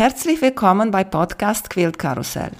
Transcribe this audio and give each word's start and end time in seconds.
Herzlich 0.00 0.40
willkommen 0.40 0.90
bei 0.90 1.04
Podcast 1.04 1.68
Quilt 1.68 1.98
Karussell. 1.98 2.52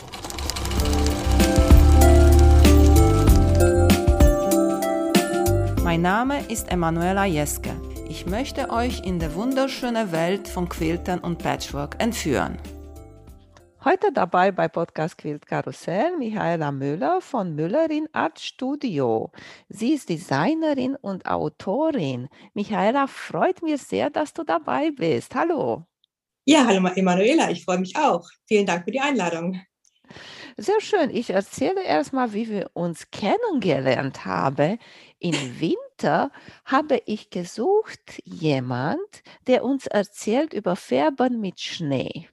Mein 5.83 6.03
Name 6.03 6.45
ist 6.51 6.71
Emanuela 6.71 7.25
Jeske. 7.25 7.71
Ich 8.11 8.27
möchte 8.27 8.69
euch 8.69 9.07
in 9.07 9.19
die 9.19 9.35
wunderschöne 9.35 10.13
Welt 10.13 10.49
von 10.49 10.69
Quiltern 10.69 11.21
und 11.21 11.39
Patchwork 11.39 11.97
entführen. 11.99 12.59
Heute 13.87 14.13
dabei 14.13 14.53
bei 14.53 14.69
Podcast 14.69 15.17
Quilt 15.17 15.47
Karussell 15.47 16.19
Michaela 16.19 16.71
Müller 16.71 17.23
von 17.23 17.55
Müllerin 17.55 18.07
Art 18.13 18.39
Studio. 18.39 19.33
Sie 19.71 19.95
ist 19.95 20.11
Designerin 20.11 20.95
und 20.95 21.25
Autorin. 21.25 22.29
Michaela, 22.53 23.07
freut 23.07 23.63
mich 23.63 23.81
sehr, 23.81 24.11
dass 24.11 24.35
du 24.35 24.45
dabei 24.45 24.91
bist. 24.91 25.35
Hallo. 25.35 25.87
Ja, 26.45 26.67
hallo 26.67 26.87
Emanuela, 26.95 27.51
ich 27.51 27.65
freue 27.65 27.79
mich 27.79 27.97
auch. 27.97 28.29
Vielen 28.47 28.67
Dank 28.67 28.85
für 28.85 28.91
die 28.91 29.01
Einladung. 29.01 29.61
Sehr 30.57 30.81
schön. 30.81 31.11
Ich 31.11 31.31
erzähle 31.31 31.83
erstmal, 31.83 32.33
wie 32.33 32.49
wir 32.49 32.71
uns 32.75 33.11
kennengelernt 33.11 34.25
haben. 34.25 34.79
Im 35.19 35.61
Winter 35.61 36.31
habe 36.65 37.03
ich 37.07 37.31
gesucht 37.31 38.21
jemand, 38.25 38.99
der 39.47 39.65
uns 39.65 39.87
erzählt 39.87 40.53
über 40.53 40.77
Färben 40.77 41.41
mit 41.41 41.61
Schnee. 41.61 42.29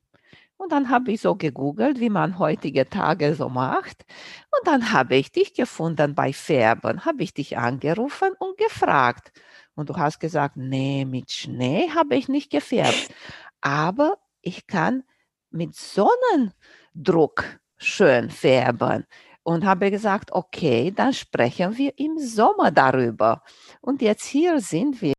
Und 0.57 0.71
dann 0.71 0.89
habe 0.89 1.11
ich 1.11 1.21
so 1.21 1.35
gegoogelt, 1.35 1.99
wie 1.99 2.09
man 2.09 2.39
heutige 2.39 2.89
Tage 2.89 3.35
so 3.35 3.47
macht. 3.47 4.05
Und 4.51 4.67
dann 4.67 4.91
habe 4.91 5.15
ich 5.15 5.31
dich 5.31 5.53
gefunden 5.53 6.15
bei 6.15 6.33
Färben, 6.33 7.05
habe 7.05 7.23
ich 7.23 7.33
dich 7.33 7.57
angerufen 7.57 8.31
und 8.39 8.57
gefragt. 8.57 9.31
Und 9.75 9.89
du 9.89 9.95
hast 9.97 10.19
gesagt, 10.19 10.57
nee, 10.57 11.05
mit 11.05 11.31
Schnee 11.31 11.89
habe 11.93 12.15
ich 12.15 12.27
nicht 12.27 12.49
gefärbt 12.49 13.09
aber 13.67 14.17
ich 14.41 14.65
kann 14.65 15.03
mit 15.49 15.75
Sonnendruck 15.75 17.59
schön 17.75 18.29
färben. 18.29 19.05
Und 19.43 19.65
habe 19.65 19.91
gesagt, 19.91 20.31
okay, 20.31 20.91
dann 20.91 21.13
sprechen 21.13 21.77
wir 21.77 21.97
im 21.97 22.17
Sommer 22.17 22.71
darüber. 22.71 23.43
Und 23.81 24.01
jetzt 24.01 24.25
hier 24.25 24.59
sind 24.59 25.01
wir. 25.01 25.13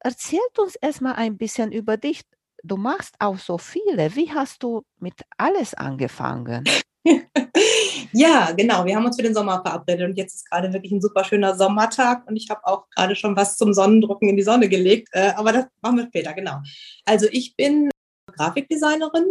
Erzählt 0.00 0.58
uns 0.58 0.74
erstmal 0.76 1.14
ein 1.14 1.36
bisschen 1.38 1.70
über 1.70 1.96
dich. 1.96 2.22
Du 2.64 2.76
machst 2.76 3.14
auch 3.20 3.38
so 3.38 3.58
viele. 3.58 4.14
Wie 4.16 4.32
hast 4.32 4.62
du 4.64 4.82
mit 4.98 5.14
alles 5.36 5.74
angefangen? 5.74 6.64
ja, 8.12 8.52
genau. 8.52 8.84
Wir 8.84 8.96
haben 8.96 9.06
uns 9.06 9.16
für 9.16 9.22
den 9.22 9.34
Sommer 9.34 9.62
verabredet 9.62 10.08
und 10.08 10.16
jetzt 10.16 10.34
ist 10.34 10.50
gerade 10.50 10.72
wirklich 10.72 10.92
ein 10.92 11.00
super 11.00 11.24
schöner 11.24 11.56
Sommertag 11.56 12.26
und 12.28 12.36
ich 12.36 12.50
habe 12.50 12.64
auch 12.64 12.88
gerade 12.90 13.16
schon 13.16 13.36
was 13.36 13.56
zum 13.56 13.72
Sonnendrucken 13.72 14.28
in 14.28 14.36
die 14.36 14.42
Sonne 14.42 14.68
gelegt. 14.68 15.08
Äh, 15.12 15.32
aber 15.36 15.52
das 15.52 15.66
machen 15.80 15.98
wir 15.98 16.06
später, 16.06 16.32
genau. 16.34 16.60
Also 17.04 17.26
ich 17.30 17.56
bin 17.56 17.90
Grafikdesignerin, 18.36 19.26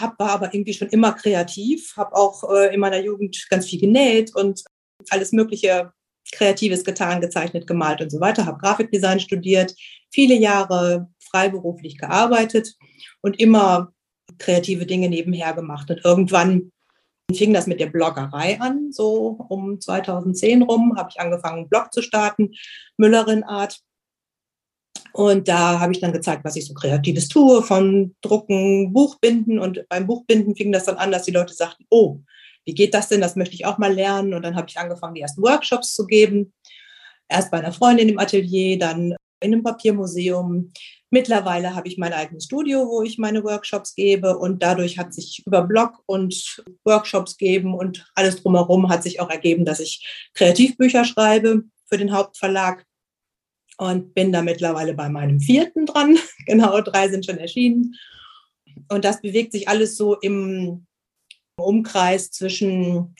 hab, 0.00 0.18
war 0.18 0.30
aber 0.30 0.54
irgendwie 0.54 0.74
schon 0.74 0.88
immer 0.88 1.12
kreativ, 1.12 1.94
habe 1.96 2.14
auch 2.14 2.44
äh, 2.52 2.74
in 2.74 2.80
meiner 2.80 3.00
Jugend 3.00 3.46
ganz 3.50 3.66
viel 3.66 3.80
genäht 3.80 4.34
und 4.34 4.62
alles 5.10 5.32
Mögliche 5.32 5.92
Kreatives 6.32 6.84
getan, 6.84 7.20
gezeichnet, 7.20 7.66
gemalt 7.66 8.00
und 8.00 8.10
so 8.10 8.20
weiter, 8.20 8.46
habe 8.46 8.58
Grafikdesign 8.58 9.20
studiert, 9.20 9.74
viele 10.10 10.34
Jahre 10.34 11.08
freiberuflich 11.30 11.98
gearbeitet 11.98 12.74
und 13.22 13.40
immer 13.40 13.92
kreative 14.38 14.86
Dinge 14.86 15.08
nebenher 15.08 15.54
gemacht. 15.54 15.90
Und 15.90 16.04
irgendwann 16.04 16.70
fing 17.36 17.52
das 17.52 17.66
mit 17.66 17.80
der 17.80 17.88
Bloggerei 17.88 18.58
an, 18.60 18.90
so 18.90 19.44
um 19.48 19.80
2010 19.80 20.62
rum, 20.62 20.96
habe 20.96 21.10
ich 21.10 21.20
angefangen, 21.20 21.58
einen 21.58 21.68
Blog 21.68 21.92
zu 21.92 22.02
starten, 22.02 22.52
Müllerin 22.96 23.44
Art. 23.44 23.80
Und 25.12 25.48
da 25.48 25.80
habe 25.80 25.92
ich 25.92 26.00
dann 26.00 26.12
gezeigt, 26.12 26.44
was 26.44 26.56
ich 26.56 26.66
so 26.66 26.74
Kreatives 26.74 27.28
tue, 27.28 27.62
von 27.62 28.14
Drucken, 28.20 28.92
Buchbinden. 28.92 29.58
Und 29.58 29.84
beim 29.88 30.06
Buchbinden 30.06 30.54
fing 30.56 30.72
das 30.72 30.84
dann 30.84 30.96
an, 30.96 31.12
dass 31.12 31.24
die 31.24 31.32
Leute 31.32 31.54
sagten, 31.54 31.84
oh, 31.90 32.20
wie 32.64 32.74
geht 32.74 32.94
das 32.94 33.08
denn? 33.08 33.20
Das 33.20 33.36
möchte 33.36 33.54
ich 33.54 33.66
auch 33.66 33.78
mal 33.78 33.92
lernen. 33.92 34.34
Und 34.34 34.42
dann 34.42 34.54
habe 34.54 34.66
ich 34.68 34.78
angefangen, 34.78 35.14
die 35.14 35.22
ersten 35.22 35.42
Workshops 35.42 35.94
zu 35.94 36.06
geben. 36.06 36.52
Erst 37.28 37.50
bei 37.50 37.58
einer 37.58 37.72
Freundin 37.72 38.08
im 38.08 38.18
Atelier, 38.18 38.78
dann 38.78 39.12
in 39.40 39.52
einem 39.52 39.62
Papiermuseum. 39.62 40.70
Mittlerweile 41.10 41.74
habe 41.74 41.88
ich 41.88 41.96
mein 41.96 42.12
eigenes 42.12 42.44
Studio, 42.44 42.86
wo 42.86 43.02
ich 43.02 43.16
meine 43.16 43.42
Workshops 43.42 43.94
gebe 43.94 44.36
und 44.36 44.62
dadurch 44.62 44.98
hat 44.98 45.14
sich 45.14 45.42
über 45.46 45.62
Blog 45.62 46.02
und 46.06 46.62
Workshops 46.84 47.38
geben 47.38 47.74
und 47.74 48.10
alles 48.14 48.42
drumherum 48.42 48.90
hat 48.90 49.02
sich 49.02 49.20
auch 49.20 49.30
ergeben, 49.30 49.64
dass 49.64 49.80
ich 49.80 50.06
Kreativbücher 50.34 51.04
schreibe 51.04 51.62
für 51.86 51.96
den 51.96 52.12
Hauptverlag 52.12 52.84
und 53.78 54.12
bin 54.12 54.32
da 54.32 54.42
mittlerweile 54.42 54.92
bei 54.92 55.08
meinem 55.08 55.40
vierten 55.40 55.86
dran. 55.86 56.18
genau, 56.46 56.80
drei 56.82 57.08
sind 57.08 57.24
schon 57.24 57.38
erschienen. 57.38 57.94
Und 58.90 59.04
das 59.04 59.22
bewegt 59.22 59.52
sich 59.52 59.68
alles 59.68 59.96
so 59.96 60.14
im 60.16 60.86
Umkreis 61.56 62.30
zwischen 62.30 63.16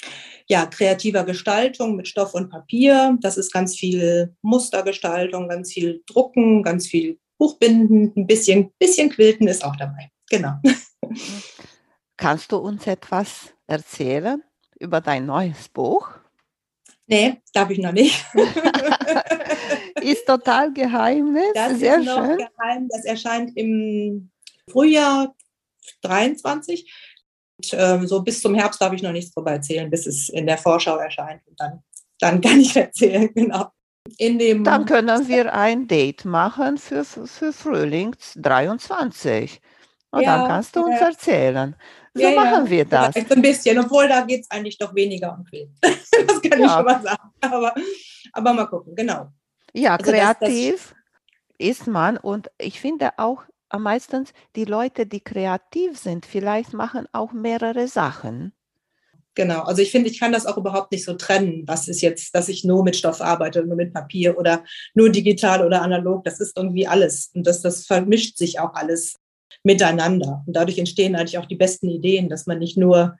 ja, 0.46 0.66
kreativer 0.66 1.24
Gestaltung 1.24 1.96
mit 1.96 2.08
Stoff 2.08 2.34
und 2.34 2.50
Papier. 2.50 3.16
Das 3.20 3.36
ist 3.36 3.52
ganz 3.52 3.76
viel 3.76 4.34
Mustergestaltung, 4.42 5.48
ganz 5.48 5.72
viel 5.72 6.02
Drucken, 6.06 6.62
ganz 6.62 6.86
viel 6.86 7.18
Buchbinden, 7.38 8.12
ein 8.16 8.26
bisschen, 8.26 8.72
bisschen 8.78 9.10
Quilten 9.10 9.48
ist 9.48 9.64
auch 9.64 9.76
dabei. 9.76 10.10
Genau. 10.28 10.54
Kannst 12.16 12.50
du 12.52 12.56
uns 12.56 12.86
etwas 12.86 13.54
erzählen 13.66 14.42
über 14.78 15.00
dein 15.00 15.26
neues 15.26 15.68
Buch? 15.68 16.10
Nee, 17.06 17.40
darf 17.52 17.70
ich 17.70 17.78
noch 17.78 17.92
nicht. 17.92 18.22
ist 20.02 20.26
total 20.26 20.72
Geheimnis. 20.72 21.52
Das 21.54 21.78
Sehr 21.78 22.00
ist 22.00 22.06
noch 22.06 22.26
schön. 22.26 22.38
geheim. 22.38 22.88
Das 22.90 23.04
erscheint 23.04 23.56
im 23.56 24.30
Frühjahr 24.70 25.34
23. 26.02 26.92
Und, 27.56 27.72
äh, 27.72 28.06
so 28.06 28.22
bis 28.22 28.40
zum 28.42 28.54
Herbst 28.54 28.80
darf 28.80 28.92
ich 28.92 29.02
noch 29.02 29.12
nichts 29.12 29.32
darüber 29.32 29.52
erzählen, 29.52 29.90
bis 29.90 30.06
es 30.06 30.28
in 30.28 30.46
der 30.46 30.58
Vorschau 30.58 30.96
erscheint. 30.96 31.46
Und 31.46 31.58
dann, 31.58 31.82
dann 32.18 32.40
kann 32.40 32.60
ich 32.60 32.76
erzählen, 32.76 33.30
genau. 33.34 33.70
In 34.16 34.38
dem 34.38 34.64
dann 34.64 34.86
können 34.86 35.28
wir 35.28 35.52
ein 35.52 35.86
Date 35.86 36.24
machen 36.24 36.78
für, 36.78 37.04
für 37.04 37.52
Frühling 37.52 38.16
23. 38.36 39.60
Und 40.10 40.22
ja, 40.22 40.38
dann 40.38 40.48
kannst 40.48 40.74
du 40.74 40.84
uns 40.84 41.00
erzählen. 41.00 41.76
So 42.14 42.22
ja, 42.22 42.30
machen 42.30 42.68
wir 42.70 42.84
das. 42.84 43.12
Vielleicht 43.12 43.32
ein 43.32 43.42
bisschen, 43.42 43.78
obwohl 43.78 44.08
da 44.08 44.22
geht 44.22 44.42
es 44.42 44.50
eigentlich 44.50 44.78
doch 44.78 44.94
weniger 44.94 45.36
um 45.36 45.44
Quillen. 45.44 45.74
das 45.82 46.42
kann 46.42 46.60
ich 46.60 46.70
schon 46.70 46.84
mal 46.84 47.02
sagen. 47.02 47.30
Aber, 47.40 47.74
aber 48.32 48.52
mal 48.52 48.66
gucken, 48.66 48.94
genau. 48.94 49.28
Ja, 49.72 49.96
also 49.96 50.10
kreativ 50.10 50.72
das, 50.72 50.94
das 51.58 51.68
ist 51.68 51.86
man 51.86 52.16
und 52.16 52.50
ich 52.58 52.80
finde 52.80 53.10
auch 53.18 53.42
am 53.68 53.82
meisten 53.82 54.26
die 54.56 54.64
Leute, 54.64 55.06
die 55.06 55.20
kreativ 55.20 55.98
sind, 55.98 56.24
vielleicht 56.24 56.72
machen 56.72 57.06
auch 57.12 57.32
mehrere 57.32 57.86
Sachen. 57.86 58.52
Genau, 59.38 59.60
also 59.60 59.82
ich 59.82 59.92
finde, 59.92 60.10
ich 60.10 60.18
kann 60.18 60.32
das 60.32 60.46
auch 60.46 60.56
überhaupt 60.56 60.90
nicht 60.90 61.04
so 61.04 61.14
trennen, 61.14 61.62
was 61.64 61.86
ist 61.86 62.00
jetzt, 62.00 62.34
dass 62.34 62.48
ich 62.48 62.64
nur 62.64 62.82
mit 62.82 62.96
Stoff 62.96 63.20
arbeite, 63.20 63.64
nur 63.64 63.76
mit 63.76 63.94
Papier 63.94 64.36
oder 64.36 64.64
nur 64.94 65.10
digital 65.10 65.64
oder 65.64 65.80
analog. 65.80 66.24
Das 66.24 66.40
ist 66.40 66.56
irgendwie 66.56 66.88
alles 66.88 67.30
und 67.34 67.46
das, 67.46 67.62
das 67.62 67.86
vermischt 67.86 68.36
sich 68.36 68.58
auch 68.58 68.74
alles 68.74 69.14
miteinander. 69.62 70.42
Und 70.44 70.56
dadurch 70.56 70.76
entstehen 70.76 71.14
eigentlich 71.14 71.38
auch 71.38 71.46
die 71.46 71.54
besten 71.54 71.88
Ideen, 71.88 72.28
dass 72.28 72.46
man 72.46 72.58
nicht 72.58 72.76
nur 72.76 73.16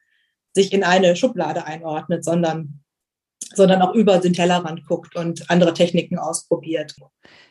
sich 0.55 0.73
in 0.73 0.83
eine 0.83 1.15
Schublade 1.15 1.65
einordnet, 1.67 2.25
sondern, 2.25 2.81
sondern 3.55 3.81
auch 3.81 3.95
über 3.95 4.19
den 4.19 4.33
Tellerrand 4.33 4.89
guckt 4.89 5.15
und 5.15 5.49
andere 5.49 5.73
Techniken 5.73 6.19
ausprobiert. 6.19 6.97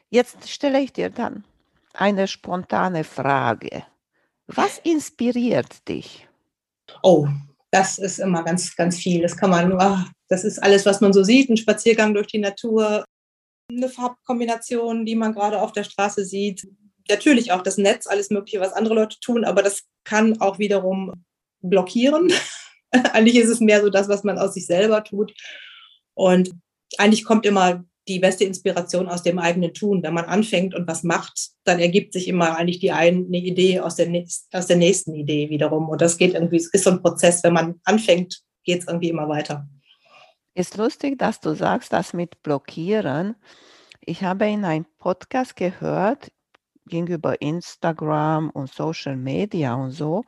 Jetzt 0.09 0.49
stelle 0.49 0.81
ich 0.81 0.91
dir 0.91 1.09
dann 1.09 1.45
eine 1.93 2.27
spontane 2.27 3.05
Frage. 3.05 3.85
Was 4.47 4.77
inspiriert 4.79 5.87
dich? 5.87 6.27
Oh, 7.01 7.29
das 7.71 7.97
ist 7.97 8.19
immer 8.19 8.43
ganz, 8.43 8.75
ganz 8.75 8.97
viel. 8.97 9.21
Das 9.21 9.35
kann 9.35 9.49
man, 9.49 9.73
oh, 9.73 9.97
das 10.29 10.43
ist 10.43 10.59
alles, 10.59 10.85
was 10.85 11.01
man 11.01 11.13
so 11.13 11.23
sieht, 11.23 11.49
ein 11.49 11.57
Spaziergang 11.57 12.13
durch 12.13 12.27
die 12.27 12.39
Natur, 12.39 13.03
eine 13.69 13.89
Farbkombination, 13.89 15.05
die 15.05 15.15
man 15.15 15.33
gerade 15.33 15.61
auf 15.61 15.73
der 15.73 15.83
Straße 15.83 16.25
sieht. 16.25 16.67
Natürlich 17.09 17.51
auch 17.51 17.61
das 17.61 17.77
Netz, 17.77 18.07
alles 18.07 18.29
Mögliche, 18.29 18.59
was 18.59 18.73
andere 18.73 18.95
Leute 18.95 19.19
tun, 19.19 19.43
aber 19.43 19.63
das 19.63 19.83
kann 20.03 20.39
auch 20.39 20.59
wiederum 20.59 21.25
blockieren. 21.61 22.31
eigentlich 22.91 23.35
ist 23.35 23.49
es 23.49 23.59
mehr 23.59 23.81
so 23.81 23.89
das, 23.89 24.07
was 24.07 24.23
man 24.23 24.37
aus 24.37 24.53
sich 24.53 24.65
selber 24.65 25.03
tut. 25.03 25.33
Und 26.13 26.51
eigentlich 26.97 27.25
kommt 27.25 27.45
immer 27.45 27.83
die 28.07 28.19
beste 28.19 28.43
Inspiration 28.43 29.07
aus 29.07 29.23
dem 29.23 29.39
eigenen 29.39 29.73
Tun. 29.73 30.03
Wenn 30.03 30.13
man 30.13 30.25
anfängt 30.25 30.73
und 30.73 30.87
was 30.87 31.03
macht, 31.03 31.49
dann 31.63 31.79
ergibt 31.79 32.13
sich 32.13 32.27
immer 32.27 32.57
eigentlich 32.57 32.79
die 32.79 32.91
eine 32.91 33.37
Idee 33.37 33.79
aus 33.79 33.95
der, 33.95 34.07
aus 34.53 34.67
der 34.67 34.77
nächsten 34.77 35.13
Idee 35.13 35.49
wiederum. 35.49 35.89
Und 35.89 36.01
das 36.01 36.17
geht 36.17 36.33
irgendwie, 36.33 36.57
ist 36.57 36.83
so 36.83 36.91
ein 36.91 37.01
Prozess. 37.01 37.43
Wenn 37.43 37.53
man 37.53 37.79
anfängt, 37.83 38.41
geht 38.63 38.81
es 38.81 38.87
irgendwie 38.87 39.09
immer 39.09 39.27
weiter. 39.27 39.67
Ist 40.53 40.77
lustig, 40.77 41.19
dass 41.19 41.39
du 41.39 41.53
sagst, 41.53 41.93
das 41.93 42.13
mit 42.13 42.41
Blockieren. 42.41 43.35
Ich 44.01 44.23
habe 44.23 44.47
in 44.47 44.65
einem 44.65 44.85
Podcast 44.97 45.55
gehört, 45.55 46.31
gegenüber 46.87 47.41
Instagram 47.41 48.49
und 48.49 48.71
Social 48.73 49.17
Media 49.17 49.75
und 49.75 49.91
so. 49.91 50.23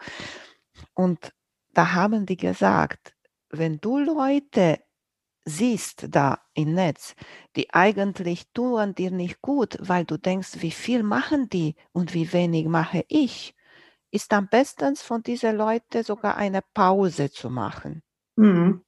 Und 0.93 1.31
da 1.73 1.93
haben 1.93 2.25
die 2.25 2.37
gesagt, 2.37 3.13
wenn 3.49 3.79
du 3.79 3.99
Leute 3.99 4.79
siehst 5.49 6.07
da 6.09 6.39
im 6.53 6.73
Netz, 6.73 7.15
die 7.55 7.73
eigentlich 7.73 8.45
tun 8.53 8.95
dir 8.95 9.11
nicht 9.11 9.41
gut, 9.41 9.77
weil 9.79 10.05
du 10.05 10.17
denkst, 10.17 10.61
wie 10.61 10.71
viel 10.71 11.03
machen 11.03 11.49
die 11.49 11.75
und 11.91 12.13
wie 12.13 12.31
wenig 12.31 12.67
mache 12.67 13.03
ich, 13.07 13.55
ist 14.11 14.33
am 14.33 14.47
besten 14.47 14.95
von 14.95 15.21
diesen 15.23 15.55
Leuten 15.55 16.03
sogar 16.03 16.37
eine 16.37 16.61
Pause 16.73 17.29
zu 17.31 17.49
machen. 17.49 18.01
Mhm. 18.35 18.81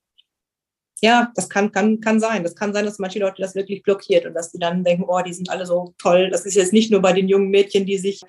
Ja, 1.04 1.32
das 1.36 1.50
kann, 1.50 1.72
kann, 1.72 2.00
kann 2.00 2.20
sein. 2.20 2.44
Das 2.44 2.56
kann 2.56 2.74
sein, 2.74 2.86
dass 2.86 3.00
manche 3.00 3.20
Leute 3.20 3.42
das 3.42 3.56
wirklich 3.56 3.82
blockiert 3.82 4.26
und 4.28 4.36
dass 4.36 4.52
die 4.52 4.60
dann 4.60 4.84
denken, 4.84 5.06
oh, 5.08 5.22
die 5.22 5.34
sind 5.34 5.50
alle 5.50 5.66
so 5.66 5.96
toll. 5.98 6.30
Das 6.30 6.46
ist 6.46 6.56
jetzt 6.56 6.74
nicht 6.74 6.92
nur 6.92 7.02
bei 7.02 7.12
den 7.12 7.28
jungen 7.28 7.50
Mädchen, 7.50 7.88
die 7.88 7.98
sich 7.98 8.22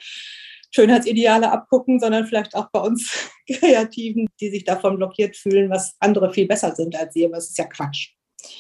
Schönheitsideale 0.74 1.52
abgucken, 1.52 2.00
sondern 2.00 2.26
vielleicht 2.26 2.54
auch 2.54 2.70
bei 2.70 2.80
uns 2.80 3.30
Kreativen, 3.52 4.26
die 4.40 4.50
sich 4.50 4.64
davon 4.64 4.96
blockiert 4.96 5.36
fühlen, 5.36 5.70
was 5.70 5.96
andere 6.00 6.32
viel 6.32 6.46
besser 6.46 6.74
sind 6.74 6.96
als 6.96 7.12
sie. 7.12 7.26
Aber 7.26 7.36
es 7.36 7.50
ist 7.50 7.58
ja 7.58 7.66
Quatsch. 7.66 8.14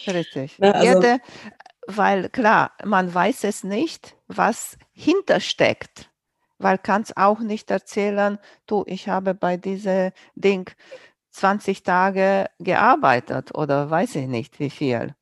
Richtig. 0.06 0.58
Ne, 0.58 0.74
also, 0.74 0.86
Erde, 0.86 1.20
weil 1.86 2.28
klar, 2.28 2.72
man 2.84 3.12
weiß 3.12 3.44
es 3.44 3.64
nicht, 3.64 4.16
was 4.28 4.78
hintersteckt. 4.92 6.10
Weil 6.58 6.78
kann 6.78 7.02
es 7.02 7.16
auch 7.16 7.40
nicht 7.40 7.70
erzählen, 7.70 8.38
du, 8.66 8.84
ich 8.86 9.08
habe 9.08 9.34
bei 9.34 9.56
diesem 9.56 10.12
Ding 10.36 10.70
20 11.30 11.82
Tage 11.82 12.46
gearbeitet 12.58 13.54
oder 13.54 13.90
weiß 13.90 14.16
ich 14.16 14.28
nicht 14.28 14.60
wie 14.60 14.70
viel. 14.70 15.14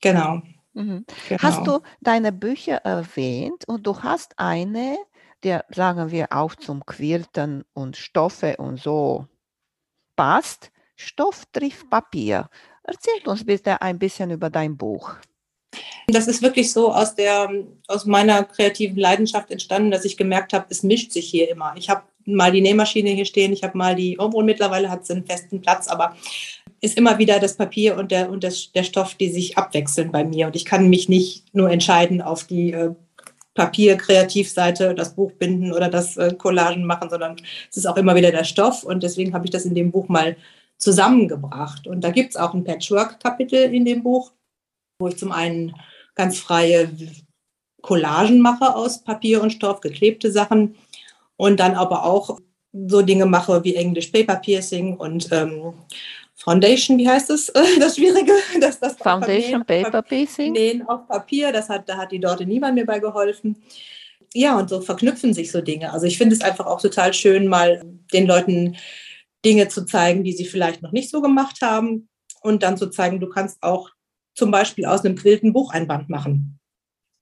Genau. 0.00 0.42
Mhm. 0.74 1.06
genau. 1.28 1.42
Hast 1.42 1.66
du 1.66 1.80
deine 2.00 2.32
Bücher 2.32 2.76
erwähnt 2.78 3.66
und 3.66 3.86
du 3.86 4.02
hast 4.02 4.38
eine, 4.38 4.98
der, 5.42 5.64
sagen 5.70 6.10
wir, 6.10 6.28
auch 6.30 6.54
zum 6.54 6.84
Quilten 6.84 7.64
und 7.72 7.96
Stoffe 7.96 8.56
und 8.58 8.80
so 8.80 9.26
passt. 10.16 10.70
Stoff 10.96 11.44
trifft 11.52 11.90
Papier. 11.90 12.48
Erzähl 12.84 13.26
uns 13.26 13.44
bitte 13.44 13.80
ein 13.80 13.98
bisschen 13.98 14.30
über 14.30 14.50
dein 14.50 14.76
Buch. 14.76 15.14
Das 16.06 16.28
ist 16.28 16.42
wirklich 16.42 16.70
so 16.70 16.92
aus, 16.92 17.14
der, 17.14 17.50
aus 17.88 18.04
meiner 18.04 18.44
kreativen 18.44 18.98
Leidenschaft 18.98 19.50
entstanden, 19.50 19.90
dass 19.90 20.04
ich 20.04 20.16
gemerkt 20.16 20.52
habe, 20.52 20.66
es 20.68 20.82
mischt 20.82 21.10
sich 21.10 21.28
hier 21.28 21.50
immer. 21.50 21.74
Ich 21.76 21.88
habe 21.88 22.02
mal 22.26 22.52
die 22.52 22.60
Nähmaschine 22.60 23.10
hier 23.10 23.24
stehen, 23.24 23.52
ich 23.52 23.64
habe 23.64 23.76
mal 23.76 23.94
die, 23.94 24.18
obwohl 24.18 24.44
mittlerweile 24.44 24.90
hat 24.90 25.06
sie 25.06 25.14
einen 25.14 25.26
festen 25.26 25.60
Platz, 25.62 25.88
aber 25.88 26.16
ist 26.80 26.98
immer 26.98 27.18
wieder 27.18 27.40
das 27.40 27.56
Papier 27.56 27.96
und 27.96 28.10
der, 28.10 28.30
und 28.30 28.44
das, 28.44 28.70
der 28.72 28.82
Stoff, 28.82 29.14
die 29.14 29.30
sich 29.30 29.56
abwechseln 29.56 30.12
bei 30.12 30.24
mir. 30.24 30.46
Und 30.46 30.56
ich 30.56 30.66
kann 30.66 30.90
mich 30.90 31.08
nicht 31.08 31.54
nur 31.54 31.70
entscheiden 31.70 32.20
auf 32.20 32.44
die 32.44 32.72
äh, 32.72 32.90
Papier-Kreativseite, 33.54 34.94
das 34.94 35.14
Buch 35.14 35.32
binden 35.32 35.72
oder 35.72 35.88
das 35.88 36.18
äh, 36.18 36.34
Collagen 36.36 36.84
machen, 36.84 37.08
sondern 37.08 37.36
es 37.70 37.78
ist 37.78 37.86
auch 37.86 37.96
immer 37.96 38.14
wieder 38.14 38.30
der 38.30 38.44
Stoff. 38.44 38.84
Und 38.84 39.02
deswegen 39.02 39.32
habe 39.32 39.46
ich 39.46 39.50
das 39.50 39.64
in 39.64 39.74
dem 39.74 39.90
Buch 39.90 40.08
mal 40.08 40.36
zusammengebracht. 40.84 41.86
Und 41.86 42.02
da 42.02 42.10
gibt 42.10 42.30
es 42.30 42.36
auch 42.36 42.54
ein 42.54 42.62
Patchwork-Kapitel 42.62 43.74
in 43.74 43.84
dem 43.84 44.02
Buch, 44.02 44.32
wo 45.00 45.08
ich 45.08 45.16
zum 45.16 45.32
einen 45.32 45.74
ganz 46.14 46.38
freie 46.38 46.90
Collagen 47.82 48.40
mache 48.40 48.74
aus 48.74 49.02
Papier 49.02 49.42
und 49.42 49.50
Stoff, 49.50 49.80
geklebte 49.80 50.30
Sachen 50.30 50.76
und 51.36 51.58
dann 51.58 51.74
aber 51.74 52.04
auch 52.04 52.38
so 52.72 53.02
Dinge 53.02 53.26
mache 53.26 53.64
wie 53.64 53.74
English 53.74 54.08
Paper 54.08 54.36
Piercing 54.36 54.96
und 54.96 55.30
ähm, 55.32 55.74
Foundation, 56.36 56.98
wie 56.98 57.08
heißt 57.08 57.30
das? 57.30 57.52
Das 57.78 57.96
Schwierige, 57.96 58.32
dass 58.60 58.78
das 58.78 58.96
Foundation 58.96 59.64
Paper 59.64 60.02
Piercing. 60.02 60.52
Nähen 60.52 60.86
auf 60.88 61.06
Papier, 61.08 61.52
das 61.52 61.68
hat, 61.68 61.88
da 61.88 61.96
hat 61.96 62.12
die 62.12 62.20
Dorte 62.20 62.44
niemand 62.44 62.74
mir 62.74 62.86
bei 62.86 62.98
geholfen. 62.98 63.56
Ja, 64.34 64.58
und 64.58 64.68
so 64.68 64.80
verknüpfen 64.80 65.32
sich 65.32 65.52
so 65.52 65.60
Dinge. 65.60 65.92
Also 65.92 66.06
ich 66.06 66.18
finde 66.18 66.34
es 66.34 66.42
einfach 66.42 66.66
auch 66.66 66.80
total 66.80 67.14
schön, 67.14 67.46
mal 67.46 67.82
den 68.12 68.26
Leuten 68.26 68.76
Dinge 69.44 69.68
zu 69.68 69.84
zeigen, 69.84 70.24
die 70.24 70.32
sie 70.32 70.46
vielleicht 70.46 70.82
noch 70.82 70.92
nicht 70.92 71.10
so 71.10 71.20
gemacht 71.20 71.60
haben 71.62 72.08
und 72.42 72.62
dann 72.62 72.76
zu 72.76 72.90
zeigen, 72.90 73.20
du 73.20 73.28
kannst 73.28 73.62
auch 73.62 73.90
zum 74.34 74.50
Beispiel 74.50 74.86
aus 74.86 75.04
einem 75.04 75.16
quillten 75.16 75.52
Bucheinband 75.52 76.08
machen 76.08 76.58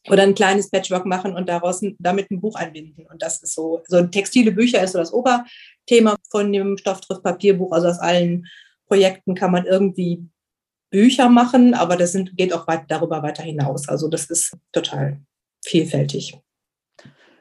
oder 0.08 0.22
ein 0.22 0.34
kleines 0.34 0.70
Patchwork 0.70 1.06
machen 1.06 1.34
und 1.34 1.48
daraus 1.48 1.80
damit 1.98 2.30
ein 2.30 2.40
Buch 2.40 2.56
einbinden. 2.56 3.06
Und 3.06 3.22
das 3.22 3.42
ist 3.42 3.54
so, 3.54 3.82
so 3.86 4.02
textile 4.06 4.52
Bücher 4.52 4.82
ist 4.82 4.92
so 4.92 4.98
das 4.98 5.12
Oberthema 5.12 6.16
von 6.30 6.52
dem 6.52 6.76
Stofftriff 6.76 7.22
Papierbuch. 7.22 7.72
Also 7.72 7.88
aus 7.88 7.98
allen 7.98 8.46
Projekten 8.86 9.34
kann 9.34 9.52
man 9.52 9.66
irgendwie 9.66 10.26
Bücher 10.90 11.28
machen, 11.28 11.75
aber 11.75 11.96
das 11.96 12.12
sind, 12.12 12.36
geht 12.36 12.52
auch 12.52 12.66
weit, 12.66 12.84
darüber 12.88 13.22
weiter 13.22 13.42
hinaus. 13.42 13.88
Also 13.88 14.08
das 14.08 14.26
ist 14.26 14.56
total 14.72 15.20
vielfältig. 15.64 16.38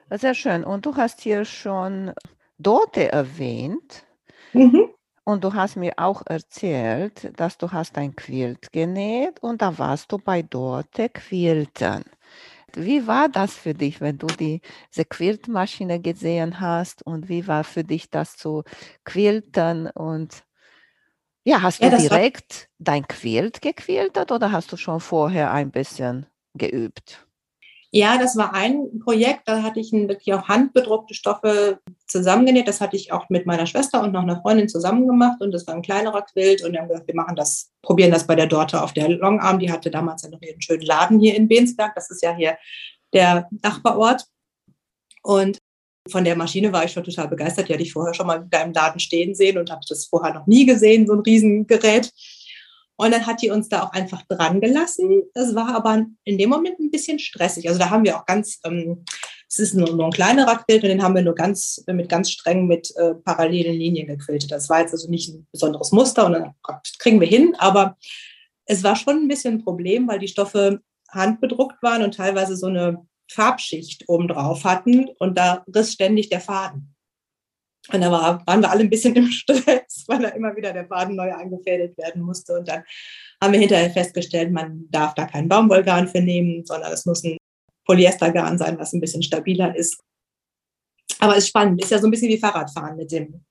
Sehr 0.09 0.33
schön. 0.33 0.63
Und 0.63 0.85
du 0.85 0.95
hast 0.95 1.21
hier 1.21 1.45
schon 1.45 2.13
Dorte 2.57 3.11
erwähnt. 3.11 4.05
Mhm. 4.53 4.89
Und 5.23 5.43
du 5.43 5.53
hast 5.53 5.75
mir 5.77 5.93
auch 5.97 6.23
erzählt, 6.25 7.31
dass 7.39 7.57
du 7.57 7.71
hast 7.71 7.97
ein 7.97 8.15
Quilt 8.15 8.71
genäht 8.71 9.39
und 9.41 9.61
da 9.61 9.77
warst 9.77 10.11
du 10.11 10.17
bei 10.17 10.41
Dorte 10.41 11.09
Quilten. 11.09 12.03
Wie 12.75 13.07
war 13.07 13.29
das 13.29 13.53
für 13.55 13.73
dich, 13.73 14.01
wenn 14.01 14.17
du 14.17 14.27
diese 14.27 15.05
Quiltmaschine 15.05 15.99
gesehen 16.01 16.59
hast 16.59 17.05
und 17.05 17.29
wie 17.29 17.47
war 17.47 17.63
für 17.63 17.83
dich 17.83 18.09
das 18.09 18.37
zu 18.37 18.63
quilten 19.05 19.89
und 19.91 20.43
ja, 21.43 21.61
hast 21.61 21.83
du 21.83 21.89
ja, 21.89 21.97
direkt 21.97 22.69
dein 22.79 23.07
Quilt 23.07 23.61
gequiltet 23.61 24.31
oder 24.31 24.51
hast 24.51 24.71
du 24.71 24.77
schon 24.77 24.99
vorher 24.99 25.51
ein 25.51 25.71
bisschen 25.71 26.27
geübt? 26.53 27.27
Ja, 27.93 28.17
das 28.17 28.37
war 28.37 28.53
ein 28.53 28.99
Projekt, 29.03 29.49
da 29.49 29.63
hatte 29.63 29.81
ich 29.81 29.91
wirklich 29.91 30.33
auch 30.33 30.47
handbedruckte 30.47 31.13
Stoffe 31.13 31.79
zusammengenäht. 32.07 32.69
Das 32.69 32.79
hatte 32.79 32.95
ich 32.95 33.11
auch 33.11 33.27
mit 33.27 33.45
meiner 33.45 33.65
Schwester 33.65 34.01
und 34.01 34.13
noch 34.13 34.21
einer 34.21 34.41
Freundin 34.41 34.69
zusammen 34.69 35.07
gemacht 35.07 35.41
und 35.41 35.51
das 35.51 35.67
war 35.67 35.75
ein 35.75 35.81
kleinerer 35.81 36.21
Quilt 36.21 36.63
und 36.63 36.71
wir 36.71 36.79
haben 36.79 36.87
gesagt, 36.87 37.07
wir 37.07 37.15
machen 37.15 37.35
das, 37.35 37.69
probieren 37.81 38.11
das 38.11 38.25
bei 38.25 38.35
der 38.35 38.47
Dorte 38.47 38.81
auf 38.81 38.93
der 38.93 39.09
Longarm. 39.09 39.59
Die 39.59 39.69
hatte 39.69 39.91
damals 39.91 40.21
ja 40.21 40.29
noch 40.29 40.41
ihren 40.41 40.61
schönen 40.61 40.83
Laden 40.83 41.19
hier 41.19 41.35
in 41.35 41.49
Bensberg. 41.49 41.93
Das 41.93 42.09
ist 42.09 42.23
ja 42.23 42.33
hier 42.33 42.57
der 43.11 43.49
Nachbarort. 43.61 44.25
Und 45.21 45.57
von 46.09 46.23
der 46.23 46.37
Maschine 46.37 46.71
war 46.71 46.85
ich 46.85 46.93
schon 46.93 47.03
total 47.03 47.27
begeistert. 47.27 47.67
Die 47.67 47.73
hatte 47.73 47.83
ich 47.83 47.91
vorher 47.91 48.13
schon 48.13 48.27
mal 48.27 48.47
da 48.49 48.61
im 48.61 48.71
Laden 48.71 48.99
stehen 48.99 49.35
sehen 49.35 49.57
und 49.57 49.69
habe 49.69 49.81
das 49.87 50.05
vorher 50.05 50.33
noch 50.33 50.47
nie 50.47 50.65
gesehen, 50.65 51.07
so 51.07 51.13
ein 51.13 51.19
Riesengerät. 51.19 52.11
Und 53.01 53.09
dann 53.09 53.25
hat 53.25 53.41
die 53.41 53.49
uns 53.49 53.67
da 53.67 53.81
auch 53.81 53.93
einfach 53.93 54.21
dran 54.27 54.61
gelassen. 54.61 55.23
Das 55.33 55.55
war 55.55 55.73
aber 55.73 56.05
in 56.23 56.37
dem 56.37 56.51
Moment 56.51 56.79
ein 56.79 56.91
bisschen 56.91 57.17
stressig. 57.17 57.67
Also 57.67 57.79
da 57.79 57.89
haben 57.89 58.05
wir 58.05 58.15
auch 58.15 58.27
ganz, 58.27 58.59
ähm, 58.63 59.05
es 59.49 59.57
ist 59.57 59.73
nur, 59.73 59.91
nur 59.95 60.05
ein 60.05 60.11
kleinerer 60.11 60.63
Quilt 60.63 60.83
und 60.83 60.89
den 60.89 61.01
haben 61.01 61.15
wir 61.15 61.23
nur 61.23 61.33
ganz 61.33 61.83
mit 61.87 62.09
ganz 62.09 62.29
streng 62.29 62.67
mit 62.67 62.95
äh, 62.97 63.15
parallelen 63.15 63.73
Linien 63.73 64.05
gequiltet. 64.05 64.51
Das 64.51 64.69
war 64.69 64.81
jetzt 64.81 64.91
also 64.91 65.09
nicht 65.09 65.33
ein 65.33 65.47
besonderes 65.51 65.91
Muster 65.91 66.27
und 66.27 66.33
dann 66.33 66.53
kriegen 66.99 67.19
wir 67.19 67.27
hin. 67.27 67.55
Aber 67.57 67.97
es 68.65 68.83
war 68.83 68.95
schon 68.95 69.23
ein 69.23 69.27
bisschen 69.27 69.55
ein 69.55 69.63
Problem, 69.63 70.07
weil 70.07 70.19
die 70.19 70.27
Stoffe 70.27 70.81
handbedruckt 71.09 71.81
waren 71.81 72.03
und 72.03 72.13
teilweise 72.13 72.55
so 72.55 72.67
eine 72.67 73.03
Farbschicht 73.31 74.03
obendrauf 74.09 74.63
hatten 74.63 75.09
und 75.17 75.39
da 75.39 75.65
riss 75.73 75.93
ständig 75.93 76.29
der 76.29 76.41
Faden. 76.41 76.93
Und 77.91 78.01
da 78.01 78.11
war, 78.11 78.45
waren 78.45 78.61
wir 78.61 78.69
alle 78.69 78.81
ein 78.81 78.89
bisschen 78.89 79.15
im 79.15 79.27
Stress, 79.27 80.03
weil 80.07 80.19
da 80.19 80.29
immer 80.29 80.55
wieder 80.55 80.73
der 80.73 80.87
Faden 80.87 81.15
neu 81.15 81.33
eingefädelt 81.33 81.97
werden 81.97 82.21
musste. 82.21 82.59
Und 82.59 82.67
dann 82.67 82.83
haben 83.41 83.53
wir 83.53 83.59
hinterher 83.59 83.89
festgestellt, 83.91 84.51
man 84.51 84.85
darf 84.89 85.13
da 85.15 85.25
kein 85.25 85.47
Baumwollgarn 85.47 86.07
für 86.07 86.21
nehmen, 86.21 86.65
sondern 86.65 86.91
es 86.91 87.05
muss 87.05 87.23
ein 87.23 87.37
Polyestergarn 87.85 88.57
sein, 88.57 88.77
was 88.77 88.93
ein 88.93 89.01
bisschen 89.01 89.23
stabiler 89.23 89.75
ist. 89.75 89.99
Aber 91.19 91.33
es 91.33 91.45
ist 91.45 91.49
spannend, 91.49 91.81
ist 91.81 91.91
ja 91.91 91.99
so 91.99 92.07
ein 92.07 92.11
bisschen 92.11 92.29
wie 92.29 92.37
Fahrradfahren 92.37 92.97
mit 92.97 93.11
dem, 93.11 93.43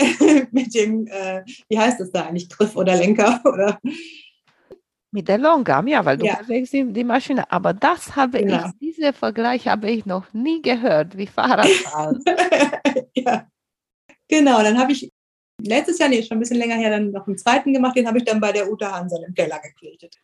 mit 0.52 0.74
dem, 0.74 1.06
äh, 1.06 1.42
wie 1.68 1.78
heißt 1.78 2.00
es 2.00 2.12
da 2.12 2.26
eigentlich, 2.26 2.48
Griff 2.48 2.76
oder 2.76 2.96
Lenker 2.96 3.40
oder 3.44 3.78
mit 5.10 5.26
der 5.26 5.38
Longarm, 5.38 5.86
ja, 5.86 6.04
weil 6.04 6.18
du 6.18 6.26
ja. 6.26 6.36
bewegst 6.36 6.74
die, 6.74 6.84
die 6.92 7.04
Maschine. 7.04 7.50
Aber 7.50 7.72
das 7.72 8.14
habe 8.14 8.40
genau. 8.40 8.66
ich, 8.66 8.72
diese 8.78 9.14
Vergleich 9.14 9.66
habe 9.66 9.90
ich 9.90 10.04
noch 10.04 10.32
nie 10.34 10.60
gehört, 10.60 11.16
wie 11.16 11.26
Fahrradfahren. 11.26 12.22
ja. 13.14 13.46
Genau, 14.28 14.62
dann 14.62 14.78
habe 14.78 14.92
ich 14.92 15.10
letztes 15.62 15.98
Jahr, 15.98 16.08
nee, 16.08 16.22
schon 16.22 16.36
ein 16.36 16.40
bisschen 16.40 16.58
länger 16.58 16.76
her, 16.76 16.90
dann 16.90 17.10
noch 17.10 17.26
einen 17.26 17.38
zweiten 17.38 17.72
gemacht, 17.72 17.96
den 17.96 18.06
habe 18.06 18.18
ich 18.18 18.24
dann 18.24 18.40
bei 18.40 18.52
der 18.52 18.70
Uta 18.70 18.92
Hansen 18.92 19.24
im 19.24 19.34
Keller 19.34 19.58
gequiltet. 19.60 20.16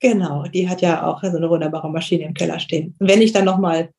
Genau, 0.00 0.44
die 0.44 0.68
hat 0.68 0.82
ja 0.82 1.06
auch 1.06 1.22
so 1.22 1.36
eine 1.36 1.48
wunderbare 1.48 1.88
Maschine 1.88 2.24
im 2.24 2.34
Keller 2.34 2.58
stehen. 2.58 2.94
wenn 2.98 3.22
ich 3.22 3.32
dann 3.32 3.44
nochmal 3.44 3.90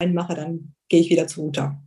einen 0.00 0.14
mache, 0.14 0.34
dann 0.34 0.74
gehe 0.88 1.00
ich 1.00 1.10
wieder 1.10 1.26
zu 1.26 1.46
Uta. 1.46 1.78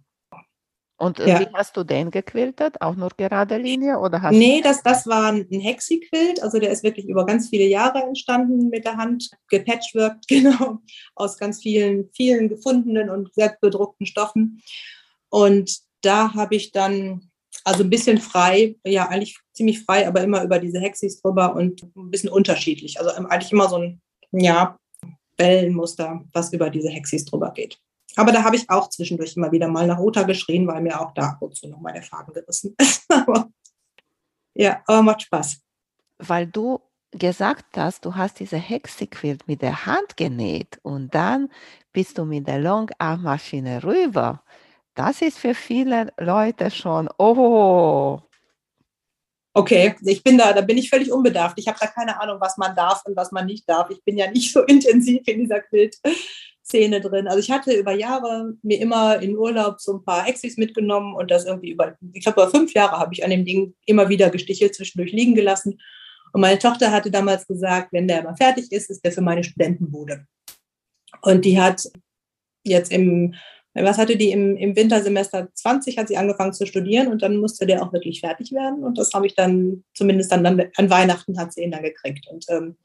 Und 1.02 1.20
äh, 1.20 1.28
ja. 1.28 1.40
wie 1.40 1.48
hast 1.56 1.76
du 1.76 1.84
den 1.84 2.12
gequiltet? 2.12 2.80
Auch 2.80 2.96
nur 2.96 3.10
gerade 3.18 3.58
Linie? 3.58 3.98
Oder 3.98 4.22
hast 4.22 4.38
nee, 4.38 4.62
das, 4.62 4.84
das 4.84 5.08
war 5.08 5.32
ein 5.32 5.48
Hexi-Quilt. 5.50 6.44
Also 6.44 6.60
der 6.60 6.70
ist 6.70 6.84
wirklich 6.84 7.08
über 7.08 7.26
ganz 7.26 7.50
viele 7.50 7.66
Jahre 7.66 8.04
entstanden 8.04 8.70
mit 8.70 8.86
der 8.86 8.98
Hand, 8.98 9.32
gepatchworked, 9.48 10.28
genau, 10.28 10.78
aus 11.16 11.40
ganz 11.40 11.64
vielen, 11.64 12.12
vielen 12.14 12.50
gefundenen 12.50 13.10
und 13.10 13.34
selbstbedruckten 13.34 14.06
Stoffen. 14.06 14.62
Und 15.30 15.82
da 16.02 16.34
habe 16.34 16.56
ich 16.56 16.72
dann 16.72 17.32
also 17.64 17.84
ein 17.84 17.90
bisschen 17.90 18.18
frei, 18.18 18.76
ja, 18.86 19.08
eigentlich 19.08 19.38
ziemlich 19.54 19.84
frei, 19.84 20.08
aber 20.08 20.22
immer 20.22 20.44
über 20.44 20.60
diese 20.60 20.80
Hexis 20.80 21.22
drüber 21.22 21.56
und 21.56 21.84
ein 21.96 22.10
bisschen 22.10 22.30
unterschiedlich. 22.30 23.00
Also 23.00 23.12
eigentlich 23.12 23.52
immer 23.52 23.70
so 23.70 23.78
ein, 23.78 24.02
ja, 24.32 24.78
Wellenmuster, 25.38 26.24
was 26.34 26.54
über 26.54 26.70
diese 26.70 26.90
Hexis 26.90 27.26
drüber 27.26 27.52
geht. 27.52 27.80
Aber 28.16 28.32
da 28.32 28.44
habe 28.44 28.56
ich 28.56 28.70
auch 28.70 28.90
zwischendurch 28.90 29.36
immer 29.38 29.52
wieder 29.52 29.68
mal 29.68 29.88
nach 29.88 30.00
Uta 30.00 30.24
geschrien, 30.24 30.68
weil 30.68 30.82
mir 30.82 31.00
auch 31.00 31.14
da 31.14 31.38
ab 31.42 31.56
zu 31.56 31.68
noch 31.68 31.80
mal 31.80 31.94
der 31.94 32.04
Faden 32.04 32.34
gerissen 32.34 32.76
ist. 32.78 33.08
ja, 34.54 34.82
aber 34.86 35.02
macht 35.02 35.24
Spaß. 35.24 35.62
Weil 36.18 36.48
du 36.48 36.82
gesagt 37.12 37.78
hast, 37.78 38.06
du 38.06 38.16
hast 38.16 38.40
diese 38.40 38.58
Hexiquilt 38.58 39.48
mit 39.48 39.62
der 39.62 39.86
Hand 39.86 40.18
genäht 40.18 40.80
und 40.84 41.14
dann 41.14 41.50
bist 41.94 42.18
du 42.18 42.26
mit 42.26 42.48
der 42.48 42.60
Longarm-Maschine 42.60 43.84
rüber 43.84 44.44
Das 44.96 45.22
ist 45.22 45.38
für 45.38 45.56
viele 45.56 46.12
Leute 46.18 46.70
schon, 46.70 47.10
oh. 47.18 48.20
Okay, 49.54 49.96
ich 50.04 50.24
bin 50.24 50.38
da, 50.38 50.54
da 50.54 50.62
bin 50.62 50.78
ich 50.78 50.90
völlig 50.90 51.12
unbedarft. 51.12 51.60
Ich 51.60 51.68
habe 51.68 51.78
da 51.80 51.88
keine 51.88 52.20
Ahnung, 52.22 52.40
was 52.40 52.58
man 52.58 52.76
darf 52.76 53.06
und 53.06 53.16
was 53.16 53.32
man 53.32 53.46
nicht 53.46 53.68
darf. 53.68 53.90
Ich 53.90 54.04
bin 54.04 54.18
ja 54.18 54.30
nicht 54.32 54.52
so 54.52 54.62
intensiv 54.66 55.22
in 55.28 55.40
dieser 55.40 55.60
Quilt-Szene 55.62 57.02
drin. 57.02 57.28
Also 57.28 57.40
ich 57.40 57.52
hatte 57.52 57.74
über 57.74 57.94
Jahre 57.94 58.54
mir 58.64 58.80
immer 58.80 59.22
in 59.22 59.38
Urlaub 59.38 59.80
so 59.80 59.94
ein 59.94 60.04
paar 60.04 60.28
Exis 60.28 60.58
mitgenommen 60.58 61.16
und 61.16 61.32
das 61.32 61.46
irgendwie 61.46 61.72
über, 61.72 61.98
ich 62.14 62.24
glaube, 62.24 62.42
über 62.42 62.52
fünf 62.52 62.74
Jahre 62.74 62.98
habe 62.98 63.14
ich 63.14 63.24
an 63.24 63.30
dem 63.30 63.46
Ding 63.46 63.74
immer 63.86 64.10
wieder 64.10 64.30
gestichelt, 64.30 64.76
zwischendurch 64.76 65.12
liegen 65.12 65.36
gelassen. 65.36 65.82
Und 66.34 66.42
meine 66.42 66.60
Tochter 66.60 66.92
hatte 66.92 67.12
damals 67.12 67.46
gesagt, 67.46 67.92
wenn 67.92 68.08
der 68.08 68.24
mal 68.24 68.36
fertig 68.36 68.72
ist, 68.72 68.90
ist 68.90 69.04
der 69.04 69.12
für 69.12 69.22
meine 69.22 69.44
Studentenbude. 69.44 70.26
Und 71.22 71.44
die 71.44 71.60
hat 71.60 71.90
jetzt 72.64 72.92
im 72.92 73.36
was 73.74 73.98
hatte 73.98 74.18
die 74.18 74.32
im, 74.32 74.58
im 74.58 74.76
Wintersemester 74.76 75.48
20, 75.54 75.98
hat 75.98 76.10
sie 76.10 76.18
angefangen 76.18 76.54
zu 76.54 76.66
studieren 76.66 77.08
und 77.08 77.22
dann 77.22 77.38
musste 77.38 77.66
der 77.66 77.82
auch 77.82 77.94
wirklich 77.94 78.20
fertig 78.20 78.52
werden. 78.52 78.84
Und 78.84 78.98
das 78.98 79.14
habe 79.14 79.28
ich 79.28 79.36
dann, 79.36 79.84
zumindest 79.94 80.32
dann, 80.32 80.44
dann 80.44 80.62
an 80.76 80.90
Weihnachten 80.90 81.40
hat 81.40 81.54
sie 81.54 81.62
ihn 81.62 81.72
dann 81.72 81.84
gekriegt. 81.84 82.28
Und 82.28 82.46
ähm, 82.50 82.76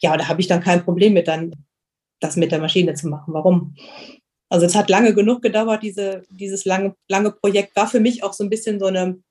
ja, 0.00 0.16
da 0.16 0.28
habe 0.28 0.40
ich 0.40 0.48
dann 0.48 0.60
kein 0.60 0.84
Problem 0.84 1.12
mit, 1.12 1.28
dann 1.28 1.52
das 2.18 2.36
mit 2.36 2.50
der 2.50 2.60
Maschine 2.60 2.94
zu 2.94 3.08
machen. 3.08 3.34
Warum? 3.34 3.76
Also 4.48 4.66
es 4.66 4.74
hat 4.74 4.90
lange 4.90 5.14
genug 5.14 5.42
gedauert, 5.42 5.82
diese, 5.82 6.22
dieses 6.28 6.64
lange, 6.64 6.94
lange 7.08 7.30
Projekt 7.30 7.74
war 7.76 7.86
für 7.86 8.00
mich 8.00 8.22
auch 8.22 8.32
so 8.32 8.44
ein 8.44 8.50
bisschen 8.50 8.80
so 8.80 8.86
eine 8.86 9.22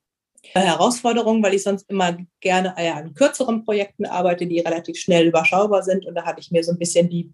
Herausforderung, 0.53 1.43
weil 1.43 1.53
ich 1.53 1.63
sonst 1.63 1.89
immer 1.89 2.17
gerne 2.39 2.75
an 2.75 3.13
kürzeren 3.13 3.63
Projekten 3.63 4.05
arbeite, 4.05 4.47
die 4.47 4.59
relativ 4.59 4.97
schnell 4.97 5.27
überschaubar 5.27 5.83
sind. 5.83 6.05
Und 6.05 6.15
da 6.15 6.25
hatte 6.25 6.39
ich 6.39 6.51
mir 6.51 6.63
so 6.63 6.71
ein 6.71 6.79
bisschen 6.79 7.09
die 7.09 7.31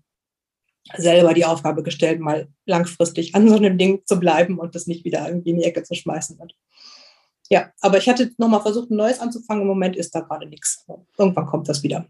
selber 0.96 1.34
die 1.34 1.46
Aufgabe 1.46 1.84
gestellt, 1.84 2.20
mal 2.20 2.48
langfristig 2.65 3.36
an 3.36 3.50
so 3.50 3.56
einem 3.56 3.77
Ding 3.77 4.01
zu 4.06 4.20
bleiben 4.20 4.60
und 4.60 4.75
das 4.75 4.88
nicht 4.88 5.03
wieder 5.06 5.27
irgendwie 5.27 5.51
in 5.51 5.58
die 5.58 5.65
Ecke 5.65 5.84
zu 5.84 5.96
schmeißen. 5.96 6.38
Und 6.39 6.56
ja, 7.50 7.72
aber 7.82 7.98
ich 7.98 8.10
hatte 8.10 8.32
nochmal 8.38 8.62
versucht, 8.62 8.91
ein 8.91 8.98
neues 8.98 9.20
anzufangen. 9.20 9.62
Im 9.62 9.67
Moment 9.67 9.96
ist 9.96 10.13
da 10.13 10.22
gerade 10.22 10.48
nichts. 10.48 10.86
Irgendwann 11.17 11.46
kommt 11.46 11.70
das 11.70 11.84
wieder. 11.84 12.06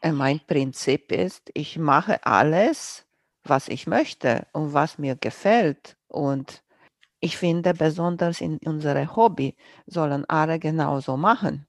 Äh, 0.00 0.12
mein 0.12 0.40
Prinzip 0.46 1.10
ist, 1.12 1.50
ich 1.54 1.78
mache 1.78 2.24
alles, 2.26 3.06
was 3.44 3.68
ich 3.68 3.86
möchte 3.86 4.46
und 4.52 4.74
was 4.74 4.98
mir 4.98 5.16
gefällt. 5.16 5.96
Und 6.08 6.62
ich 7.20 7.38
finde, 7.38 7.72
besonders 7.72 8.40
in 8.40 8.58
unserem 8.64 9.16
Hobby 9.16 9.56
sollen 9.86 10.24
alle 10.28 10.58
genauso 10.58 11.16
machen. 11.16 11.66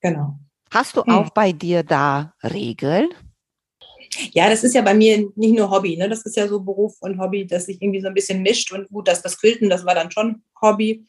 Genau. 0.00 0.38
Hast 0.70 0.96
du 0.96 1.02
hm. 1.04 1.12
auch 1.12 1.30
bei 1.30 1.52
dir 1.52 1.82
da 1.82 2.34
Regeln? 2.42 3.08
Ja, 4.32 4.48
das 4.48 4.64
ist 4.64 4.74
ja 4.74 4.82
bei 4.82 4.94
mir 4.94 5.28
nicht 5.34 5.56
nur 5.56 5.70
Hobby. 5.70 5.96
Ne? 5.96 6.08
Das 6.08 6.22
ist 6.22 6.36
ja 6.36 6.48
so 6.48 6.60
Beruf 6.60 6.96
und 7.00 7.18
Hobby, 7.18 7.46
dass 7.46 7.66
sich 7.66 7.80
irgendwie 7.80 8.00
so 8.00 8.08
ein 8.08 8.14
bisschen 8.14 8.42
mischt. 8.42 8.72
Und 8.72 8.88
gut, 8.88 9.08
dass 9.08 9.22
das 9.22 9.38
Quilten, 9.38 9.70
das 9.70 9.84
war 9.84 9.94
dann 9.94 10.10
schon 10.10 10.42
Hobby. 10.60 11.04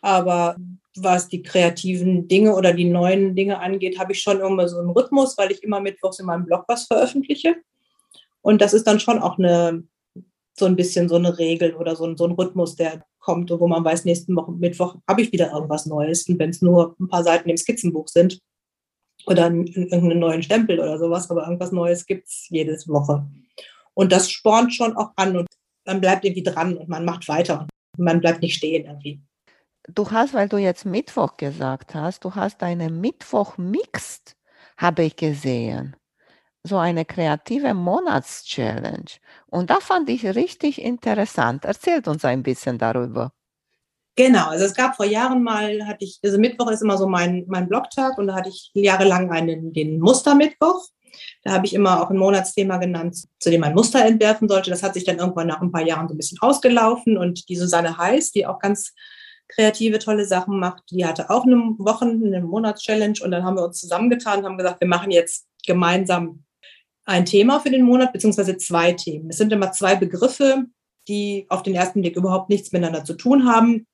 Aber 0.00 0.56
was 0.96 1.28
die 1.28 1.42
kreativen 1.42 2.28
Dinge 2.28 2.54
oder 2.54 2.72
die 2.72 2.84
neuen 2.84 3.34
Dinge 3.34 3.60
angeht, 3.60 3.98
habe 3.98 4.12
ich 4.12 4.22
schon 4.22 4.40
immer 4.40 4.68
so 4.68 4.78
einen 4.78 4.90
Rhythmus, 4.90 5.36
weil 5.38 5.52
ich 5.52 5.62
immer 5.62 5.80
mittwochs 5.80 6.18
in 6.18 6.26
meinem 6.26 6.46
Blog 6.46 6.64
was 6.68 6.84
veröffentliche. 6.84 7.56
Und 8.42 8.60
das 8.60 8.74
ist 8.74 8.86
dann 8.86 9.00
schon 9.00 9.18
auch 9.18 9.38
eine, 9.38 9.84
so 10.56 10.66
ein 10.66 10.76
bisschen 10.76 11.08
so 11.08 11.16
eine 11.16 11.38
Regel 11.38 11.74
oder 11.74 11.96
so 11.96 12.04
ein, 12.04 12.16
so 12.16 12.24
ein 12.24 12.32
Rhythmus, 12.32 12.76
der 12.76 13.04
kommt, 13.18 13.50
wo 13.50 13.66
man 13.66 13.84
weiß, 13.84 14.04
nächsten 14.04 14.34
Woche, 14.36 14.52
Mittwoch 14.52 14.96
habe 15.06 15.22
ich 15.22 15.32
wieder 15.32 15.52
irgendwas 15.52 15.86
Neues. 15.86 16.28
Und 16.28 16.38
wenn 16.38 16.50
es 16.50 16.62
nur 16.62 16.96
ein 16.98 17.08
paar 17.08 17.24
Seiten 17.24 17.50
im 17.50 17.56
Skizzenbuch 17.56 18.08
sind, 18.08 18.40
oder 19.26 19.46
irgendeinen 19.46 20.20
neuen 20.20 20.42
Stempel 20.42 20.78
oder 20.78 20.98
sowas, 20.98 21.30
aber 21.30 21.44
irgendwas 21.44 21.72
Neues 21.72 22.06
gibt 22.06 22.28
es 22.28 22.46
jede 22.48 22.72
Woche. 22.86 23.26
Und 23.94 24.12
das 24.12 24.30
spornt 24.30 24.74
schon 24.74 24.96
auch 24.96 25.10
an 25.16 25.36
und 25.36 25.46
man 25.84 26.00
bleibt 26.00 26.24
irgendwie 26.24 26.42
dran 26.42 26.76
und 26.76 26.88
man 26.88 27.04
macht 27.04 27.28
weiter 27.28 27.66
man 27.98 28.20
bleibt 28.20 28.42
nicht 28.42 28.56
stehen 28.56 28.86
irgendwie. 28.86 29.20
Du 29.88 30.10
hast, 30.10 30.34
weil 30.34 30.48
du 30.48 30.58
jetzt 30.58 30.84
Mittwoch 30.84 31.36
gesagt 31.36 31.94
hast, 31.94 32.24
du 32.24 32.34
hast 32.34 32.62
eine 32.62 32.90
Mittwoch-Mixed, 32.90 34.36
habe 34.76 35.04
ich 35.04 35.16
gesehen. 35.16 35.96
So 36.62 36.76
eine 36.76 37.04
kreative 37.04 37.72
Monatschallenge. 37.72 39.18
Und 39.46 39.70
da 39.70 39.80
fand 39.80 40.10
ich 40.10 40.26
richtig 40.26 40.82
interessant. 40.82 41.64
Erzählt 41.64 42.08
uns 42.08 42.24
ein 42.24 42.42
bisschen 42.42 42.76
darüber. 42.76 43.32
Genau, 44.18 44.48
also 44.48 44.64
es 44.64 44.74
gab 44.74 44.96
vor 44.96 45.06
Jahren 45.06 45.44
mal, 45.44 45.86
hatte 45.86 46.04
ich, 46.04 46.18
also 46.24 46.38
Mittwoch 46.38 46.68
ist 46.72 46.82
immer 46.82 46.98
so 46.98 47.06
mein, 47.06 47.44
mein 47.46 47.68
Blogtag 47.68 48.18
und 48.18 48.26
da 48.26 48.34
hatte 48.34 48.48
ich 48.48 48.72
jahrelang 48.74 49.30
einen, 49.30 49.72
den 49.72 50.00
Mustermittwoch. 50.00 50.88
Da 51.44 51.52
habe 51.52 51.66
ich 51.66 51.72
immer 51.72 52.02
auch 52.02 52.10
ein 52.10 52.16
Monatsthema 52.16 52.78
genannt, 52.78 53.16
zu 53.38 53.48
dem 53.48 53.60
man 53.60 53.74
Muster 53.74 54.04
entwerfen 54.04 54.48
sollte. 54.48 54.70
Das 54.70 54.82
hat 54.82 54.94
sich 54.94 55.04
dann 55.04 55.18
irgendwann 55.18 55.46
nach 55.46 55.60
ein 55.60 55.70
paar 55.70 55.86
Jahren 55.86 56.08
so 56.08 56.14
ein 56.14 56.16
bisschen 56.16 56.40
ausgelaufen 56.40 57.16
und 57.16 57.48
die 57.48 57.54
Susanne 57.54 57.96
Heiß, 57.96 58.32
die 58.32 58.44
auch 58.44 58.58
ganz 58.58 58.92
kreative, 59.46 60.00
tolle 60.00 60.24
Sachen 60.24 60.58
macht, 60.58 60.82
die 60.90 61.06
hatte 61.06 61.30
auch 61.30 61.44
eine 61.44 61.54
Wochen-, 61.78 62.26
eine 62.26 62.40
Monatschallenge 62.42 63.20
und 63.22 63.30
dann 63.30 63.44
haben 63.44 63.54
wir 63.54 63.66
uns 63.66 63.78
zusammengetan 63.78 64.40
und 64.40 64.46
haben 64.46 64.58
gesagt, 64.58 64.80
wir 64.80 64.88
machen 64.88 65.12
jetzt 65.12 65.46
gemeinsam 65.64 66.42
ein 67.04 67.24
Thema 67.24 67.60
für 67.60 67.70
den 67.70 67.82
Monat, 67.82 68.12
beziehungsweise 68.12 68.56
zwei 68.56 68.94
Themen. 68.94 69.30
Es 69.30 69.36
sind 69.36 69.52
immer 69.52 69.70
zwei 69.70 69.94
Begriffe, 69.94 70.64
die 71.06 71.46
auf 71.50 71.62
den 71.62 71.76
ersten 71.76 72.00
Blick 72.00 72.16
überhaupt 72.16 72.48
nichts 72.48 72.72
miteinander 72.72 73.04
zu 73.04 73.14
tun 73.14 73.46
haben 73.46 73.86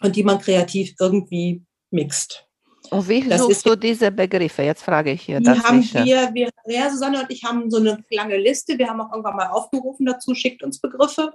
und 0.00 0.16
die 0.16 0.22
man 0.22 0.38
kreativ 0.38 0.94
irgendwie 1.00 1.62
mixt. 1.90 2.46
Und 2.90 3.08
wie 3.08 3.28
das 3.28 3.40
suchst 3.40 3.66
du 3.66 3.76
diese 3.76 4.10
Begriffe? 4.10 4.62
Jetzt 4.62 4.82
frage 4.82 5.12
ich 5.12 5.22
hier. 5.22 5.40
Die 5.40 5.48
haben 5.48 5.82
wir, 5.82 6.30
wir, 6.32 6.50
ja, 6.66 6.90
Susanne 6.90 7.20
und 7.20 7.30
ich 7.30 7.42
haben 7.42 7.70
so 7.70 7.78
eine 7.78 8.02
lange 8.10 8.36
Liste. 8.36 8.78
Wir 8.78 8.88
haben 8.88 9.00
auch 9.00 9.10
irgendwann 9.10 9.36
mal 9.36 9.48
aufgerufen 9.48 10.06
dazu, 10.06 10.34
schickt 10.34 10.62
uns 10.62 10.80
Begriffe. 10.80 11.32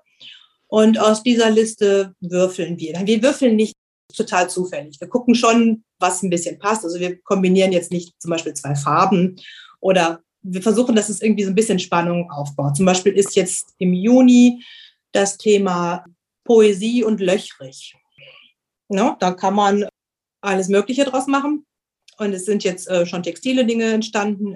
Und 0.68 0.98
aus 0.98 1.24
dieser 1.24 1.50
Liste 1.50 2.15
würfeln 2.22 2.80
wir. 2.80 3.01
Wir 3.06 3.22
würfeln 3.22 3.58
nicht 3.58 3.75
total 4.15 4.50
zufällig. 4.50 5.00
Wir 5.00 5.10
gucken 5.10 5.36
schon, 5.36 5.84
was 6.00 6.24
ein 6.24 6.30
bisschen 6.30 6.60
passt. 6.60 6.86
Also 6.86 7.00
wir 7.00 7.22
kombinieren 7.22 7.72
jetzt 7.72 7.91
nicht 7.91 8.13
zum 8.20 8.32
Beispiel 8.32 8.53
zwei 8.53 8.75
Farben 8.75 9.36
oder 9.80 10.22
wir 10.44 10.62
versuchen, 10.62 10.96
dass 10.96 11.10
es 11.10 11.22
irgendwie 11.22 11.44
so 11.44 11.50
ein 11.50 11.56
bisschen 11.56 11.80
Spannung 11.80 12.32
aufbaut. 12.32 12.75
Zum 12.75 12.86
Beispiel 12.86 13.13
ist 13.13 13.36
jetzt 13.36 13.74
im 13.77 13.94
Juni 13.94 14.63
das 15.12 15.38
Thema 15.38 16.06
Poesie 16.44 17.03
und 17.03 17.20
löchrig. 17.20 17.96
Ne? 18.92 19.16
Da 19.20 19.32
kann 19.32 19.56
man 19.56 19.86
alles 20.42 20.68
Mögliche 20.68 21.06
draus 21.06 21.28
machen. 21.28 21.66
Und 22.18 22.34
es 22.34 22.46
sind 22.46 22.64
jetzt 22.64 22.88
äh, 22.90 23.06
schon 23.06 23.24
textile 23.24 23.66
Dinge 23.66 23.94
entstanden. 23.94 24.56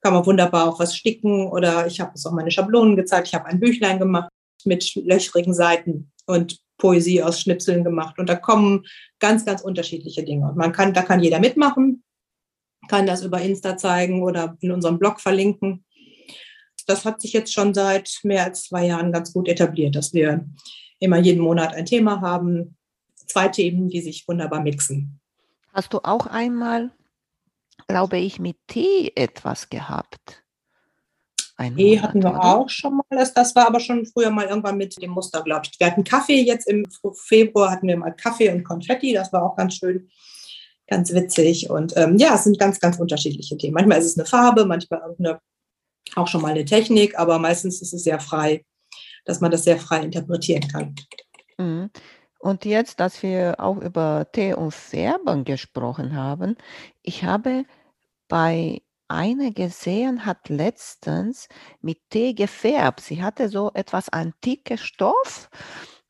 Kann 0.00 0.14
man 0.14 0.24
wunderbar 0.24 0.68
auch 0.68 0.78
was 0.78 0.96
sticken 0.96 1.48
oder 1.48 1.86
ich 1.86 2.00
habe 2.00 2.12
es 2.14 2.24
auch 2.26 2.32
meine 2.32 2.50
Schablonen 2.50 2.96
gezeigt. 2.96 3.28
Ich 3.28 3.34
habe 3.34 3.46
ein 3.46 3.60
Büchlein 3.60 3.98
gemacht 3.98 4.30
mit 4.64 4.94
löchrigen 4.94 5.52
Seiten 5.52 6.12
und 6.26 6.58
Poesie 6.78 7.22
aus 7.22 7.40
Schnipseln 7.40 7.84
gemacht. 7.84 8.18
Und 8.18 8.28
da 8.28 8.36
kommen 8.36 8.84
ganz, 9.18 9.44
ganz 9.44 9.62
unterschiedliche 9.62 10.24
Dinge. 10.24 10.48
Und 10.48 10.56
man 10.56 10.72
kann, 10.72 10.94
da 10.94 11.02
kann 11.02 11.20
jeder 11.20 11.40
mitmachen, 11.40 12.04
kann 12.88 13.06
das 13.06 13.22
über 13.22 13.40
Insta 13.40 13.76
zeigen 13.76 14.22
oder 14.22 14.56
in 14.60 14.70
unserem 14.70 14.98
Blog 14.98 15.20
verlinken. 15.20 15.84
Das 16.86 17.04
hat 17.04 17.20
sich 17.20 17.32
jetzt 17.32 17.52
schon 17.52 17.74
seit 17.74 18.20
mehr 18.22 18.44
als 18.44 18.64
zwei 18.64 18.86
Jahren 18.86 19.12
ganz 19.12 19.32
gut 19.32 19.48
etabliert, 19.48 19.96
dass 19.96 20.12
wir 20.12 20.46
immer 21.00 21.18
jeden 21.18 21.42
Monat 21.42 21.74
ein 21.74 21.86
Thema 21.86 22.20
haben, 22.20 22.75
zwei 23.26 23.48
Themen, 23.48 23.88
die 23.88 24.00
sich 24.00 24.26
wunderbar 24.26 24.60
mixen. 24.60 25.20
Hast 25.72 25.92
du 25.92 25.98
auch 25.98 26.26
einmal, 26.26 26.90
glaube 27.86 28.18
ich, 28.18 28.38
mit 28.38 28.56
Tee 28.66 29.12
etwas 29.14 29.68
gehabt? 29.68 30.42
Ein 31.58 31.76
Tee 31.76 32.00
hatten 32.00 32.22
wir 32.22 32.30
oder? 32.30 32.44
auch 32.44 32.68
schon 32.68 32.98
mal. 32.98 33.04
Das, 33.10 33.32
das 33.32 33.54
war 33.54 33.66
aber 33.66 33.80
schon 33.80 34.04
früher 34.04 34.30
mal 34.30 34.46
irgendwann 34.46 34.76
mit 34.76 35.00
dem 35.00 35.10
Muster, 35.10 35.42
glaube 35.42 35.62
ich. 35.64 35.80
Wir 35.80 35.86
hatten 35.86 36.04
Kaffee 36.04 36.42
jetzt 36.42 36.68
im 36.68 36.86
Februar, 37.14 37.70
hatten 37.70 37.88
wir 37.88 37.96
mal 37.96 38.10
Kaffee 38.12 38.50
und 38.50 38.64
Konfetti. 38.64 39.14
Das 39.14 39.32
war 39.32 39.42
auch 39.42 39.56
ganz 39.56 39.74
schön, 39.74 40.08
ganz 40.86 41.12
witzig. 41.14 41.70
Und 41.70 41.96
ähm, 41.96 42.18
ja, 42.18 42.34
es 42.34 42.44
sind 42.44 42.58
ganz, 42.58 42.78
ganz 42.78 42.98
unterschiedliche 42.98 43.56
Themen. 43.56 43.74
Manchmal 43.74 43.98
ist 43.98 44.06
es 44.06 44.18
eine 44.18 44.26
Farbe, 44.26 44.66
manchmal 44.66 45.00
irgendeine, 45.00 45.40
auch 46.14 46.28
schon 46.28 46.42
mal 46.42 46.50
eine 46.50 46.64
Technik, 46.64 47.18
aber 47.18 47.38
meistens 47.38 47.80
ist 47.80 47.94
es 47.94 48.04
sehr 48.04 48.20
frei, 48.20 48.64
dass 49.24 49.40
man 49.40 49.50
das 49.50 49.64
sehr 49.64 49.78
frei 49.78 50.00
interpretieren 50.02 50.68
kann. 50.68 50.94
Mhm. 51.58 51.90
Und 52.38 52.64
jetzt, 52.64 53.00
dass 53.00 53.22
wir 53.22 53.56
auch 53.58 53.78
über 53.78 54.26
Tee 54.32 54.54
und 54.54 54.72
Färben 54.74 55.44
gesprochen 55.44 56.14
haben, 56.16 56.56
ich 57.02 57.24
habe 57.24 57.64
bei 58.28 58.82
einer 59.08 59.52
gesehen, 59.52 60.26
hat 60.26 60.48
letztens 60.48 61.48
mit 61.80 61.98
Tee 62.10 62.34
gefärbt. 62.34 63.00
Sie 63.00 63.22
hatte 63.22 63.48
so 63.48 63.70
etwas 63.74 64.08
antike 64.08 64.78
Stoff 64.78 65.48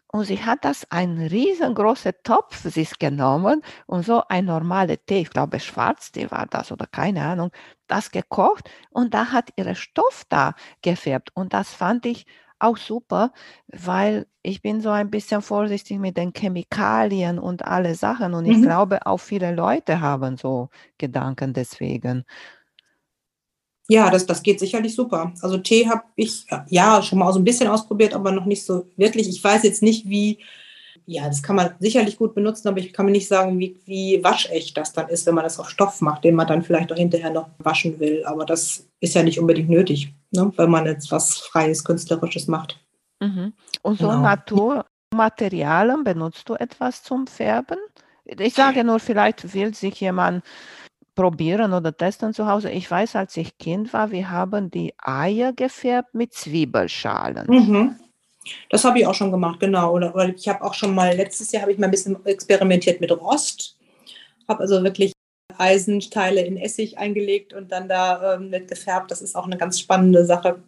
und 0.09 0.25
sie 0.25 0.43
hat 0.45 0.65
das 0.65 0.91
ein 0.91 1.19
riesengroßer 1.19 2.23
Topf 2.23 2.57
sich 2.63 2.99
genommen 2.99 3.63
und 3.87 4.05
so 4.05 4.23
ein 4.29 4.47
normaler 4.47 4.97
Tee, 5.05 5.21
ich 5.23 5.31
glaube 5.31 5.61
Schwarztee 5.61 6.31
war 6.31 6.47
das 6.47 6.73
oder 6.73 6.87
keine 6.87 7.23
Ahnung, 7.25 7.51
das 7.87 8.11
gekocht 8.11 8.71
und 8.91 9.15
da 9.15 9.27
hat 9.33 9.51
ihre 9.57 9.75
Stoff 9.75 10.25
da 10.29 10.55
gefärbt 10.83 11.31
und 11.35 11.53
das 11.53 11.73
fand 11.75 12.07
ich 12.07 12.27
auch 12.59 12.77
super, 12.77 13.33
weil 13.69 14.27
ich 14.43 14.63
bin 14.63 14.81
so 14.81 14.91
ein 14.91 15.11
bisschen 15.11 15.43
vorsichtig 15.43 15.99
mit 15.99 16.17
den 16.17 16.33
Chemikalien 16.33 17.39
und 17.39 17.65
alle 17.65 17.95
Sachen 17.95 18.35
und 18.35 18.47
ich 18.47 18.59
mhm. 18.59 18.63
glaube, 18.63 19.07
auch 19.07 19.19
viele 19.19 19.55
Leute 19.55 20.01
haben 20.01 20.37
so 20.37 20.69
Gedanken 20.99 21.53
deswegen. 21.53 22.25
Ja, 23.89 24.11
das, 24.11 24.27
das 24.27 24.43
geht 24.43 24.59
sicherlich 24.59 24.95
super. 24.95 25.33
Also 25.43 25.59
Tee 25.59 25.89
habe 25.89 26.03
ich 26.17 26.47
ja 26.69 27.03
schon 27.03 27.19
mal 27.19 27.33
so 27.33 27.39
ein 27.39 27.45
bisschen 27.45 27.69
ausprobiert, 27.69 28.15
aber 28.15 28.33
noch 28.33 28.47
nicht 28.47 28.65
so 28.65 28.87
wirklich. 28.97 29.29
Ich 29.29 29.43
weiß 29.43 29.63
jetzt 29.63 29.83
nicht, 29.83 30.09
wie 30.09 30.39
ja, 31.09 31.29
das 31.29 31.43
kann 31.43 31.55
man 31.55 31.71
sicherlich 31.79 32.17
gut 32.17 32.35
benutzen, 32.35 32.67
aber 32.67 32.79
ich 32.79 32.93
kann 32.93 33.07
mir 33.07 33.13
nicht 33.13 33.29
sagen, 33.29 33.59
wie, 33.61 33.77
wie 33.85 34.23
waschecht 34.25 34.77
das 34.77 34.93
dann 34.93 35.09
ist, 35.09 35.25
wenn 35.25 35.37
man 35.37 35.45
das 35.45 35.59
auf 35.61 35.71
Stoff 35.71 36.01
macht, 36.01 36.25
den 36.25 36.35
man 36.35 36.49
dann 36.49 36.63
vielleicht 36.63 36.93
auch 36.93 36.97
hinterher 36.97 37.31
noch 37.31 37.49
waschen 37.59 38.01
will. 38.01 38.25
Aber 38.25 38.45
das 38.45 38.89
ist 38.99 39.15
ja 39.15 39.23
nicht 39.23 39.39
unbedingt 39.39 39.71
nötig, 39.71 40.13
ne, 40.37 40.53
wenn 40.57 40.71
man 40.71 40.87
jetzt 40.87 41.11
was 41.11 41.39
Freies, 41.39 41.85
Künstlerisches 41.85 42.47
macht. 42.47 42.81
Mhm. 43.21 43.53
Und 43.83 43.99
so 43.99 44.09
genau. 44.09 44.21
Naturmaterialien 44.21 46.05
benutzt 46.05 46.49
du 46.49 46.55
etwas 46.55 47.03
zum 47.03 47.27
Färben? 47.27 47.79
Ich 48.25 48.55
sage 48.55 48.85
nur, 48.85 48.99
vielleicht 48.99 49.55
will 49.55 49.75
sich 49.75 50.01
jemand 50.01 50.45
probieren 51.15 51.73
oder 51.73 51.97
testen 51.97 52.35
zu 52.35 52.47
Hause. 52.47 52.71
Ich 52.71 52.91
weiß, 52.91 53.17
als 53.17 53.37
ich 53.37 53.57
Kind 53.59 53.93
war, 53.93 54.11
wir 54.11 54.31
haben 54.31 54.71
die 54.71 54.95
Eier 54.99 55.53
gefärbt 55.53 56.15
mit 56.15 56.35
Zwiebelschalen. 56.35 57.47
Mhm. 57.49 57.97
Das 58.71 58.85
habe 58.85 59.01
ich 59.01 59.07
auch 59.07 59.15
schon 59.15 59.33
gemacht, 59.33 59.59
genau. 59.59 59.93
Oder, 59.93 60.15
oder 60.15 60.29
ich 60.29 60.49
habe 60.49 60.63
auch 60.63 60.75
schon 60.75 60.95
mal, 60.95 61.17
letztes 61.17 61.51
Jahr 61.53 61.63
habe 61.63 61.73
ich 61.73 61.79
mal 61.79 61.87
ein 61.87 61.91
bisschen 61.91 62.25
experimentiert 62.27 63.01
mit 63.01 63.11
Rost. 63.11 63.77
Habe 64.49 64.61
also 64.61 64.83
wirklich 64.85 65.13
Eisenteile 65.59 66.43
in 66.43 66.57
Essig 66.57 66.99
eingelegt 66.99 67.53
und 67.53 67.73
dann 67.73 67.89
da 67.89 68.35
ähm, 68.35 68.51
mit 68.51 68.69
gefärbt. 68.69 69.11
Das 69.11 69.23
ist 69.23 69.37
auch 69.37 69.47
eine 69.47 69.57
ganz 69.57 69.81
spannende 69.81 70.25
Sache. 70.25 70.63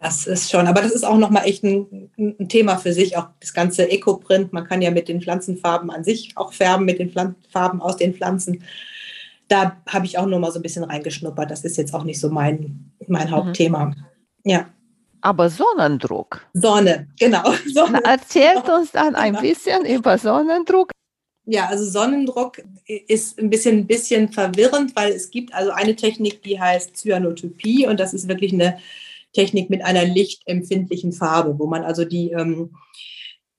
Das 0.00 0.26
ist 0.26 0.50
schon, 0.50 0.66
aber 0.66 0.82
das 0.82 0.92
ist 0.92 1.04
auch 1.04 1.16
nochmal 1.16 1.46
echt 1.46 1.64
ein, 1.64 2.10
ein, 2.18 2.48
Thema 2.48 2.76
für 2.76 2.92
sich, 2.92 3.16
auch 3.16 3.28
das 3.40 3.54
ganze 3.54 3.90
Eco-Print. 3.90 4.52
Man 4.52 4.66
kann 4.66 4.82
ja 4.82 4.90
mit 4.90 5.08
den 5.08 5.22
Pflanzenfarben 5.22 5.90
an 5.90 6.04
sich 6.04 6.32
auch 6.36 6.52
färben, 6.52 6.84
mit 6.84 6.98
den 6.98 7.10
Pflan 7.10 7.34
Farben 7.50 7.80
aus 7.80 7.96
den 7.96 8.14
Pflanzen. 8.14 8.62
Da 9.48 9.76
habe 9.88 10.04
ich 10.04 10.18
auch 10.18 10.26
nur 10.26 10.38
mal 10.38 10.52
so 10.52 10.58
ein 10.58 10.62
bisschen 10.62 10.84
reingeschnuppert. 10.84 11.50
Das 11.50 11.64
ist 11.64 11.78
jetzt 11.78 11.94
auch 11.94 12.04
nicht 12.04 12.20
so 12.20 12.28
mein, 12.28 12.92
mein 13.06 13.28
mhm. 13.28 13.30
Hauptthema. 13.30 13.86
Mhm. 13.86 13.94
Ja. 14.44 14.66
Aber 15.22 15.48
Sonnendruck. 15.48 16.46
Sonne, 16.52 17.08
genau. 17.18 17.52
Sonne. 17.72 18.04
Erzählt 18.04 18.68
uns 18.68 18.92
dann 18.92 19.14
ein 19.14 19.34
bisschen 19.36 19.86
über 19.86 20.18
Sonnendruck. 20.18 20.90
Ja, 21.48 21.68
also 21.68 21.84
Sonnendruck 21.84 22.60
ist 22.86 23.38
ein 23.38 23.50
bisschen, 23.50 23.78
ein 23.78 23.86
bisschen 23.86 24.32
verwirrend, 24.32 24.96
weil 24.96 25.12
es 25.12 25.30
gibt 25.30 25.54
also 25.54 25.70
eine 25.70 25.94
Technik, 25.94 26.42
die 26.42 26.60
heißt 26.60 26.96
Cyanotypie 26.96 27.86
und 27.86 28.00
das 28.00 28.14
ist 28.14 28.26
wirklich 28.26 28.52
eine 28.52 28.78
Technik 29.32 29.70
mit 29.70 29.84
einer 29.84 30.04
lichtempfindlichen 30.04 31.12
Farbe, 31.12 31.56
wo 31.58 31.66
man 31.66 31.84
also 31.84 32.04
die, 32.04 32.32
ähm, 32.32 32.74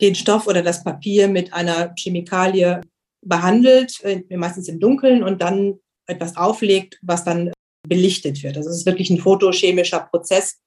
den 0.01 0.15
Stoff 0.15 0.47
oder 0.47 0.61
das 0.61 0.83
Papier 0.83 1.29
mit 1.29 1.53
einer 1.53 1.93
Chemikalie 1.97 2.81
behandelt, 3.21 4.03
äh, 4.03 4.21
meistens 4.35 4.67
im 4.67 4.81
Dunkeln 4.81 5.23
und 5.23 5.41
dann 5.41 5.79
etwas 6.07 6.35
auflegt, 6.35 6.99
was 7.01 7.23
dann 7.23 7.53
belichtet 7.87 8.43
wird. 8.43 8.57
Also 8.57 8.69
es 8.69 8.79
ist 8.79 8.85
wirklich 8.85 9.09
ein 9.09 9.19
photochemischer 9.19 10.01
Prozess, 10.11 10.57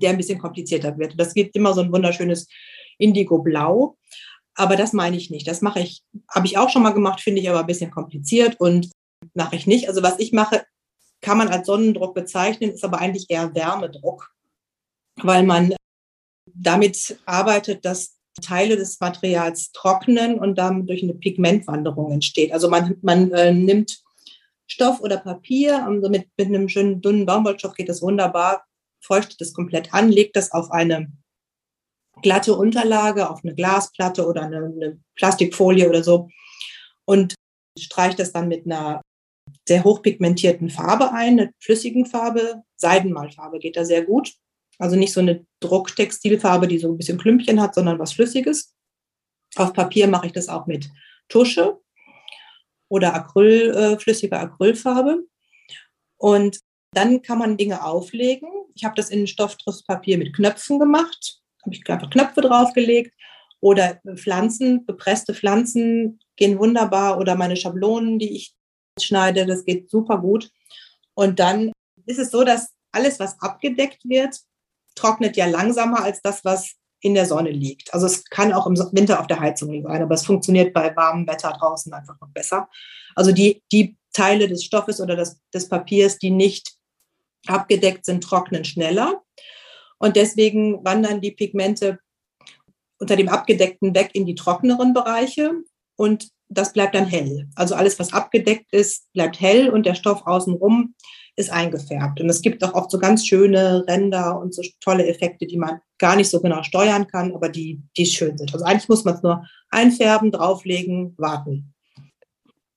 der 0.00 0.10
ein 0.10 0.16
bisschen 0.16 0.38
komplizierter 0.38 0.96
wird. 0.96 1.20
Das 1.20 1.34
gibt 1.34 1.54
immer 1.54 1.74
so 1.74 1.82
ein 1.82 1.92
wunderschönes 1.92 2.48
Indigo-Blau. 2.98 3.96
Aber 4.56 4.76
das 4.76 4.92
meine 4.92 5.16
ich 5.16 5.30
nicht. 5.30 5.46
Das 5.46 5.60
mache 5.60 5.80
ich, 5.80 6.02
habe 6.34 6.46
ich 6.46 6.58
auch 6.58 6.70
schon 6.70 6.82
mal 6.82 6.94
gemacht, 6.94 7.20
finde 7.20 7.40
ich 7.40 7.48
aber 7.48 7.60
ein 7.60 7.66
bisschen 7.66 7.90
kompliziert 7.90 8.58
und 8.58 8.90
mache 9.34 9.54
ich 9.54 9.66
nicht. 9.66 9.88
Also 9.88 10.02
was 10.02 10.18
ich 10.18 10.32
mache, 10.32 10.64
kann 11.20 11.38
man 11.38 11.48
als 11.48 11.66
Sonnendruck 11.66 12.14
bezeichnen, 12.14 12.70
ist 12.70 12.84
aber 12.84 12.98
eigentlich 12.98 13.26
eher 13.28 13.54
Wärmedruck, 13.54 14.32
weil 15.22 15.42
man 15.44 15.74
damit 16.46 17.18
arbeitet, 17.26 17.84
dass 17.84 18.16
Teile 18.42 18.76
des 18.76 19.00
Materials 19.00 19.72
trocknen 19.72 20.38
und 20.38 20.56
damit 20.56 20.88
durch 20.88 21.02
eine 21.02 21.14
Pigmentwanderung 21.14 22.12
entsteht. 22.12 22.52
Also 22.52 22.68
man, 22.68 22.96
man 23.02 23.32
äh, 23.32 23.52
nimmt 23.52 24.02
Stoff 24.66 25.00
oder 25.00 25.18
Papier, 25.18 25.86
also 25.86 26.08
mit, 26.08 26.28
mit 26.36 26.48
einem 26.48 26.68
schönen 26.68 27.00
dünnen 27.00 27.26
Baumwollstoff 27.26 27.74
geht 27.74 27.88
das 27.88 28.02
wunderbar, 28.02 28.64
feuchtet 29.00 29.40
es 29.40 29.54
komplett 29.54 29.94
an, 29.94 30.10
legt 30.10 30.36
das 30.36 30.52
auf 30.52 30.70
eine 30.70 31.12
glatte 32.22 32.54
Unterlage, 32.54 33.28
auf 33.30 33.44
eine 33.44 33.54
Glasplatte 33.54 34.26
oder 34.26 34.42
eine, 34.42 34.58
eine 34.58 35.00
Plastikfolie 35.16 35.88
oder 35.88 36.02
so 36.02 36.28
und 37.04 37.34
streicht 37.78 38.18
das 38.18 38.32
dann 38.32 38.48
mit 38.48 38.66
einer 38.66 39.02
sehr 39.68 39.84
hochpigmentierten 39.84 40.70
Farbe 40.70 41.12
ein, 41.12 41.40
einer 41.40 41.50
flüssigen 41.60 42.06
Farbe. 42.06 42.62
Seidenmalfarbe 42.76 43.58
geht 43.58 43.76
da 43.76 43.84
sehr 43.84 44.02
gut. 44.02 44.32
Also 44.78 44.96
nicht 44.96 45.12
so 45.12 45.20
eine 45.20 45.46
Drucktextilfarbe, 45.60 46.68
die 46.68 46.78
so 46.78 46.88
ein 46.88 46.98
bisschen 46.98 47.18
Klümpchen 47.18 47.60
hat, 47.60 47.74
sondern 47.74 47.98
was 47.98 48.12
Flüssiges. 48.12 48.74
Auf 49.56 49.72
Papier 49.72 50.06
mache 50.06 50.26
ich 50.26 50.32
das 50.32 50.48
auch 50.48 50.66
mit 50.66 50.90
Tusche 51.28 51.80
oder 52.88 53.14
Acryl, 53.14 53.74
äh, 53.74 53.98
flüssiger 53.98 54.40
Acrylfarbe. 54.40 55.26
Und 56.18 56.60
dann 56.92 57.22
kann 57.22 57.38
man 57.38 57.56
Dinge 57.56 57.84
auflegen. 57.84 58.48
Ich 58.74 58.84
habe 58.84 58.94
das 58.94 59.10
in 59.10 59.26
Stofftriftpapier 59.26 60.18
mit 60.18 60.34
Knöpfen 60.34 60.78
gemacht. 60.78 61.40
Habe 61.66 61.74
ich 61.74 61.88
einfach 61.88 62.10
Knöpfe 62.10 62.40
draufgelegt. 62.40 63.14
Oder 63.60 64.00
Pflanzen, 64.16 64.86
gepresste 64.86 65.34
Pflanzen 65.34 66.20
gehen 66.36 66.58
wunderbar. 66.58 67.18
Oder 67.18 67.34
meine 67.34 67.56
Schablonen, 67.56 68.18
die 68.18 68.36
ich 68.36 68.54
schneide, 69.00 69.46
das 69.46 69.64
geht 69.64 69.90
super 69.90 70.18
gut. 70.18 70.50
Und 71.14 71.38
dann 71.38 71.72
ist 72.06 72.18
es 72.18 72.30
so, 72.30 72.44
dass 72.44 72.70
alles, 72.92 73.18
was 73.20 73.40
abgedeckt 73.40 74.04
wird, 74.04 74.40
trocknet 74.94 75.36
ja 75.36 75.46
langsamer 75.46 76.02
als 76.02 76.22
das, 76.22 76.44
was 76.44 76.76
in 77.00 77.14
der 77.14 77.26
Sonne 77.26 77.50
liegt. 77.50 77.92
Also 77.92 78.06
es 78.06 78.24
kann 78.24 78.52
auch 78.52 78.66
im 78.66 78.76
Winter 78.92 79.20
auf 79.20 79.26
der 79.26 79.40
Heizung 79.40 79.82
sein, 79.82 80.02
aber 80.02 80.14
es 80.14 80.24
funktioniert 80.24 80.72
bei 80.72 80.94
warmem 80.96 81.26
Wetter 81.26 81.52
draußen 81.52 81.92
einfach 81.92 82.18
noch 82.20 82.30
besser. 82.30 82.68
Also 83.14 83.32
die, 83.32 83.62
die 83.70 83.96
Teile 84.12 84.48
des 84.48 84.64
Stoffes 84.64 85.00
oder 85.00 85.14
des, 85.14 85.40
des 85.52 85.68
Papiers, 85.68 86.18
die 86.18 86.30
nicht 86.30 86.74
abgedeckt 87.46 88.06
sind, 88.06 88.22
trocknen 88.24 88.64
schneller. 88.64 89.22
Und 89.98 90.16
deswegen 90.16 90.84
wandern 90.84 91.20
die 91.20 91.30
Pigmente 91.32 91.98
unter 92.98 93.16
dem 93.16 93.28
Abgedeckten 93.28 93.94
weg 93.94 94.10
in 94.14 94.26
die 94.26 94.34
trockneren 94.34 94.94
Bereiche 94.94 95.52
und 95.96 96.28
das 96.48 96.72
bleibt 96.72 96.94
dann 96.94 97.06
hell. 97.06 97.48
Also 97.54 97.74
alles, 97.74 97.98
was 97.98 98.12
abgedeckt 98.12 98.72
ist, 98.72 99.12
bleibt 99.12 99.40
hell 99.40 99.68
und 99.68 99.84
der 99.84 99.94
Stoff 99.94 100.26
außenrum 100.26 100.94
ist 101.34 101.50
eingefärbt. 101.50 102.20
Und 102.20 102.30
es 102.30 102.40
gibt 102.40 102.64
auch 102.64 102.72
oft 102.74 102.90
so 102.90 102.98
ganz 102.98 103.26
schöne 103.26 103.84
Ränder 103.86 104.38
und 104.38 104.54
so 104.54 104.62
tolle 104.80 105.06
Effekte, 105.06 105.46
die 105.46 105.58
man 105.58 105.80
gar 105.98 106.16
nicht 106.16 106.30
so 106.30 106.40
genau 106.40 106.62
steuern 106.62 107.06
kann, 107.08 107.34
aber 107.34 107.48
die, 107.48 107.82
die 107.96 108.06
schön 108.06 108.38
sind. 108.38 108.54
Also 108.54 108.64
eigentlich 108.64 108.88
muss 108.88 109.04
man 109.04 109.14
es 109.14 109.22
nur 109.22 109.44
einfärben, 109.70 110.30
drauflegen, 110.30 111.14
warten 111.18 111.74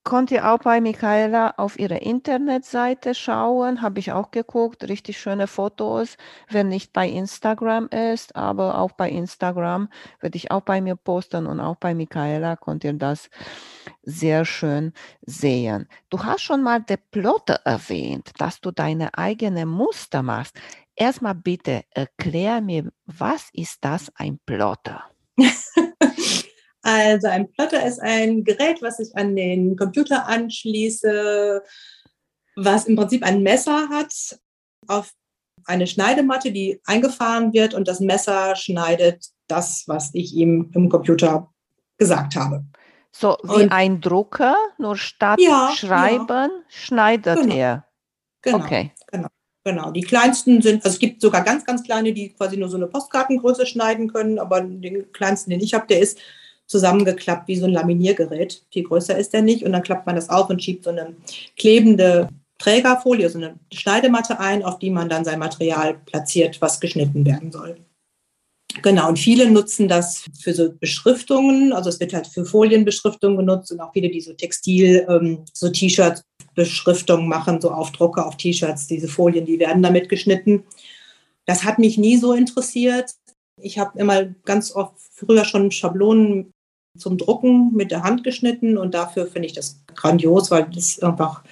könnt 0.09 0.31
ihr 0.31 0.51
auch 0.51 0.57
bei 0.57 0.81
Michaela 0.81 1.53
auf 1.57 1.77
ihrer 1.77 2.01
Internetseite 2.01 3.13
schauen. 3.13 3.83
Habe 3.83 3.99
ich 3.99 4.11
auch 4.11 4.31
geguckt. 4.31 4.89
Richtig 4.89 5.19
schöne 5.19 5.45
Fotos, 5.45 6.17
wenn 6.49 6.67
nicht 6.67 6.93
bei 6.93 7.07
Instagram 7.07 7.87
ist, 7.89 8.35
aber 8.35 8.79
auch 8.79 8.91
bei 8.93 9.07
Instagram 9.07 9.87
werde 10.19 10.35
ich 10.35 10.49
auch 10.49 10.61
bei 10.61 10.81
mir 10.81 10.95
posten 10.95 11.45
und 11.45 11.59
auch 11.59 11.75
bei 11.75 11.93
Michaela 11.93 12.55
könnt 12.55 12.83
ihr 12.83 12.93
das 12.93 13.29
sehr 14.01 14.45
schön 14.45 14.93
sehen. 15.21 15.87
Du 16.09 16.23
hast 16.23 16.41
schon 16.41 16.63
mal 16.63 16.81
der 16.81 16.97
Plotter 16.97 17.61
erwähnt, 17.63 18.31
dass 18.39 18.61
du 18.61 18.71
deine 18.71 19.15
eigene 19.15 19.67
Muster 19.67 20.23
machst. 20.23 20.59
Erstmal 20.95 21.35
bitte 21.35 21.83
erklär 21.91 22.61
mir, 22.61 22.91
was 23.05 23.49
ist 23.53 23.77
das 23.81 24.11
ein 24.15 24.39
Plotter? 24.43 25.03
Also 26.89 27.27
ein 27.27 27.51
Plotter 27.51 27.85
ist 27.85 27.99
ein 27.99 28.43
Gerät, 28.43 28.81
was 28.81 28.99
ich 28.99 29.15
an 29.15 29.35
den 29.35 29.75
Computer 29.75 30.27
anschließe, 30.27 31.61
was 32.55 32.85
im 32.85 32.95
Prinzip 32.95 33.23
ein 33.23 33.43
Messer 33.43 33.89
hat 33.89 34.11
auf 34.87 35.11
eine 35.65 35.85
Schneidematte, 35.85 36.51
die 36.51 36.81
eingefahren 36.85 37.53
wird 37.53 37.75
und 37.75 37.87
das 37.87 37.99
Messer 37.99 38.55
schneidet 38.55 39.27
das, 39.47 39.83
was 39.85 40.09
ich 40.13 40.33
ihm 40.33 40.71
im 40.73 40.89
Computer 40.89 41.53
gesagt 41.99 42.35
habe. 42.35 42.65
So 43.11 43.37
wie 43.43 43.63
und, 43.63 43.71
ein 43.71 44.01
Drucker, 44.01 44.55
nur 44.79 44.97
statt 44.97 45.39
ja, 45.39 45.71
schreiben, 45.75 46.49
ja. 46.49 46.63
schneidet 46.69 47.39
genau. 47.39 47.55
er. 47.55 47.85
Genau, 48.41 48.57
okay. 48.57 48.91
genau. 49.11 49.27
Genau, 49.65 49.91
die 49.91 50.01
kleinsten 50.01 50.61
sind, 50.61 50.85
also 50.85 50.95
es 50.95 50.99
gibt 50.99 51.21
sogar 51.21 51.43
ganz, 51.43 51.65
ganz 51.65 51.83
kleine, 51.83 52.13
die 52.13 52.29
quasi 52.29 52.57
nur 52.57 52.69
so 52.69 52.77
eine 52.77 52.87
Postkartengröße 52.87 53.67
schneiden 53.67 54.11
können, 54.11 54.39
aber 54.39 54.61
den 54.61 55.11
kleinsten, 55.11 55.51
den 55.51 55.59
ich 55.59 55.73
habe, 55.73 55.85
der 55.85 55.99
ist 55.99 56.17
zusammengeklappt 56.69 57.47
wie 57.47 57.57
so 57.57 57.65
ein 57.65 57.73
Laminiergerät. 57.73 58.63
Viel 58.71 58.83
größer 58.83 59.17
ist 59.17 59.33
der 59.33 59.41
nicht. 59.41 59.63
Und 59.63 59.73
dann 59.73 59.83
klappt 59.83 60.05
man 60.05 60.15
das 60.15 60.29
auf 60.29 60.49
und 60.49 60.63
schiebt 60.63 60.85
so 60.85 60.91
eine 60.91 61.15
klebende 61.57 62.29
Trägerfolie, 62.59 63.29
so 63.29 63.39
eine 63.39 63.55
Schneidematte 63.73 64.39
ein, 64.39 64.63
auf 64.63 64.79
die 64.79 64.91
man 64.91 65.09
dann 65.09 65.25
sein 65.25 65.39
Material 65.39 65.95
platziert, 66.05 66.61
was 66.61 66.79
geschnitten 66.79 67.25
werden 67.25 67.51
soll. 67.51 67.77
Genau, 68.83 69.09
und 69.09 69.17
viele 69.17 69.49
nutzen 69.49 69.87
das 69.87 70.25
für 70.39 70.53
so 70.53 70.71
Beschriftungen, 70.79 71.73
also 71.73 71.89
es 71.89 71.99
wird 71.99 72.13
halt 72.13 72.27
für 72.27 72.45
Folienbeschriftungen 72.45 73.37
genutzt 73.37 73.71
und 73.71 73.81
auch 73.81 73.91
viele, 73.93 74.09
die 74.09 74.21
so 74.21 74.33
Textil, 74.33 75.07
ähm, 75.09 75.43
so 75.53 75.69
T-Shirts 75.69 76.23
Beschriftungen 76.53 77.27
machen, 77.27 77.59
so 77.61 77.71
Aufdrucke 77.71 78.23
auf 78.23 78.37
T-Shirts, 78.37 78.87
diese 78.87 79.07
Folien, 79.07 79.45
die 79.45 79.59
werden 79.59 79.81
damit 79.81 80.07
geschnitten. 80.07 80.63
Das 81.45 81.63
hat 81.63 81.79
mich 81.79 81.97
nie 81.97 82.17
so 82.17 82.33
interessiert. 82.33 83.11
Ich 83.61 83.79
habe 83.79 83.97
immer 83.97 84.25
ganz 84.45 84.71
oft 84.75 84.93
früher 85.13 85.45
schon 85.45 85.71
Schablonen 85.71 86.51
zum 86.97 87.17
Drucken 87.17 87.73
mit 87.73 87.91
der 87.91 88.03
Hand 88.03 88.23
geschnitten 88.23 88.77
und 88.77 88.93
dafür 88.93 89.27
finde 89.27 89.47
ich 89.47 89.53
das 89.53 89.83
grandios, 89.95 90.51
weil 90.51 90.65
das 90.73 90.99
einfach, 91.01 91.43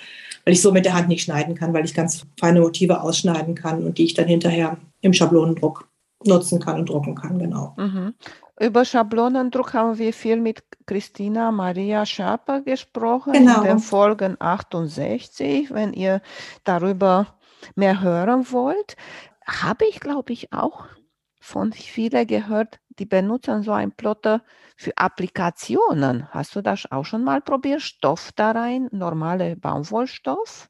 weil 0.46 0.54
ich 0.54 0.62
so 0.62 0.72
mit 0.72 0.86
der 0.86 0.94
Hand 0.94 1.08
nicht 1.08 1.24
schneiden 1.24 1.56
kann, 1.56 1.74
weil 1.74 1.86
ich 1.86 1.94
ganz 1.94 2.26
feine 2.40 2.62
Motive 2.62 3.02
ausschneiden 3.02 3.56
kann 3.56 3.84
und 3.84 3.98
die 3.98 4.06
ich 4.06 4.14
dann 4.14 4.28
hinterher 4.28 4.78
im 5.02 5.14
Schablonendruck 5.14 5.88
nutzen 6.26 6.60
kann 6.60 6.80
und 6.80 6.90
drucken 6.90 7.16
kann, 7.16 7.38
genau. 7.40 7.76
Mhm. 7.78 8.14
Über 8.60 8.86
Schablonendruck 8.86 9.76
haben 9.76 10.00
wir 10.00 10.14
viel 10.14 10.38
mit 10.38 10.64
Christina 10.88 11.52
Maria 11.52 12.08
Schaper 12.08 12.62
gesprochen 12.62 13.34
Genau. 13.34 13.60
in 13.60 13.64
den 13.68 13.80
Folgen 13.80 14.36
68. 14.40 15.72
Wenn 15.72 15.94
ihr 15.94 16.22
darüber 16.64 17.28
mehr 17.76 18.02
hören 18.02 18.52
wollt, 18.52 18.96
habe 19.46 19.86
ich, 19.88 20.00
glaube 20.00 20.34
ich, 20.34 20.52
auch 20.54 20.86
von 21.40 21.72
vielen 21.72 22.26
gehört, 22.26 22.80
die 23.00 23.06
benutzen 23.06 23.64
so 23.64 23.72
einen 23.74 23.92
Plotter 23.92 24.44
für 24.76 24.96
Applikationen. 24.98 26.30
Hast 26.32 26.56
du 26.56 26.62
das 26.62 26.92
auch 26.92 27.06
schon 27.06 27.24
mal 27.24 27.42
probiert? 27.42 27.82
Stoff 27.82 28.32
da 28.36 28.52
rein, 28.52 28.90
normale 28.92 29.56
Baumwollstoff 29.56 30.70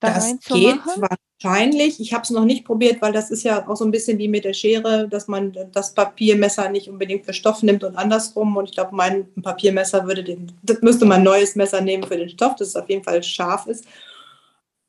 da 0.00 0.10
Das 0.10 0.24
rein 0.24 0.40
zu 0.40 0.54
geht 0.54 0.76
machen? 0.76 1.02
wahrscheinlich. 1.42 2.00
Ich 2.00 2.12
habe 2.12 2.22
es 2.22 2.30
noch 2.30 2.44
nicht 2.44 2.64
probiert, 2.64 3.00
weil 3.02 3.12
das 3.12 3.30
ist 3.30 3.42
ja 3.44 3.66
auch 3.68 3.76
so 3.76 3.84
ein 3.84 3.90
bisschen 3.90 4.18
wie 4.18 4.28
mit 4.28 4.44
der 4.44 4.52
Schere, 4.52 5.08
dass 5.08 5.28
man 5.28 5.56
das 5.72 5.94
Papiermesser 5.94 6.68
nicht 6.70 6.88
unbedingt 6.88 7.24
für 7.24 7.32
Stoff 7.32 7.62
nimmt 7.62 7.84
und 7.84 7.96
andersrum. 7.96 8.56
Und 8.56 8.68
ich 8.68 8.74
glaube, 8.74 8.94
mein 8.94 9.32
Papiermesser 9.42 10.06
würde 10.06 10.24
den, 10.24 10.52
das 10.62 10.80
müsste 10.82 11.04
man 11.06 11.18
ein 11.18 11.24
neues 11.24 11.56
Messer 11.56 11.80
nehmen 11.80 12.04
für 12.04 12.16
den 12.16 12.28
Stoff, 12.28 12.56
dass 12.56 12.68
es 12.68 12.76
auf 12.76 12.88
jeden 12.88 13.04
Fall 13.04 13.22
scharf 13.22 13.66
ist. 13.66 13.84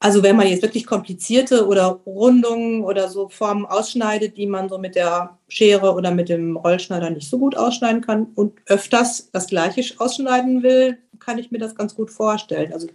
Also 0.06 0.22
wenn 0.22 0.36
man 0.36 0.46
jetzt 0.46 0.62
wirklich 0.62 0.86
komplizierte 0.86 1.65
oder 1.65 1.88
Rundungen 2.06 2.84
oder 2.84 3.10
so 3.10 3.28
Formen 3.28 3.65
ausschneidet, 3.65 4.38
die 4.38 4.46
man 4.46 4.70
so 4.70 4.78
mit 4.78 4.94
der 4.94 5.39
Schere 5.48 5.96
oder 5.96 6.12
mit 6.12 6.30
dem 6.30 6.58
Rollschneider 6.58 7.10
nicht 7.10 7.28
so 7.28 7.39
gut 7.39 7.58
ausschneiden 7.58 8.02
kann 8.02 8.28
und 8.36 8.54
öfters 8.68 9.32
das 9.32 9.48
gleiche 9.48 9.82
ausschneiden 10.00 10.62
will, 10.62 11.00
kann 11.18 11.39
ich 11.39 11.50
mir 11.50 11.58
das 11.58 11.74
ganz 11.74 11.96
gut 11.96 12.12
vorstellen. 12.12 12.72
Also 12.72 12.88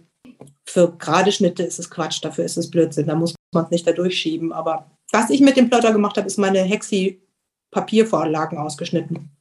für 0.65 0.95
gerade 0.97 1.33
Schnitte 1.33 1.63
ist 1.63 1.79
es 1.79 1.89
Quatsch, 1.89 2.23
dafür 2.23 2.45
ist 2.45 2.55
es 2.55 2.71
Blödsinn, 2.71 3.07
da 3.07 3.15
muss 3.15 3.35
man 3.53 3.65
es 3.65 3.71
nicht 3.71 3.85
da 3.85 3.91
durchschieben. 3.91 4.53
Aber 4.53 4.89
was 5.11 5.29
ich 5.31 5.41
mit 5.41 5.57
dem 5.57 5.69
Plotter 5.69 5.91
gemacht 5.91 6.15
habe, 6.15 6.27
ist 6.27 6.37
meine 6.37 6.59
Hexi-Papiervorlagen 6.61 8.57
ausgeschnitten. 8.57 9.31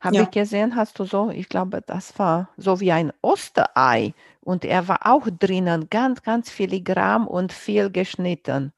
Habe 0.00 0.16
Ja. 0.16 0.22
ich 0.24 0.32
gesehen, 0.32 0.74
hast 0.74 0.98
du 0.98 1.04
so, 1.04 1.30
ich 1.30 1.48
glaube, 1.48 1.82
das 1.86 2.18
war 2.18 2.48
so 2.56 2.80
wie 2.80 2.90
ein 2.90 3.12
Osterei 3.22 4.12
und 4.46 4.64
er 4.64 4.86
war 4.86 5.00
auch 5.06 5.26
drinnen, 5.28 5.88
ganz, 5.90 6.22
ganz 6.22 6.50
filigran 6.50 7.26
und 7.26 7.52
viel 7.52 7.90
geschnitten. 7.90 8.72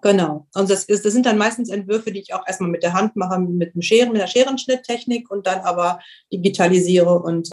Genau. 0.00 0.46
Und 0.54 0.70
das, 0.70 0.84
ist, 0.84 1.04
das 1.04 1.12
sind 1.12 1.26
dann 1.26 1.36
meistens 1.36 1.68
Entwürfe, 1.68 2.12
die 2.12 2.20
ich 2.20 2.32
auch 2.32 2.46
erstmal 2.46 2.70
mit 2.70 2.84
der 2.84 2.92
Hand 2.92 3.16
mache, 3.16 3.40
mit, 3.40 3.74
einem 3.74 3.82
Scheren, 3.82 4.12
mit 4.12 4.20
einer 4.20 4.30
Scherenschnitttechnik 4.30 5.30
und 5.30 5.48
dann 5.48 5.60
aber 5.60 5.98
digitalisiere 6.32 7.18
und 7.18 7.50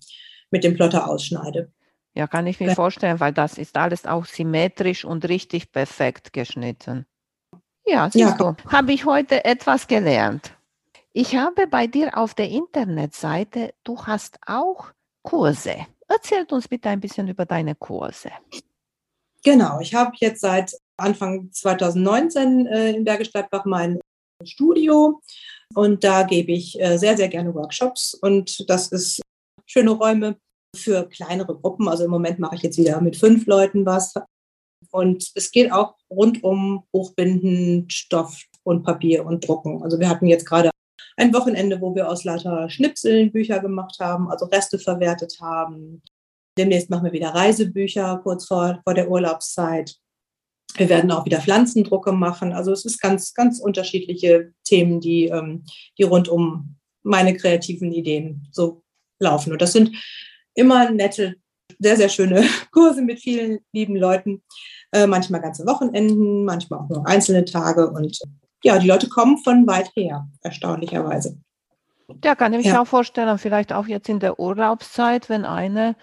mit 0.52 0.64
dem 0.64 0.76
Plotter 0.76 1.10
ausschneide. 1.10 1.72
Ja, 2.14 2.28
kann 2.28 2.46
ich 2.46 2.60
mir 2.60 2.68
Ja. 2.68 2.76
vorstellen, 2.76 3.20
weil 3.20 3.34
das 3.34 3.58
ist 3.58 3.76
alles 3.76 4.06
auch 4.06 4.26
symmetrisch 4.26 5.04
und 5.04 5.28
richtig 5.28 5.72
perfekt 5.72 6.32
geschnitten. 6.32 7.08
Ja, 7.88 8.06
Ja, 8.06 8.10
siehst 8.12 8.40
du, 8.40 8.56
habe 8.72 8.94
ich 8.94 9.06
heute 9.06 9.44
etwas 9.46 9.88
gelernt. 9.88 10.52
Ich 11.12 11.36
habe 11.36 11.66
bei 11.66 11.88
dir 11.88 12.18
auf 12.18 12.36
der 12.36 12.50
Internetseite, 12.50 13.74
du 13.84 14.06
hast 14.06 14.38
auch 14.46 14.92
Kurse. 15.24 15.88
Erzähl 16.08 16.46
uns 16.50 16.68
bitte 16.68 16.89
ein 16.89 17.00
bisschen 17.00 17.28
über 17.28 17.46
deine 17.46 17.76
Kurse. 17.76 18.32
Genau. 19.44 19.80
Ich 19.80 19.94
habe 19.94 20.12
jetzt 20.20 20.41
seit 20.41 20.74
Anfang 20.98 21.52
2019 21.52 22.68
äh, 22.68 22.91
in 22.91 23.04
Bergisch 23.04 23.32
Gladbach 23.32 23.65
mein 23.65 24.00
Studio 24.44 25.22
und 25.74 26.04
da 26.04 26.24
gebe 26.24 26.52
ich 26.52 26.80
äh, 26.80 26.98
sehr, 26.98 27.18
sehr 27.18 27.28
gerne 27.28 27.54
Workshops 27.54 28.13
und 28.13 28.70
das 28.70 28.88
ist 28.89 29.22
schöne 29.65 29.91
Räume 29.91 30.38
für 30.76 31.08
kleinere 31.10 31.58
Gruppen. 31.58 31.88
Also 31.88 32.06
im 32.06 32.12
Moment 32.12 32.39
mache 32.39 32.56
ich 32.56 32.62
jetzt 32.62 32.78
wieder 32.78 33.02
mit 33.02 33.18
fünf 33.18 33.46
Leuten 33.46 33.86
was. 33.86 34.13
Und 34.91 35.32
es 35.36 35.52
geht 35.52 35.72
auch 35.72 35.96
rund 36.10 36.44
um 36.44 36.84
Buchbinden, 36.91 37.89
Stoff 37.89 38.44
und 38.63 38.84
Papier 38.84 39.26
und 39.26 39.48
Drucken. 39.48 39.84
Also 39.84 40.00
wir 40.00 40.10
hatten 40.10 40.28
jetzt 40.28 40.46
gerade 40.46 40.70
ein 41.17 41.34
Wochenende, 41.34 41.80
wo 41.82 41.95
wir 41.95 42.10
aus 42.10 42.23
lauter 42.23 42.69
Schnipseln 42.69 43.32
Bücher 43.32 43.60
gemacht 43.60 43.97
haben, 43.99 44.30
also 44.30 44.45
Reste 44.45 44.80
verwertet 44.80 45.38
haben. 45.41 46.01
Demnächst 46.58 46.89
machen 46.89 47.06
wir 47.06 47.13
wieder 47.13 47.30
Reisebücher 47.30 48.19
kurz 48.23 48.45
vor, 48.45 48.82
vor 48.84 48.93
der 48.93 49.10
Urlaubszeit. 49.10 49.95
Wir 50.78 50.89
werden 50.89 51.12
auch 51.12 51.25
wieder 51.25 51.39
Pflanzendrucke 51.39 52.12
machen. 52.12 52.51
Also 52.51 52.71
es 52.71 52.86
ist 52.86 52.99
ganz, 52.99 53.34
ganz 53.34 53.60
unterschiedliche 53.60 54.51
Themen, 54.65 54.99
die, 54.99 55.25
ähm, 55.28 55.63
die 55.97 56.04
rund 56.04 56.28
um 56.28 56.75
meine 57.04 57.36
kreativen 57.36 57.91
Ideen 57.91 58.47
so 58.51 58.84
laufen. 59.19 59.54
Und 59.54 59.62
das 59.62 59.73
sind 59.73 59.91
immer 60.54 60.89
nette, 60.91 61.36
sehr, 61.80 61.95
sehr 61.97 62.10
schöne 62.10 62.43
Kurse 62.71 63.01
mit 63.01 63.19
vielen 63.19 63.60
lieben 63.73 63.95
Leuten. 63.95 64.43
Äh, 64.91 65.08
manchmal 65.08 65.41
ganze 65.41 65.65
Wochenenden, 65.65 66.45
manchmal 66.45 66.80
auch 66.82 66.89
nur 66.89 67.08
einzelne 67.08 67.45
Tage. 67.45 67.89
Und 67.89 68.19
ja, 68.65 68.80
die 68.80 68.88
Leute 68.88 69.08
kommen 69.10 69.38
von 69.38 69.67
weit 69.67 69.91
her, 69.95 70.28
erstaunlicherweise. 70.41 71.38
Ja, 72.23 72.36
kann 72.36 72.54
ich 72.54 72.65
mir 72.65 72.71
Ja. 72.71 72.82
auch 72.82 72.88
vorstellen, 72.88 73.38
vielleicht 73.38 73.71
auch 73.71 73.88
jetzt 73.88 74.10
in 74.10 74.19
der 74.19 74.39
Urlaubszeit, 74.39 75.30
wenn 75.30 75.45
eine 75.45 75.95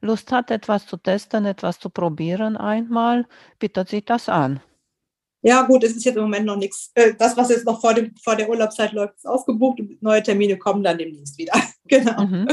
Lust 0.00 0.32
hat, 0.32 0.50
etwas 0.50 0.86
zu 0.86 0.96
testen, 0.96 1.44
etwas 1.46 1.78
zu 1.78 1.90
probieren 1.90 2.56
einmal, 2.56 3.26
bietet 3.58 3.88
sich 3.88 4.04
das 4.04 4.28
an. 4.28 4.60
Ja, 5.42 5.62
gut, 5.62 5.84
es 5.84 5.94
ist 5.94 6.04
jetzt 6.04 6.16
im 6.16 6.22
Moment 6.24 6.46
noch 6.46 6.56
nichts. 6.56 6.90
Äh, 6.94 7.14
Das, 7.14 7.36
was 7.36 7.50
jetzt 7.50 7.64
noch 7.64 7.80
vor, 7.80 7.94
dem, 7.94 8.14
vor 8.16 8.34
der 8.34 8.48
Urlaubszeit 8.48 8.92
läuft, 8.92 9.14
ist 9.16 9.26
ausgebucht. 9.26 9.80
Neue 10.00 10.22
Termine 10.22 10.58
kommen 10.58 10.82
dann 10.82 10.98
demnächst 10.98 11.38
wieder. 11.38 11.52
genau. 11.86 12.22
Mhm. 12.24 12.48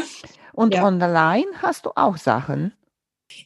Und 0.53 0.75
Ja. 0.75 0.83
online 0.85 1.47
hast 1.61 1.87
du 1.87 1.91
auch 1.95 2.17
Sachen. 2.17 2.73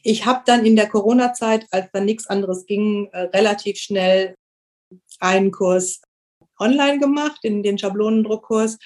Ich 0.02 0.26
habe 0.26 0.42
dann 0.44 0.66
in 0.66 0.76
der 0.76 0.88
Corona-Zeit, 0.88 1.66
als 1.70 1.90
dann 1.92 2.04
nichts 2.04 2.26
anderes 2.26 2.66
ging, 2.66 3.08
äh, 3.12 3.20
relativ 3.34 3.78
schnell 3.78 4.34
einen 5.20 5.50
Kurs 5.50 6.00
online 6.60 6.98
gemacht, 6.98 7.40
in 7.42 7.62
den 7.62 7.78
Schablonendruckkurs 7.78 8.78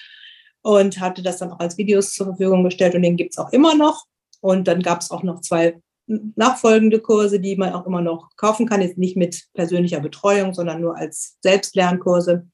und 0.61 0.99
hatte 0.99 1.21
das 1.21 1.37
dann 1.37 1.51
auch 1.51 1.59
als 1.59 1.77
Videos 1.77 2.13
zur 2.13 2.27
Verfügung 2.27 2.63
gestellt 2.63 2.95
und 2.95 3.03
den 3.03 3.17
gibt 3.17 3.33
es 3.33 3.37
auch 3.37 3.51
immer 3.51 3.75
noch. 3.75 4.05
Und 4.41 4.67
dann 4.67 4.81
gab 4.81 5.01
es 5.01 5.11
auch 5.11 5.23
noch 5.23 5.41
zwei 5.41 5.79
nachfolgende 6.07 6.99
Kurse, 6.99 7.39
die 7.39 7.55
man 7.55 7.73
auch 7.73 7.85
immer 7.85 8.01
noch 8.01 8.29
kaufen 8.35 8.67
kann, 8.67 8.81
jetzt 8.81 8.97
nicht 8.97 9.17
mit 9.17 9.45
persönlicher 9.53 9.99
Betreuung, 9.99 10.53
sondern 10.53 10.81
nur 10.81 10.97
als 10.97 11.37
Selbstlernkurse. 11.41 12.47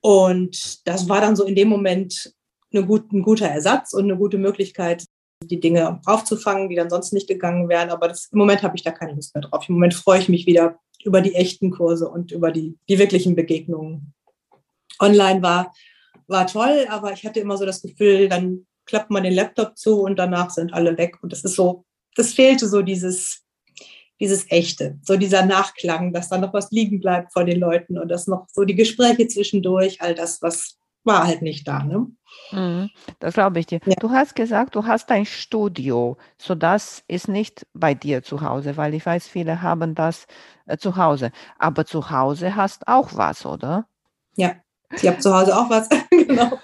Und 0.00 0.86
das 0.86 1.08
war 1.08 1.20
dann 1.20 1.36
so 1.36 1.44
in 1.44 1.54
dem 1.54 1.68
Moment 1.68 2.34
gut, 2.72 3.12
ein 3.12 3.22
guter 3.22 3.46
Ersatz 3.46 3.92
und 3.92 4.04
eine 4.04 4.16
gute 4.16 4.38
Möglichkeit, 4.38 5.04
die 5.44 5.60
Dinge 5.60 6.00
aufzufangen, 6.06 6.68
die 6.68 6.76
dann 6.76 6.90
sonst 6.90 7.12
nicht 7.12 7.28
gegangen 7.28 7.68
wären. 7.68 7.90
Aber 7.90 8.08
das, 8.08 8.26
im 8.32 8.38
Moment 8.38 8.62
habe 8.62 8.76
ich 8.76 8.82
da 8.82 8.90
keine 8.90 9.14
Lust 9.14 9.34
mehr 9.34 9.42
drauf. 9.42 9.68
Im 9.68 9.74
Moment 9.74 9.94
freue 9.94 10.20
ich 10.20 10.28
mich 10.28 10.46
wieder 10.46 10.78
über 11.02 11.20
die 11.20 11.34
echten 11.34 11.70
Kurse 11.70 12.08
und 12.08 12.32
über 12.32 12.50
die, 12.52 12.78
die 12.88 12.98
wirklichen 12.98 13.34
Begegnungen. 13.34 14.14
Online 15.00 15.42
war, 15.42 15.74
war 16.26 16.46
toll, 16.46 16.86
aber 16.88 17.12
ich 17.12 17.26
hatte 17.26 17.40
immer 17.40 17.56
so 17.56 17.66
das 17.66 17.82
Gefühl, 17.82 18.28
dann 18.28 18.66
klappt 18.86 19.10
man 19.10 19.24
den 19.24 19.34
Laptop 19.34 19.76
zu 19.76 20.00
und 20.00 20.18
danach 20.18 20.50
sind 20.50 20.72
alle 20.72 20.96
weg. 20.96 21.18
Und 21.22 21.32
das 21.32 21.44
ist 21.44 21.56
so, 21.56 21.84
das 22.16 22.32
fehlte 22.32 22.68
so 22.68 22.82
dieses, 22.82 23.44
dieses 24.20 24.50
Echte, 24.50 24.98
so 25.02 25.16
dieser 25.16 25.44
Nachklang, 25.44 26.12
dass 26.12 26.28
da 26.28 26.38
noch 26.38 26.54
was 26.54 26.70
liegen 26.70 27.00
bleibt 27.00 27.32
vor 27.32 27.44
den 27.44 27.58
Leuten 27.58 27.98
und 27.98 28.08
dass 28.08 28.26
noch 28.26 28.46
so 28.52 28.64
die 28.64 28.76
Gespräche 28.76 29.26
zwischendurch, 29.26 30.00
all 30.00 30.14
das, 30.14 30.40
was 30.42 30.78
war 31.04 31.26
halt 31.26 31.42
nicht 31.42 31.66
da. 31.68 31.82
Ne? 31.82 32.06
Mhm, 32.50 32.90
Das 33.20 33.34
glaube 33.34 33.60
ich 33.60 33.66
dir. 33.66 33.80
Ja. 33.84 33.94
Du 34.00 34.10
hast 34.10 34.34
gesagt, 34.34 34.74
du 34.74 34.86
hast 34.86 35.10
ein 35.10 35.26
Studio, 35.26 36.16
so 36.38 36.54
das 36.54 37.04
ist 37.08 37.28
nicht 37.28 37.66
bei 37.74 37.94
dir 37.94 38.22
zu 38.22 38.40
Hause, 38.40 38.76
weil 38.76 38.94
ich 38.94 39.04
weiß, 39.04 39.28
viele 39.28 39.62
haben 39.62 39.94
das 39.94 40.26
äh, 40.66 40.76
zu 40.76 40.96
Hause. 40.96 41.30
Aber 41.58 41.84
zu 41.84 42.10
Hause 42.10 42.56
hast 42.56 42.88
auch 42.88 43.10
was, 43.14 43.46
oder? 43.46 43.86
Ja, 44.36 44.52
ich 44.92 45.06
habe 45.06 45.18
zu 45.18 45.34
Hause 45.34 45.56
auch 45.56 45.70
was. 45.70 45.88
genau. 46.10 46.58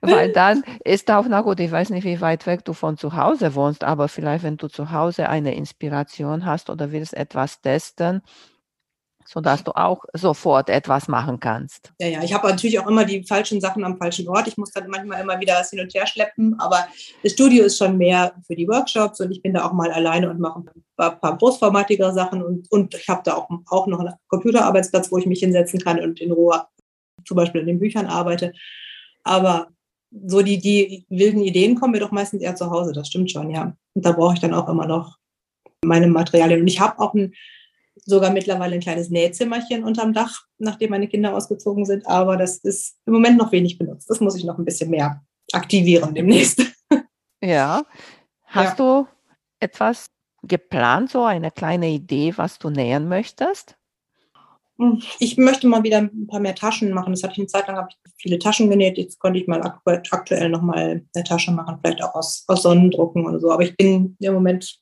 Weil 0.00 0.32
dann 0.32 0.62
ist 0.84 1.10
auch, 1.10 1.26
na 1.28 1.40
gut, 1.40 1.60
ich 1.60 1.70
weiß 1.70 1.90
nicht, 1.90 2.04
wie 2.04 2.20
weit 2.20 2.46
weg 2.46 2.64
du 2.64 2.72
von 2.72 2.96
zu 2.96 3.16
Hause 3.16 3.54
wohnst, 3.54 3.84
aber 3.84 4.08
vielleicht, 4.08 4.44
wenn 4.44 4.56
du 4.56 4.68
zu 4.68 4.90
Hause 4.92 5.28
eine 5.28 5.54
Inspiration 5.54 6.44
hast 6.44 6.70
oder 6.70 6.92
willst 6.92 7.14
etwas 7.14 7.60
testen, 7.60 8.22
sodass 9.30 9.62
du 9.62 9.72
auch 9.72 10.04
sofort 10.14 10.70
etwas 10.70 11.06
machen 11.06 11.38
kannst. 11.38 11.92
Ja, 12.00 12.08
ja, 12.08 12.22
ich 12.22 12.32
habe 12.32 12.48
natürlich 12.48 12.78
auch 12.78 12.86
immer 12.86 13.04
die 13.04 13.22
falschen 13.24 13.60
Sachen 13.60 13.84
am 13.84 13.98
falschen 13.98 14.26
Ort. 14.26 14.48
Ich 14.48 14.56
muss 14.56 14.70
dann 14.70 14.88
manchmal 14.88 15.20
immer 15.20 15.38
wieder 15.38 15.54
was 15.54 15.68
hin 15.68 15.80
und 15.80 15.92
her 15.92 16.06
schleppen, 16.06 16.58
aber 16.58 16.88
das 17.22 17.32
Studio 17.32 17.64
ist 17.64 17.76
schon 17.76 17.98
mehr 17.98 18.32
für 18.46 18.56
die 18.56 18.66
Workshops 18.66 19.20
und 19.20 19.30
ich 19.30 19.42
bin 19.42 19.52
da 19.52 19.66
auch 19.66 19.74
mal 19.74 19.92
alleine 19.92 20.30
und 20.30 20.40
mache 20.40 20.60
ein 20.60 20.70
paar, 20.96 21.20
paar 21.20 22.14
Sachen 22.14 22.42
und, 22.42 22.72
und 22.72 22.94
ich 22.94 23.08
habe 23.08 23.20
da 23.22 23.34
auch, 23.34 23.50
auch 23.66 23.86
noch 23.86 24.00
einen 24.00 24.14
Computerarbeitsplatz, 24.28 25.12
wo 25.12 25.18
ich 25.18 25.26
mich 25.26 25.40
hinsetzen 25.40 25.80
kann 25.80 26.00
und 26.00 26.20
in 26.20 26.32
Ruhe 26.32 26.64
zum 27.26 27.36
Beispiel 27.36 27.60
an 27.60 27.66
den 27.66 27.80
Büchern 27.80 28.06
arbeite. 28.06 28.54
Aber 29.24 29.68
so 30.26 30.40
die, 30.40 30.58
die 30.58 31.04
wilden 31.10 31.42
Ideen 31.42 31.78
kommen 31.78 31.92
mir 31.92 32.00
doch 32.00 32.12
meistens 32.12 32.40
eher 32.40 32.56
zu 32.56 32.70
Hause, 32.70 32.92
das 32.92 33.08
stimmt 33.08 33.30
schon, 33.30 33.50
ja. 33.50 33.76
Und 33.92 34.06
da 34.06 34.12
brauche 34.12 34.34
ich 34.34 34.40
dann 34.40 34.54
auch 34.54 34.70
immer 34.70 34.86
noch 34.86 35.18
meine 35.84 36.06
Materialien. 36.06 36.62
Und 36.62 36.68
ich 36.68 36.80
habe 36.80 36.98
auch 36.98 37.12
ein, 37.12 37.34
sogar 38.08 38.30
mittlerweile 38.30 38.74
ein 38.74 38.80
kleines 38.80 39.10
Nähzimmerchen 39.10 39.84
unterm 39.84 40.14
Dach, 40.14 40.44
nachdem 40.58 40.90
meine 40.90 41.08
Kinder 41.08 41.34
ausgezogen 41.34 41.84
sind. 41.84 42.06
Aber 42.06 42.36
das 42.36 42.58
ist 42.58 42.96
im 43.06 43.12
Moment 43.12 43.36
noch 43.36 43.52
wenig 43.52 43.78
benutzt. 43.78 44.08
Das 44.08 44.20
muss 44.20 44.34
ich 44.34 44.44
noch 44.44 44.58
ein 44.58 44.64
bisschen 44.64 44.90
mehr 44.90 45.22
aktivieren 45.52 46.14
demnächst. 46.14 46.62
Ja. 47.40 47.84
Hast 48.46 48.80
du 48.80 49.06
etwas 49.60 50.10
geplant, 50.42 51.10
so 51.10 51.24
eine 51.24 51.52
kleine 51.52 51.88
Idee, 51.88 52.32
was 52.36 52.58
du 52.58 52.70
nähen 52.70 53.08
möchtest? 53.08 53.76
Hm, 54.78 55.02
ich 55.18 55.36
möchte 55.36 55.66
mal 55.66 55.82
wieder 55.82 55.98
ein 55.98 56.26
paar 56.26 56.40
mehr 56.40 56.54
Taschen 56.54 56.90
machen. 56.92 57.12
Das 57.12 57.22
hatte 57.22 57.34
ich 57.34 57.38
eine 57.38 57.46
Zeit 57.46 57.68
lang, 57.68 57.76
habe 57.76 57.88
ich 57.90 58.12
viele 58.16 58.38
Taschen 58.38 58.70
genäht. 58.70 58.96
Jetzt 58.96 59.18
konnte 59.18 59.38
ich 59.38 59.46
mal 59.46 59.60
aktuell 59.84 60.48
noch 60.48 60.62
mal 60.62 61.02
eine 61.14 61.24
Tasche 61.24 61.52
machen, 61.52 61.78
vielleicht 61.82 62.02
auch 62.02 62.14
aus, 62.14 62.44
aus 62.48 62.62
Sonnendrucken 62.62 63.26
oder 63.26 63.38
so. 63.38 63.52
Aber 63.52 63.62
ich 63.62 63.76
bin 63.76 64.16
im 64.18 64.34
Moment, 64.34 64.80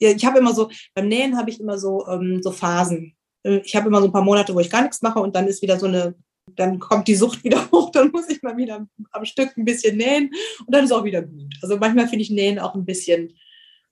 ich 0.00 0.24
habe 0.24 0.38
immer 0.38 0.54
so, 0.54 0.70
beim 0.94 1.08
Nähen 1.08 1.36
habe 1.36 1.50
ich 1.50 1.60
immer 1.60 1.78
so, 1.78 2.06
ähm, 2.08 2.40
so 2.42 2.50
Phasen. 2.50 3.14
Äh, 3.42 3.60
ich 3.64 3.76
habe 3.76 3.88
immer 3.88 4.00
so 4.00 4.06
ein 4.06 4.12
paar 4.12 4.24
Monate, 4.24 4.54
wo 4.54 4.60
ich 4.60 4.70
gar 4.70 4.82
nichts 4.82 5.02
mache 5.02 5.20
und 5.20 5.36
dann 5.36 5.46
ist 5.46 5.62
wieder 5.62 5.78
so 5.78 5.86
eine, 5.86 6.14
dann 6.56 6.78
kommt 6.78 7.08
die 7.08 7.14
Sucht 7.14 7.44
wieder 7.44 7.70
hoch, 7.70 7.90
dann 7.90 8.10
muss 8.10 8.28
ich 8.28 8.42
mal 8.42 8.56
wieder 8.56 8.86
am 9.12 9.24
Stück 9.24 9.56
ein 9.56 9.64
bisschen 9.64 9.96
nähen 9.96 10.30
und 10.66 10.74
dann 10.74 10.84
ist 10.84 10.92
auch 10.92 11.04
wieder 11.04 11.22
gut. 11.22 11.54
Also 11.62 11.76
manchmal 11.76 12.08
finde 12.08 12.22
ich 12.22 12.30
Nähen 12.30 12.58
auch 12.58 12.74
ein 12.74 12.84
bisschen 12.84 13.34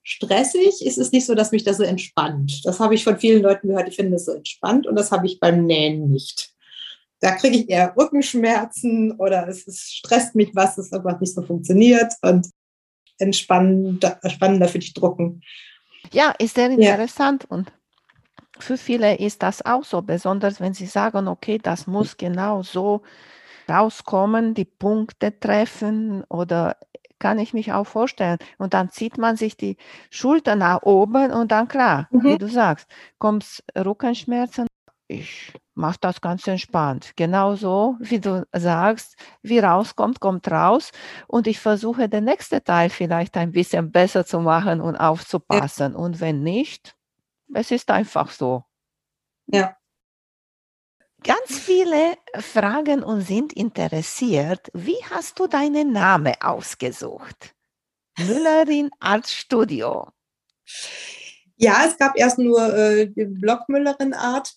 stressig. 0.03 0.81
Es 0.85 0.97
ist 0.97 1.13
nicht 1.13 1.25
so, 1.25 1.35
dass 1.35 1.51
mich 1.51 1.63
das 1.63 1.77
so 1.77 1.83
entspannt. 1.83 2.61
Das 2.65 2.79
habe 2.79 2.95
ich 2.95 3.03
von 3.03 3.19
vielen 3.19 3.43
Leuten 3.43 3.67
gehört, 3.67 3.87
die 3.87 3.95
finden 3.95 4.13
das 4.13 4.25
so 4.25 4.33
entspannt 4.33 4.87
und 4.87 4.95
das 4.95 5.11
habe 5.11 5.27
ich 5.27 5.39
beim 5.39 5.65
Nähen 5.65 6.09
nicht. 6.09 6.51
Da 7.21 7.35
kriege 7.35 7.57
ich 7.57 7.69
eher 7.69 7.93
Rückenschmerzen 7.97 9.11
oder 9.13 9.47
es, 9.47 9.67
es 9.67 9.91
stresst 9.91 10.35
mich 10.35 10.51
was, 10.53 10.77
es 10.77 10.93
einfach 10.93 11.19
nicht 11.19 11.33
so 11.33 11.41
funktioniert 11.41 12.13
und 12.21 12.47
entspannender, 13.17 14.19
spannender 14.29 14.69
für 14.69 14.79
dich 14.79 14.93
drucken. 14.93 15.41
Ja, 16.11 16.33
ist 16.39 16.55
sehr 16.55 16.69
interessant 16.69 17.43
ja. 17.49 17.55
und 17.55 17.71
für 18.59 18.77
viele 18.77 19.17
ist 19.17 19.41
das 19.41 19.65
auch 19.65 19.83
so, 19.83 20.01
besonders 20.01 20.59
wenn 20.59 20.73
sie 20.73 20.85
sagen, 20.85 21.27
okay, 21.27 21.57
das 21.57 21.87
muss 21.87 22.17
genau 22.17 22.61
so 22.61 23.01
rauskommen, 23.69 24.53
die 24.53 24.65
Punkte 24.65 25.39
treffen 25.39 26.23
oder 26.25 26.75
kann 27.19 27.39
ich 27.39 27.53
mich 27.53 27.73
auch 27.73 27.85
vorstellen. 27.85 28.37
Und 28.57 28.73
dann 28.73 28.89
zieht 28.89 29.17
man 29.17 29.35
sich 29.35 29.57
die 29.57 29.77
Schulter 30.09 30.55
nach 30.55 30.83
oben 30.83 31.31
und 31.31 31.51
dann 31.51 31.67
klar, 31.67 32.07
mhm. 32.11 32.23
wie 32.23 32.37
du 32.37 32.47
sagst, 32.47 32.87
kommt 33.17 33.63
Rückenschmerzen. 33.77 34.67
Ich 35.07 35.53
mache 35.79 35.97
das 36.01 36.21
ganz 36.21 36.45
entspannt. 36.47 37.13
Genauso, 37.15 37.95
wie 37.99 38.19
du 38.19 38.45
sagst, 38.53 39.15
wie 39.41 39.59
rauskommt, 39.59 40.19
kommt 40.19 40.49
raus. 40.51 40.91
Und 41.27 41.47
ich 41.47 41.59
versuche 41.59 42.07
den 42.07 42.25
nächsten 42.25 42.63
Teil 42.63 42.89
vielleicht 42.89 43.35
ein 43.37 43.51
bisschen 43.51 43.91
besser 43.91 44.25
zu 44.25 44.39
machen 44.41 44.81
und 44.81 44.95
aufzupassen. 44.97 45.93
Ja. 45.93 45.97
Und 45.97 46.19
wenn 46.19 46.43
nicht, 46.43 46.95
es 47.53 47.71
ist 47.71 47.89
einfach 47.89 48.29
so. 48.29 48.63
Ja. 49.47 49.75
Ganz 51.23 51.59
viele 51.59 52.15
fragen 52.35 53.03
und 53.03 53.21
sind 53.21 53.51
interessiert, 53.53 54.69
wie 54.73 55.03
hast 55.09 55.39
du 55.39 55.47
deinen 55.47 55.91
Namen 55.91 56.33
ausgesucht? 56.39 57.55
Müllerin 58.17 58.89
Art 58.99 59.27
Studio. 59.27 60.07
Ja, 61.57 61.83
es 61.85 61.97
gab 61.97 62.17
erst 62.17 62.39
nur 62.39 62.73
äh, 62.73 63.07
den 63.07 63.39
Blog 63.39 63.67
Müllerin 63.67 64.13
Art. 64.13 64.53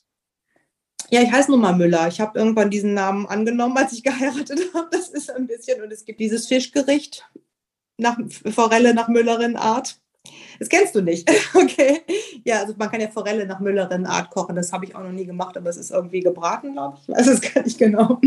Ja, 1.12 1.20
ich 1.20 1.30
heiße 1.30 1.50
nun 1.50 1.60
mal 1.60 1.74
Müller. 1.74 2.08
Ich 2.08 2.22
habe 2.22 2.38
irgendwann 2.38 2.70
diesen 2.70 2.94
Namen 2.94 3.26
angenommen, 3.26 3.76
als 3.76 3.92
ich 3.92 4.02
geheiratet 4.02 4.60
habe. 4.74 4.88
Das 4.90 5.10
ist 5.10 5.30
ein 5.30 5.46
bisschen, 5.46 5.82
und 5.82 5.92
es 5.92 6.06
gibt 6.06 6.20
dieses 6.20 6.46
Fischgericht 6.46 7.28
nach 7.98 8.16
Forelle 8.50 8.94
nach 8.94 9.08
Müllerin 9.08 9.56
Art. 9.56 10.00
Das 10.58 10.70
kennst 10.70 10.94
du 10.94 11.02
nicht. 11.02 11.30
okay. 11.54 12.00
Ja, 12.44 12.60
also 12.60 12.74
man 12.78 12.90
kann 12.90 13.02
ja 13.02 13.08
Forelle 13.08 13.46
nach 13.46 13.60
Müllerin 13.60 14.06
Art 14.06 14.30
kochen. 14.30 14.56
Das 14.56 14.72
habe 14.72 14.86
ich 14.86 14.96
auch 14.96 15.02
noch 15.02 15.12
nie 15.12 15.26
gemacht, 15.26 15.54
aber 15.58 15.68
es 15.68 15.76
ist 15.76 15.90
irgendwie 15.90 16.20
gebraten, 16.20 16.72
glaube 16.72 16.96
ich. 16.96 17.08
Ich 17.10 17.14
weiß 17.14 17.26
es 17.26 17.40
gar 17.54 17.62
nicht 17.62 17.78
genau. 17.78 18.18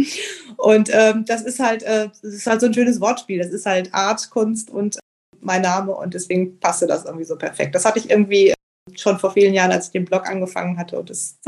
Und 0.58 0.91
ähm, 0.93 1.26
das 1.26 1.41
ist 1.41 1.60
halt, 1.60 1.82
äh, 1.82 2.10
das 2.21 2.34
ist 2.34 2.45
halt 2.45 2.62
so 2.62 2.67
ein 2.67 2.74
schönes 2.76 3.02
Wortspiel. 3.02 3.39
Das 3.39 3.50
ist 3.50 3.65
halt 3.65 3.95
Art, 3.95 4.30
Kunst 4.30 4.69
und 4.69 5.00
mein 5.39 5.63
Name 5.63 5.95
und 5.95 6.13
deswegen 6.13 6.60
passte 6.60 6.86
das 6.86 7.06
irgendwie 7.06 7.26
so 7.26 7.36
perfekt. 7.36 7.74
Das 7.74 7.86
hatte 7.86 7.98
ich 7.98 8.12
irgendwie 8.12 8.54
schon 8.93 9.17
vor 9.17 9.32
vielen 9.32 9.56
Jahren, 9.56 9.71
als 9.71 9.88
ich 9.88 9.91
den 9.91 10.06
Blog 10.06 10.30
angefangen 10.30 10.78
hatte. 10.78 11.00
Und 11.00 11.10
das, 11.10 11.39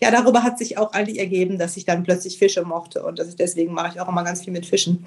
ja, 0.00 0.10
darüber 0.10 0.42
hat 0.42 0.58
sich 0.58 0.78
auch 0.78 0.92
eigentlich 0.92 1.18
ergeben, 1.18 1.58
dass 1.58 1.76
ich 1.76 1.84
dann 1.84 2.02
plötzlich 2.02 2.38
Fische 2.38 2.64
mochte 2.64 3.02
und 3.04 3.18
dass 3.18 3.28
ich 3.28 3.36
deswegen 3.36 3.72
mache 3.72 3.88
ich 3.94 4.00
auch 4.00 4.08
immer 4.08 4.24
ganz 4.24 4.42
viel 4.42 4.52
mit 4.52 4.66
Fischen. 4.66 5.06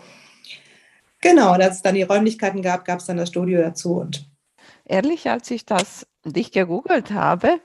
Genau, 1.21 1.54
und 1.54 1.62
als 1.62 1.78
es 1.78 1.82
dann 1.82 1.95
die 1.95 2.04
Räumlichkeiten 2.04 2.62
gab, 2.62 2.86
gab 2.86 2.99
es 2.99 3.06
dann 3.06 3.17
das 3.17 3.30
Studio 3.30 3.62
dazu 3.62 3.95
und 3.95 4.28
ehrlich, 4.86 5.30
als 5.30 5.49
ich 5.51 5.65
das 5.65 6.08
dich 6.23 6.51
gegoogelt 6.51 7.12
habe 7.12 7.60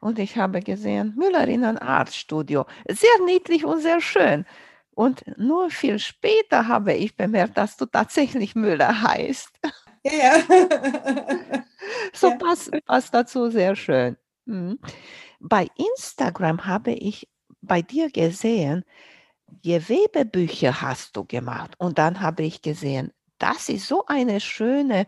und 0.00 0.18
ich 0.18 0.36
habe 0.36 0.60
gesehen, 0.60 1.14
Müllerinnen 1.16 1.78
Art 1.78 2.12
Studio, 2.12 2.66
sehr 2.88 3.24
niedlich 3.24 3.64
und 3.64 3.80
sehr 3.80 4.00
schön. 4.00 4.44
Und 4.94 5.24
nur 5.36 5.70
viel 5.70 5.98
später 5.98 6.68
habe 6.68 6.94
ich 6.94 7.16
bemerkt, 7.16 7.58
dass 7.58 7.76
du 7.76 7.84
tatsächlich 7.84 8.54
Müller 8.54 9.02
heißt. 9.02 9.50
Ja, 10.04 10.12
ja. 10.12 10.42
so 12.14 12.30
ja. 12.30 12.36
Passt, 12.36 12.70
passt 12.86 13.12
dazu 13.12 13.50
sehr 13.50 13.76
schön. 13.76 14.16
Mhm. 14.46 14.78
Bei 15.40 15.68
Instagram 15.76 16.66
habe 16.66 16.92
ich 16.92 17.28
bei 17.60 17.82
dir 17.82 18.10
gesehen, 18.10 18.84
Gewebebücher 19.62 20.80
hast 20.80 21.16
du 21.16 21.24
gemacht. 21.24 21.74
Und 21.78 21.98
dann 21.98 22.20
habe 22.20 22.42
ich 22.42 22.62
gesehen, 22.62 23.12
das 23.38 23.68
ist 23.68 23.86
so 23.86 24.04
eine 24.06 24.40
schöne 24.40 25.06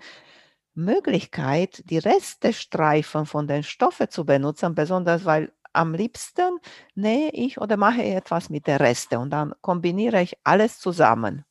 Möglichkeit, 0.74 1.82
die 1.86 1.98
Restestreifen 1.98 3.26
von 3.26 3.48
den 3.48 3.62
Stoffen 3.62 4.10
zu 4.10 4.24
benutzen, 4.24 4.74
besonders 4.74 5.24
weil 5.24 5.52
am 5.72 5.94
liebsten 5.94 6.58
nähe 6.94 7.30
ich 7.30 7.60
oder 7.60 7.76
mache 7.76 8.02
etwas 8.02 8.48
mit 8.48 8.66
den 8.66 8.76
Resten 8.76 9.16
und 9.16 9.30
dann 9.30 9.54
kombiniere 9.60 10.22
ich 10.22 10.36
alles 10.44 10.78
zusammen. 10.78 11.44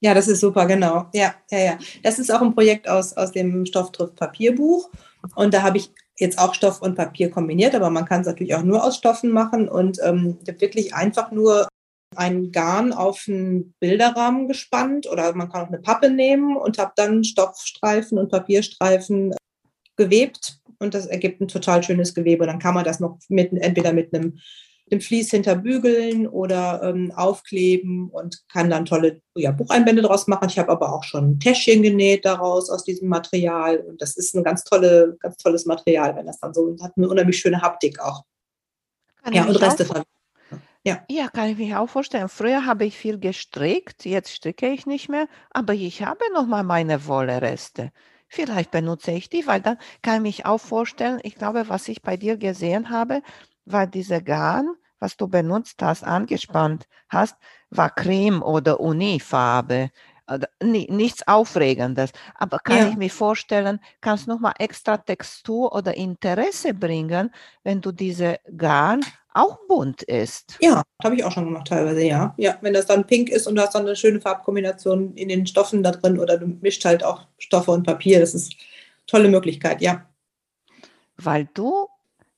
Ja, 0.00 0.14
das 0.14 0.28
ist 0.28 0.40
super, 0.40 0.66
genau. 0.66 1.08
Ja, 1.14 1.34
ja, 1.50 1.58
ja. 1.58 1.78
Das 2.02 2.18
ist 2.18 2.30
auch 2.30 2.42
ein 2.42 2.54
Projekt 2.54 2.88
aus, 2.88 3.14
aus 3.14 3.32
dem 3.32 3.64
Stoff 3.66 3.92
trifft 3.92 4.16
Papierbuch. 4.16 4.90
Und 5.34 5.54
da 5.54 5.62
habe 5.62 5.78
ich 5.78 5.90
jetzt 6.18 6.38
auch 6.38 6.54
Stoff 6.54 6.80
und 6.80 6.94
Papier 6.94 7.30
kombiniert, 7.30 7.74
aber 7.74 7.90
man 7.90 8.04
kann 8.04 8.22
es 8.22 8.26
natürlich 8.26 8.54
auch 8.54 8.62
nur 8.62 8.84
aus 8.84 8.96
Stoffen 8.96 9.30
machen 9.30 9.68
und 9.68 9.98
ähm, 10.02 10.38
wirklich 10.44 10.94
einfach 10.94 11.30
nur 11.30 11.68
ein 12.14 12.52
Garn 12.52 12.92
auf 12.92 13.24
einen 13.28 13.74
Bilderrahmen 13.80 14.48
gespannt 14.48 15.06
oder 15.10 15.34
man 15.34 15.50
kann 15.50 15.62
auch 15.62 15.68
eine 15.68 15.80
Pappe 15.80 16.10
nehmen 16.10 16.56
und 16.56 16.78
habe 16.78 16.92
dann 16.96 17.24
Stoffstreifen 17.24 18.18
und 18.18 18.30
Papierstreifen 18.30 19.32
äh, 19.32 19.36
gewebt 19.96 20.58
und 20.78 20.94
das 20.94 21.06
ergibt 21.06 21.40
ein 21.40 21.48
total 21.48 21.82
schönes 21.82 22.14
Gewebe. 22.14 22.46
Dann 22.46 22.58
kann 22.58 22.74
man 22.74 22.84
das 22.84 23.00
noch 23.00 23.18
mit, 23.28 23.52
entweder 23.52 23.92
mit 23.92 24.14
einem 24.14 24.38
dem 24.90 25.00
Vlies 25.00 25.30
hinterbügeln 25.30 26.28
oder 26.28 26.80
ähm, 26.82 27.12
aufkleben 27.14 28.08
und 28.10 28.42
kann 28.48 28.70
dann 28.70 28.84
tolle 28.84 29.20
ja, 29.34 29.50
Bucheinbände 29.50 30.02
daraus 30.02 30.28
machen. 30.28 30.48
Ich 30.48 30.58
habe 30.58 30.70
aber 30.70 30.92
auch 30.92 31.02
schon 31.02 31.40
Täschchen 31.40 31.82
genäht 31.82 32.24
daraus 32.24 32.70
aus 32.70 32.84
diesem 32.84 33.08
Material 33.08 33.78
und 33.78 34.00
das 34.00 34.16
ist 34.16 34.34
ein 34.34 34.44
ganz 34.44 34.62
tolle, 34.62 35.16
ganz 35.20 35.36
tolles 35.38 35.66
Material, 35.66 36.14
wenn 36.14 36.26
das 36.26 36.38
dann 36.38 36.54
so 36.54 36.76
hat 36.80 36.92
eine 36.96 37.08
unheimlich 37.08 37.38
schöne 37.38 37.60
Haptik 37.60 38.00
auch. 38.00 38.22
Kann 39.22 39.32
ja, 39.32 39.44
und 39.44 39.60
Reste 39.60 39.84
verwenden. 39.84 40.08
Ja. 40.84 41.04
Ja, 41.10 41.26
kann 41.28 41.48
ich 41.48 41.58
mich 41.58 41.74
auch 41.74 41.88
vorstellen. 41.88 42.28
Früher 42.28 42.64
habe 42.64 42.84
ich 42.84 42.96
viel 42.96 43.18
gestrickt, 43.18 44.04
jetzt 44.04 44.30
stricke 44.30 44.68
ich 44.68 44.86
nicht 44.86 45.08
mehr, 45.08 45.26
aber 45.50 45.74
ich 45.74 46.04
habe 46.04 46.20
noch 46.32 46.46
mal 46.46 46.62
meine 46.62 47.08
Wollereste. 47.08 47.90
Vielleicht 48.28 48.70
benutze 48.70 49.10
ich 49.10 49.28
die, 49.28 49.48
weil 49.48 49.60
dann 49.60 49.78
kann 50.02 50.16
ich 50.16 50.22
mich 50.22 50.46
auch 50.46 50.58
vorstellen, 50.58 51.18
ich 51.24 51.34
glaube, 51.34 51.68
was 51.68 51.88
ich 51.88 52.02
bei 52.02 52.16
dir 52.16 52.36
gesehen 52.36 52.90
habe, 52.90 53.22
war 53.66 53.86
diese 53.86 54.22
Garn, 54.22 54.74
was 54.98 55.16
du 55.16 55.28
benutzt 55.28 55.82
hast, 55.82 56.04
angespannt 56.04 56.88
hast, 57.08 57.36
war 57.70 57.90
Creme 57.90 58.42
oder 58.42 58.80
Unifarbe. 58.80 59.90
Nichts 60.60 61.28
Aufregendes. 61.28 62.10
Aber 62.34 62.58
kann 62.58 62.78
ja. 62.78 62.88
ich 62.88 62.96
mir 62.96 63.10
vorstellen, 63.10 63.78
kannst 64.00 64.26
noch 64.26 64.40
mal 64.40 64.54
extra 64.58 64.96
Textur 64.96 65.72
oder 65.72 65.94
Interesse 65.94 66.74
bringen, 66.74 67.32
wenn 67.62 67.80
du 67.80 67.92
diese 67.92 68.38
Garn 68.56 69.04
auch 69.34 69.58
bunt 69.68 70.02
ist. 70.02 70.56
Ja, 70.60 70.82
habe 71.04 71.14
ich 71.14 71.22
auch 71.22 71.30
schon 71.30 71.44
gemacht 71.44 71.68
teilweise, 71.68 72.02
ja. 72.02 72.34
Ja, 72.38 72.56
wenn 72.62 72.72
das 72.72 72.86
dann 72.86 73.06
pink 73.06 73.28
ist 73.28 73.46
und 73.46 73.54
du 73.54 73.62
hast 73.62 73.74
dann 73.74 73.82
eine 73.82 73.94
schöne 73.94 74.20
Farbkombination 74.20 75.14
in 75.14 75.28
den 75.28 75.46
Stoffen 75.46 75.82
da 75.82 75.92
drin 75.92 76.18
oder 76.18 76.38
du 76.38 76.46
mischt 76.46 76.84
halt 76.84 77.04
auch 77.04 77.26
Stoffe 77.38 77.70
und 77.70 77.84
Papier, 77.84 78.18
das 78.18 78.34
ist 78.34 78.52
eine 78.52 79.06
tolle 79.06 79.28
Möglichkeit, 79.28 79.82
ja. 79.82 80.06
Weil 81.18 81.48
du 81.52 81.88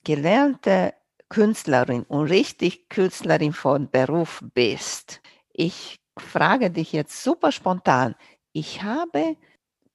gelernte 0.04 0.92
Künstlerin 1.28 2.04
und 2.04 2.26
richtig 2.26 2.88
Künstlerin 2.88 3.52
von 3.52 3.90
Beruf 3.90 4.42
bist. 4.54 5.20
Ich 5.52 5.98
frage 6.18 6.70
dich 6.70 6.92
jetzt 6.92 7.22
super 7.22 7.52
spontan. 7.52 8.14
Ich 8.52 8.82
habe 8.82 9.36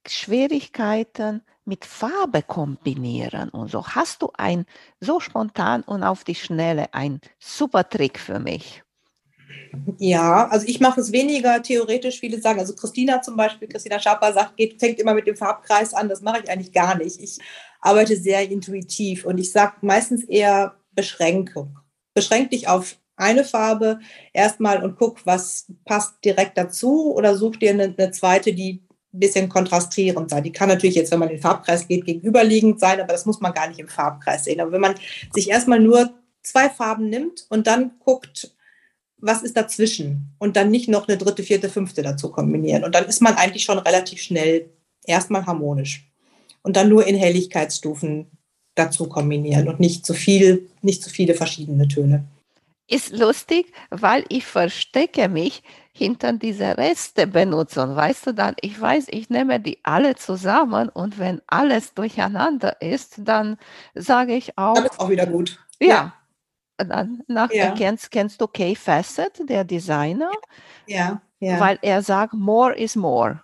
Schwierigkeiten 0.08 1.42
mit 1.66 1.86
Farbe 1.86 2.42
kombinieren 2.42 3.50
und 3.50 3.72
so. 3.72 3.86
Hast 3.86 4.22
du 4.22 4.32
ein 4.38 4.66
so 5.00 5.20
spontan 5.20 5.82
und 5.84 6.04
auf 6.04 6.24
die 6.24 6.36
Schnelle 6.36 6.94
ein 6.94 7.20
super 7.40 7.88
Trick 7.88 8.20
für 8.20 8.40
mich? 8.40 8.84
Ja, 9.98 10.48
also 10.50 10.68
ich 10.68 10.80
mache 10.80 11.02
es 11.02 11.12
weniger 11.12 11.62
theoretisch, 11.62 12.20
viele 12.20 12.40
sagen, 12.40 12.60
also 12.60 12.76
Christina 12.76 13.22
zum 13.22 13.36
Beispiel, 13.36 13.68
Christina 13.68 14.00
Schaper 14.00 14.32
sagt, 14.34 14.58
geht, 14.58 14.80
fängt 14.80 15.00
immer 15.00 15.14
mit 15.14 15.26
dem 15.26 15.36
Farbkreis 15.36 15.94
an, 15.94 16.10
das 16.10 16.22
mache 16.22 16.42
ich 16.44 16.50
eigentlich 16.50 16.72
gar 16.72 16.96
nicht. 16.96 17.20
Ich 17.20 17.40
arbeite 17.82 18.16
sehr 18.16 18.50
intuitiv 18.50 19.26
und 19.26 19.40
ich 19.40 19.52
sage 19.52 19.78
meistens 19.82 20.24
eher 20.26 20.76
Beschränkung. 20.96 21.80
Beschränk 22.14 22.52
dich 22.52 22.68
auf 22.68 22.98
eine 23.16 23.44
Farbe 23.44 24.00
erstmal 24.34 24.84
und 24.84 24.98
guck, 24.98 25.26
was 25.26 25.72
passt 25.86 26.16
direkt 26.26 26.58
dazu 26.58 27.14
oder 27.14 27.36
such 27.36 27.58
dir 27.58 27.72
eine, 27.72 27.94
eine 27.98 28.12
zweite, 28.12 28.54
die 28.54 28.84
ein 29.14 29.20
bisschen 29.20 29.50
kontrastierend 29.50 30.30
sein. 30.30 30.44
Die 30.44 30.52
kann 30.52 30.70
natürlich 30.70 30.96
jetzt, 30.96 31.12
wenn 31.12 31.20
man 31.20 31.30
in 31.30 31.36
den 31.36 31.42
Farbkreis 31.42 31.88
geht, 31.88 32.06
gegenüberliegend 32.06 32.80
sein, 32.80 33.00
aber 33.00 33.14
das 33.14 33.26
muss 33.26 33.40
man 33.40 33.54
gar 33.54 33.68
nicht 33.68 33.80
im 33.80 33.88
Farbkreis 33.88 34.46
sehen. 34.46 34.60
Aber 34.60 34.72
wenn 34.72 34.82
man 34.82 34.96
sich 35.34 35.50
erstmal 35.50 35.80
nur 35.80 36.14
zwei 36.42 36.70
Farben 36.70 37.10
nimmt 37.10 37.46
und 37.50 37.68
dann 37.68 37.92
guckt, 38.00 38.56
was 39.18 39.44
ist 39.44 39.56
dazwischen 39.56 40.36
und 40.40 40.58
dann 40.58 40.72
nicht 40.72 40.90
noch 40.90 41.08
eine 41.08 41.18
dritte, 41.18 41.44
vierte, 41.44 41.70
fünfte 41.70 42.02
dazu 42.02 42.30
kombinieren. 42.30 42.84
Und 42.84 42.94
dann 42.94 43.06
ist 43.06 43.22
man 43.22 43.36
eigentlich 43.36 43.64
schon 43.64 43.80
relativ 43.80 44.22
schnell 44.22 44.70
erstmal 45.06 45.46
harmonisch 45.46 46.12
und 46.62 46.76
dann 46.76 46.90
nur 46.90 47.06
in 47.06 47.16
Helligkeitsstufen 47.16 48.32
dazu 48.76 49.08
kombinieren 49.08 49.68
und 49.68 49.80
nicht 49.80 50.06
zu 50.06 50.14
viel, 50.14 50.70
nicht 50.82 51.04
zu 51.04 51.10
viele 51.10 51.34
verschiedene 51.34 51.88
Töne. 51.88 52.26
Ist 52.88 53.18
lustig, 53.18 53.72
weil 53.90 54.26
ich 54.30 54.46
verstecke 54.46 55.30
mich 55.30 55.64
hinter 55.94 56.34
dieser 56.34 56.78
Restebenutzung. 56.78 57.96
Weißt 57.96 58.28
du 58.28 58.34
dann, 58.34 58.56
ich 58.62 58.80
weiß, 58.80 59.08
ich 59.10 59.30
nehme 59.30 59.60
die 59.60 59.80
alle 59.84 60.16
zusammen 60.16 60.90
und 60.90 61.18
wenn 61.18 61.42
alles 61.48 61.94
durcheinander 61.94 62.82
ist, 62.82 63.16
dann 63.20 63.58
sage 63.94 64.36
ich 64.36 64.58
auch. 64.58 64.74
Dann 64.74 64.86
ist 64.86 65.00
auch 65.00 65.10
wieder 65.10 65.28
gut. 65.28 65.60
Ja. 65.80 65.88
ja. 65.88 66.14
Dann 66.78 67.24
nach, 67.28 67.52
ja. 67.52 67.72
kennst, 67.72 68.12
kennst 68.12 68.42
du 68.42 68.48
Kay 68.48 68.76
Fassett, 68.76 69.48
der 69.48 69.64
Designer? 69.64 70.32
Ja, 70.88 71.22
ja. 71.40 71.60
Weil 71.60 71.78
er 71.82 72.02
sagt, 72.02 72.34
more 72.34 72.76
is 72.76 72.96
more. 72.96 73.44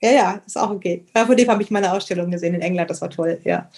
Ja, 0.00 0.10
ja, 0.12 0.42
ist 0.46 0.56
auch 0.56 0.70
okay. 0.70 1.04
Von 1.12 1.36
dem 1.36 1.48
habe 1.48 1.62
ich 1.62 1.70
meine 1.70 1.92
Ausstellung 1.92 2.30
gesehen 2.30 2.54
in 2.54 2.62
England, 2.62 2.88
das 2.88 3.02
war 3.02 3.10
toll, 3.10 3.40
ja. 3.44 3.68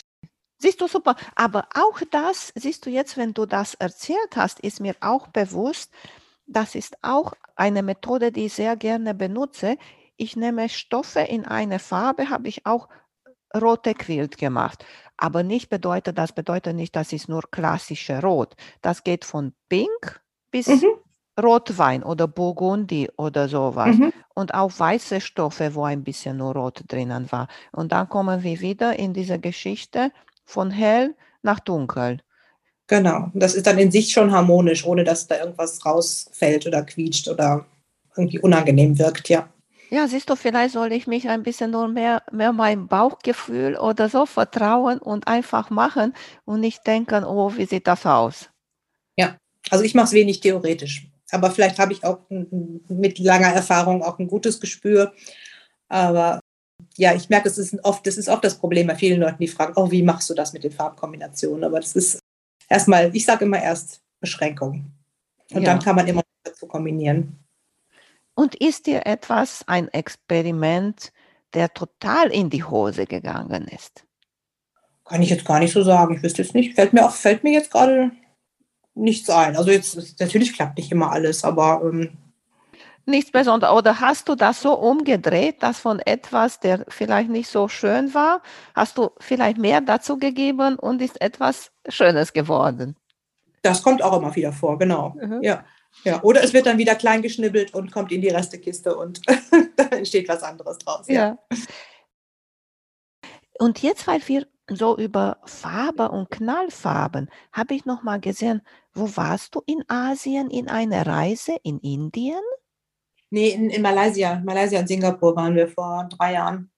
Siehst 0.63 0.81
du 0.81 0.87
super. 0.87 1.17
Aber 1.35 1.67
auch 1.75 2.01
das, 2.13 2.53
siehst 2.55 2.87
du 2.87 2.91
jetzt, 2.91 3.17
wenn 3.17 3.35
du 3.35 3.47
das 3.47 3.75
erzählt 3.75 4.37
hast, 4.37 4.61
ist 4.61 4.79
mir 4.79 4.95
auch 5.01 5.27
bewusst, 5.27 5.93
das 6.47 6.77
ist 6.77 6.97
auch 7.03 7.33
eine 7.57 7.83
Methode, 7.83 8.31
die 8.31 8.47
ich 8.47 8.55
sehr 8.55 8.77
gerne 8.77 9.13
benutze. 9.13 9.77
Ich 10.17 10.37
nehme 10.37 10.69
Stoffe 10.69 11.19
in 11.19 11.47
eine 11.47 11.81
Farbe, 11.81 12.31
habe 12.31 12.47
ich 12.47 12.65
auch 12.65 12.89
rote 13.61 13.95
Quilt 13.95 14.39
gemacht. 14.39 14.85
Aber 15.17 15.43
nicht 15.43 15.69
bedeutet, 15.69 16.17
das 16.17 16.33
bedeutet 16.33 16.77
nicht, 16.77 16.95
das 16.95 17.13
ist 17.13 17.29
nur 17.29 17.43
klassische 17.51 18.21
Rot. 18.23 18.55
Das 18.83 19.03
geht 19.03 19.25
von 19.25 19.55
Pink 19.69 20.21
bis 20.53 20.69
mhm. 20.69 20.85
Rotwein 21.43 22.05
oder 22.05 22.29
Burgundi 22.29 23.11
oder 23.17 23.49
sowas. 23.49 23.97
Mhm. 23.97 24.13
Und 24.33 24.55
auch 24.55 24.71
weiße 24.79 25.21
Stoffe, 25.21 25.75
wo 25.75 25.83
ein 25.83 26.05
bisschen 26.05 26.37
nur 26.37 26.55
Rot 26.55 26.85
drinnen 26.87 27.33
war. 27.33 27.49
Und 27.73 27.91
dann 27.91 28.09
kommen 28.09 28.45
wir 28.45 28.61
wieder 28.61 28.97
in 28.97 29.13
diese 29.13 29.41
Geschichte 29.41 30.13
von 30.45 30.71
hell 30.71 31.15
nach 31.43 31.61
dunkel. 31.61 32.19
Genau, 32.87 33.31
das 33.33 33.55
ist 33.55 33.67
dann 33.67 33.79
in 33.79 33.91
sich 33.91 34.13
schon 34.13 34.33
harmonisch, 34.33 34.85
ohne 34.85 35.05
dass 35.05 35.27
da 35.27 35.39
irgendwas 35.39 35.85
rausfällt 35.87 36.67
oder 36.67 36.83
quietscht 36.83 37.29
oder 37.29 37.65
irgendwie 38.17 38.39
unangenehm 38.39 38.99
wirkt, 38.99 39.29
ja. 39.29 39.49
Ja, 39.91 40.09
siehst 40.09 40.31
du, 40.31 40.37
vielleicht 40.37 40.73
soll 40.73 40.93
ich 40.93 41.07
mich 41.07 41.29
ein 41.29 41.43
bisschen 41.43 41.71
nur 41.71 41.87
mehr, 41.87 42.23
mehr 42.33 42.53
meinem 42.53 42.89
Bauchgefühl 42.89 43.77
oder 43.77 44.09
so 44.09 44.25
vertrauen 44.27 44.99
und 44.99 45.29
einfach 45.29 45.71
machen 45.71 46.15
und 46.45 46.61
nicht 46.61 46.87
denken, 46.87 47.25
oh, 47.25 47.53
wie 47.57 47.67
sieht 47.67 47.87
das 47.87 48.07
aus? 48.07 48.49
Ja, 49.17 49.37
also 49.71 49.85
ich 49.85 49.95
mache 49.95 50.07
es 50.07 50.13
wenig 50.13 50.41
theoretisch, 50.41 51.09
aber 51.31 51.51
vielleicht 51.51 51.79
habe 51.79 51.93
ich 51.93 52.05
auch 52.05 52.21
mit 52.29 53.19
langer 53.19 53.49
Erfahrung 53.55 54.03
auch 54.03 54.19
ein 54.19 54.29
gutes 54.29 54.61
Gespür. 54.61 55.13
Aber 55.89 56.41
ja, 56.97 57.15
ich 57.15 57.29
merke, 57.29 57.49
es 57.49 57.59
ist 57.59 57.77
oft, 57.85 58.07
das 58.07 58.17
ist 58.17 58.29
oft 58.29 58.45
das 58.45 58.59
Problem 58.59 58.87
bei 58.87 58.95
vielen 58.95 59.21
Leuten, 59.21 59.39
die 59.39 59.49
fragen, 59.49 59.75
oh, 59.77 59.91
wie 59.91 60.03
machst 60.03 60.29
du 60.31 60.35
das 60.35 60.53
mit 60.53 60.65
den 60.65 60.73
Farbkombinationen? 60.73 61.65
Aber 61.65 61.81
das 61.81 61.95
ist 61.95 62.19
erstmal, 62.69 63.15
ich 63.15 63.25
sage 63.25 63.45
immer 63.45 63.63
erst 63.63 64.01
Beschränkung. 64.21 64.93
Und 65.51 65.63
ja. 65.63 65.73
dann 65.73 65.81
kann 65.81 65.97
man 65.97 66.07
immer 66.07 66.23
dazu 66.45 66.67
kombinieren. 66.67 67.39
Und 68.35 68.55
ist 68.55 68.87
dir 68.87 69.07
etwas 69.07 69.63
ein 69.67 69.89
Experiment, 69.89 71.13
der 71.55 71.73
total 71.75 72.31
in 72.33 72.49
die 72.49 72.65
Hose 72.65 73.07
gegangen 73.07 73.69
ist? 73.69 74.05
Kann 75.05 75.23
ich 75.23 75.31
jetzt 75.31 75.45
gar 75.45 75.59
nicht 75.59 75.73
so 75.73 75.83
sagen. 75.83 76.17
Ich 76.17 76.23
wüsste 76.23 76.43
jetzt 76.43 76.55
nicht. 76.55 76.75
Fällt 76.75 76.93
mir, 76.93 77.05
auch, 77.05 77.13
fällt 77.13 77.45
mir 77.45 77.53
jetzt 77.53 77.71
gerade 77.71 78.13
nichts 78.95 79.29
ein. 79.29 79.57
Also 79.57 79.71
jetzt 79.71 80.21
natürlich 80.21 80.55
klappt 80.55 80.79
nicht 80.79 80.91
immer 80.93 81.13
alles, 81.13 81.45
aber 81.45 81.83
ähm, 81.85 82.17
nichts 83.07 83.31
Besonderes. 83.31 83.75
Oder 83.75 84.01
hast 84.01 84.29
du 84.29 84.35
das 84.35 84.63
so 84.63 84.75
umgedreht, 84.75 85.63
dass 85.63 85.81
von 85.81 86.01
etwas, 86.01 86.61
der 86.61 86.85
vielleicht 86.89 87.31
nicht 87.31 87.49
so 87.49 87.69
schön 87.69 88.15
war, 88.15 88.43
hast 88.75 88.99
du 88.99 89.11
vielleicht 89.19 89.59
mehr 89.59 89.81
dazu 89.81 90.19
gegeben 90.19 90.77
und 90.77 91.03
ist 91.03 91.21
etwas 91.21 91.73
Schönes 91.89 92.33
geworden? 92.33 92.97
Das 93.63 93.83
kommt 93.83 94.03
auch 94.03 94.17
immer 94.19 94.35
wieder 94.35 94.53
vor, 94.53 94.79
genau. 94.79 95.15
Mhm. 95.21 95.43
Ja. 95.43 95.65
Ja, 96.05 96.23
oder 96.23 96.43
es 96.43 96.55
wird 96.55 96.65
dann 96.65 96.79
wieder 96.79 96.95
klein 96.95 97.21
geschnibbelt 97.21 97.75
und 97.75 97.93
kommt 97.93 98.13
in 98.13 98.23
die 98.23 98.31
Restekiste 98.31 98.97
und 98.97 99.21
dann 99.77 99.93
entsteht 99.93 100.27
was 100.27 100.43
anderes 100.43 100.79
draus. 100.79 101.07
Ja. 101.07 101.39
ja. 101.53 101.59
Und 103.59 103.83
jetzt, 103.83 104.07
weil 104.07 104.27
wir 104.27 104.47
so 104.69 104.97
über 104.97 105.39
Farbe 105.45 106.09
und 106.09 106.31
Knallfarben, 106.31 107.31
habe 107.53 107.75
ich 107.75 107.85
noch 107.85 108.03
mal 108.03 108.21
gesehen, 108.21 108.63
wo 108.95 109.17
warst 109.17 109.55
du 109.55 109.63
in 109.67 109.85
Asien 109.89 110.51
in 110.51 110.69
einer 110.69 111.07
Reise 111.07 111.57
in 111.63 111.79
Indien? 111.79 112.41
Nee, 113.33 113.49
in, 113.49 113.71
in 113.71 113.81
Malaysia. 113.81 114.43
Malaysia 114.45 114.79
und 114.79 114.89
Singapur 114.89 115.35
waren 115.35 115.55
wir 115.57 115.67
vor 115.67 116.07
drei 116.11 116.35
Jahren. 116.35 116.71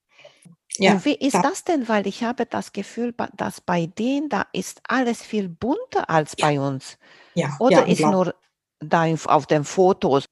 Ja, 0.78 0.92
und 0.92 1.04
wie 1.04 1.14
ist 1.14 1.34
das 1.34 1.64
denn? 1.64 1.88
Weil 1.88 2.06
ich 2.06 2.22
habe 2.22 2.46
das 2.46 2.72
Gefühl, 2.72 3.12
dass 3.36 3.60
bei 3.60 3.86
denen 3.86 4.28
da 4.28 4.46
ist 4.52 4.80
alles 4.88 5.20
viel 5.20 5.48
bunter 5.48 6.08
als 6.08 6.34
ja. 6.38 6.46
bei 6.46 6.60
uns. 6.60 6.96
Ja. 7.34 7.56
Oder 7.58 7.86
ja, 7.86 7.92
ist 7.92 8.00
nur 8.00 8.34
da 8.78 9.04
auf 9.26 9.46
den 9.46 9.64
Fotos? 9.64 10.26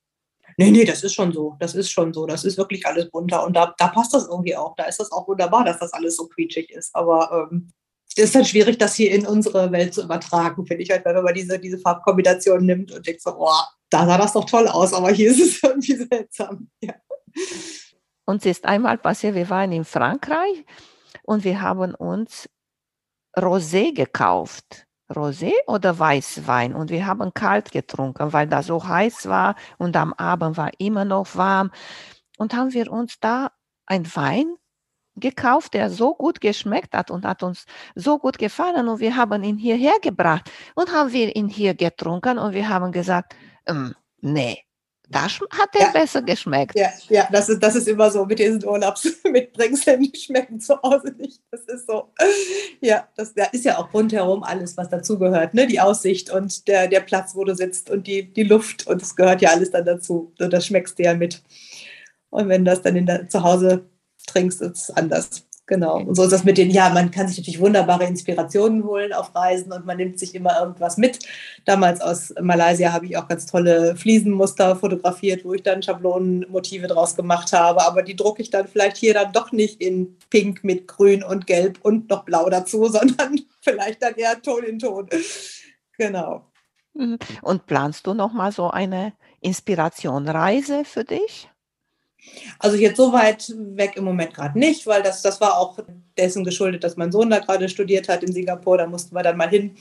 Nee, 0.57 0.71
nee, 0.71 0.85
das 0.85 1.03
ist 1.03 1.15
schon 1.15 1.33
so. 1.33 1.57
Das 1.59 1.75
ist 1.75 1.91
schon 1.91 2.13
so. 2.15 2.25
Das 2.25 2.45
ist 2.45 2.57
wirklich 2.57 2.87
alles 2.87 3.11
bunter. 3.11 3.45
Und 3.45 3.57
da, 3.57 3.75
da 3.77 3.89
passt 3.89 4.15
das 4.15 4.29
irgendwie 4.29 4.55
auch. 4.55 4.77
Da 4.77 4.85
ist 4.85 5.01
das 5.01 5.11
auch 5.11 5.27
wunderbar, 5.27 5.65
dass 5.65 5.81
das 5.81 5.93
alles 5.93 6.17
so 6.17 6.29
quietschig 6.29 6.71
ist. 6.71 6.95
Aber 6.95 7.49
ähm, 7.51 7.73
ist 8.19 8.35
dann 8.35 8.45
schwierig, 8.45 8.79
das 8.79 8.95
hier 8.95 9.13
in 9.13 9.27
unsere 9.27 9.71
Welt 9.73 9.95
zu 9.95 10.03
übertragen, 10.03 10.67
finde 10.67 10.83
ich, 10.83 10.91
halt, 10.91 11.05
wenn 11.05 11.23
man 11.23 11.35
diese, 11.35 11.59
diese 11.59 11.79
Farbkombination 11.79 12.65
nimmt 12.65 12.93
und 12.93 13.07
denkt 13.07 13.23
so, 13.23 13.33
boah, 13.35 13.69
da 13.91 14.07
sah 14.07 14.19
das 14.19 14.33
doch 14.33 14.45
toll 14.45 14.69
aus, 14.69 14.93
aber 14.93 15.11
hier 15.11 15.31
ist 15.31 15.41
es 15.41 15.63
irgendwie 15.63 15.97
seltsam. 15.97 16.69
Ja. 16.81 16.95
Uns 18.25 18.47
ist 18.47 18.65
einmal 18.65 18.99
passiert, 18.99 19.35
wir 19.35 19.49
waren 19.51 19.73
in 19.73 19.85
Frankreich 19.85 20.65
und 21.25 21.45
wir 21.45 21.61
haben 21.61 21.95
uns 21.95 22.49
Rosé 23.37 23.95
gekauft. 23.95 24.87
Rosé 25.11 25.53
oder 25.67 25.99
Weißwein 25.99 26.75
und 26.75 26.91
wir 26.91 27.07
haben 27.07 27.35
kalt 27.35 27.71
getrunken, 27.71 28.33
weil 28.33 28.47
das 28.47 28.67
so 28.67 28.87
heiß 28.87 29.29
war 29.29 29.57
und 29.79 29.95
am 29.97 30.13
Abend 30.15 30.57
war 30.57 30.71
immer 30.79 31.05
noch 31.05 31.37
warm. 31.37 31.71
Und 32.39 32.55
haben 32.55 32.73
wir 32.73 32.91
uns 32.91 33.21
da 33.21 33.53
ein 33.87 34.07
Wein 34.17 34.57
gekauft, 35.17 35.75
der 35.75 35.91
so 35.91 36.15
gut 36.15 36.41
geschmeckt 36.41 36.95
hat 36.95 37.11
und 37.11 37.25
hat 37.25 37.43
uns 37.43 37.67
so 37.95 38.19
gut 38.19 38.39
gefallen 38.39 38.89
und 38.89 39.01
wir 39.01 39.17
haben 39.17 39.43
ihn 39.45 39.59
hierher 39.59 39.99
gebracht 40.01 40.51
und 40.75 40.93
haben 40.93 41.13
wir 41.13 41.35
ihn 41.37 41.49
hier 41.49 41.75
getrunken 41.75 42.39
und 42.39 42.55
wir 42.55 42.69
haben 42.69 42.93
gesagt, 42.93 43.35
ähm, 43.67 43.95
nee, 44.21 44.65
das 45.13 45.41
hat 45.51 45.69
er 45.75 45.87
ja. 45.87 45.91
besser 45.93 46.23
geschmeckt. 46.23 46.75
Ja, 46.75 46.91
ja 47.11 47.29
das, 47.31 47.49
ist, 47.51 47.63
das 47.63 47.77
ist 47.77 47.87
immer 47.87 48.11
so 48.11 48.25
mit 48.25 48.39
diesen 48.39 48.65
Urlaubsmitbringseln, 48.65 50.01
die 50.13 50.19
schmecken 50.19 50.59
zu 50.59 50.81
Hause 50.81 51.15
nicht. 51.19 51.41
Das 51.51 51.61
ist 51.63 51.87
so. 51.87 52.13
Ja, 52.81 53.07
das 53.15 53.35
da 53.35 53.45
ist 53.45 53.65
ja 53.65 53.79
auch 53.79 53.93
rundherum 53.93 54.43
alles, 54.43 54.77
was 54.77 54.89
dazugehört. 54.89 55.53
Ne? 55.53 55.67
Die 55.67 55.81
Aussicht 55.81 56.31
und 56.31 56.67
der, 56.67 56.89
der 56.89 57.01
Platz, 57.01 57.35
wo 57.35 57.45
du 57.45 57.55
sitzt 57.55 57.91
und 57.91 58.07
die, 58.07 58.33
die 58.33 58.45
Luft. 58.45 58.87
Und 58.87 59.03
das 59.03 59.15
gehört 59.15 59.43
ja 59.43 59.51
alles 59.51 59.71
dann 59.71 59.85
dazu. 59.85 60.33
Das 60.39 60.67
schmeckst 60.67 60.99
du 60.99 61.03
ja 61.03 61.15
mit. 61.15 61.43
Und 62.31 62.49
wenn 62.49 62.65
das 62.65 62.81
dann 62.81 62.97
in 62.97 63.05
der, 63.05 63.29
zu 63.29 63.43
Hause 63.43 63.85
trinkst, 64.33 64.61
ist 64.63 64.89
es 64.89 64.91
anders. 64.91 65.45
Genau. 65.67 65.99
Und 65.99 66.17
so 66.17 66.25
ist 66.25 66.33
das 66.33 66.43
mit 66.43 66.59
den, 66.59 66.71
ja, 66.71 66.91
man 66.91 67.13
kann 67.13 67.29
sich 67.29 67.39
natürlich 67.39 67.61
wunderbare 67.61 68.05
Inspirationen 68.05 68.83
holen 68.83 69.13
auf 69.13 69.35
Reisen 69.35 69.73
und 69.73 69.87
man 69.87 69.97
nimmt 69.97 70.19
sich 70.19 70.35
immer 70.35 70.59
irgendwas 70.61 70.97
mit. 70.97 71.21
Damals 71.65 72.01
aus 72.01 72.35
Malaysia 72.41 72.93
habe 72.93 73.07
ich 73.07 73.17
auch 73.17 73.29
ganz 73.29 73.47
tolle 73.47 73.95
Fliesenmuster 73.95 74.75
fotografiert, 74.75 75.45
wo 75.45 75.55
ich 75.55 75.63
dann 75.63 75.83
Schablonenmotive 75.83 76.89
draus 76.89 77.15
gemacht 77.15 77.53
habe. 77.53 77.87
Aber 77.87 78.03
die 78.03 78.17
drucke 78.17 78.43
ich 78.43 78.51
dann 78.51 78.67
vielleicht 78.67 78.97
hier 78.97 79.15
dann 79.15 79.33
doch 79.33 79.53
nicht 79.53 79.81
in 79.81 80.19
Pink 80.31 80.65
mit 80.65 80.89
Grün 80.89 81.23
und 81.23 81.47
Gelb 81.47 81.79
und 81.83 82.11
noch 82.11 82.25
Blau 82.25 82.51
dazu, 82.51 82.85
sondern 82.91 83.41
vielleicht 83.61 84.03
dann 84.03 84.15
eher 84.17 84.43
Ton 84.43 84.65
in 84.65 84.81
Ton. 84.81 85.09
Genau. 85.97 86.45
Mhm. 86.95 87.19
Und 87.41 87.67
planst 87.67 88.07
du 88.09 88.15
noch 88.15 88.33
mal 88.33 88.51
so 88.51 88.69
eine 88.69 89.13
Inspirationreise 89.41 90.85
für 90.85 91.05
dich? 91.05 91.49
Also 92.59 92.77
jetzt 92.77 92.97
so 92.97 93.13
weit 93.13 93.53
weg 93.57 93.93
im 93.97 94.05
Moment 94.05 94.35
gerade 94.35 94.59
nicht, 94.59 94.87
weil 94.87 95.03
das, 95.03 95.23
das 95.23 95.41
war 95.41 95.59
auch 95.59 95.79
dessen 96.17 96.45
geschuldet, 96.45 96.85
dass 96.85 96.97
mein 96.97 97.13
Sohn 97.13 97.31
da 97.31 97.39
gerade 97.39 97.69
studiert 97.69 98.09
hat 98.09 98.23
in 98.23 98.33
Singapur. 98.33 98.79
Da 98.79 98.87
mussten 98.87 99.15
wir 99.15 99.23
dann 99.23 99.37
mal 99.37 99.49
hin. 99.49 99.77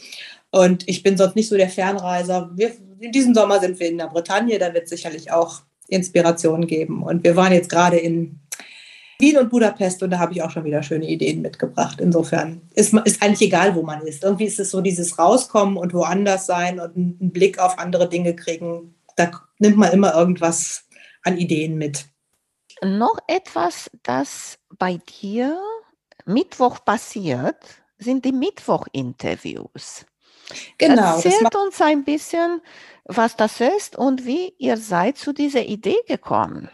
Und 0.52 0.88
ich 0.88 1.04
bin 1.04 1.18
sonst 1.18 1.36
nicht 1.36 1.50
so 1.50 1.58
der 1.58 1.70
Fernreiser. 1.70 2.52
Wir, 2.56 2.72
in 3.00 3.12
diesem 3.12 3.34
Sommer 3.34 3.60
sind 3.60 3.80
wir 3.80 3.88
in 3.88 3.98
der 3.98 4.08
Bretagne, 4.08 4.60
da 4.60 4.74
wird 4.74 4.86
es 4.86 4.90
sicherlich 4.90 5.32
auch 5.32 5.62
Inspiration 5.88 6.68
geben. 6.68 7.04
Und 7.04 7.24
wir 7.24 7.36
waren 7.36 7.54
jetzt 7.54 7.70
gerade 7.70 7.98
in 7.98 8.40
Wien 9.20 9.38
und 9.38 9.50
Budapest 9.50 10.02
und 10.02 10.10
da 10.10 10.20
habe 10.20 10.34
ich 10.34 10.42
auch 10.42 10.50
schon 10.50 10.64
wieder 10.64 10.82
schöne 10.82 11.08
Ideen 11.08 11.42
mitgebracht. 11.42 12.02
Insofern 12.02 12.62
ist, 12.74 12.94
ist 13.06 13.22
eigentlich 13.22 13.50
egal, 13.50 13.76
wo 13.76 13.84
man 13.84 14.02
ist. 14.02 14.24
Irgendwie 14.24 14.46
ist 14.46 14.60
es 14.60 14.72
so 14.72 14.82
dieses 14.82 15.20
Rauskommen 15.20 15.78
und 15.78 15.94
woanders 15.94 16.48
sein 16.48 16.80
und 16.80 16.96
einen 16.96 17.32
Blick 17.32 17.60
auf 17.60 17.78
andere 17.78 18.10
Dinge 18.10 18.36
kriegen. 18.36 18.96
Da 19.16 19.32
nimmt 19.60 19.78
man 19.78 19.92
immer 19.92 20.16
irgendwas 20.16 20.86
an 21.24 21.38
Ideen 21.38 21.78
mit 21.78 22.06
noch 22.84 23.18
etwas, 23.28 23.90
das 24.04 24.58
bei 24.78 25.00
dir 25.22 25.62
Mittwoch 26.26 26.84
passiert, 26.84 27.58
sind 27.98 28.26
die 28.26 28.32
Mittwoch-Interviews. 28.32 30.06
Genau. 30.78 31.16
Erzählt 31.16 31.56
uns 31.56 31.82
ein 31.82 32.04
bisschen, 32.04 32.62
was 33.06 33.36
das 33.36 33.62
ist 33.62 33.96
und 33.96 34.26
wie 34.26 34.54
ihr 34.58 34.78
seid 34.78 35.18
zu 35.18 35.34
dieser 35.34 35.64
Idee 35.64 35.98
gekommen. 36.08 36.70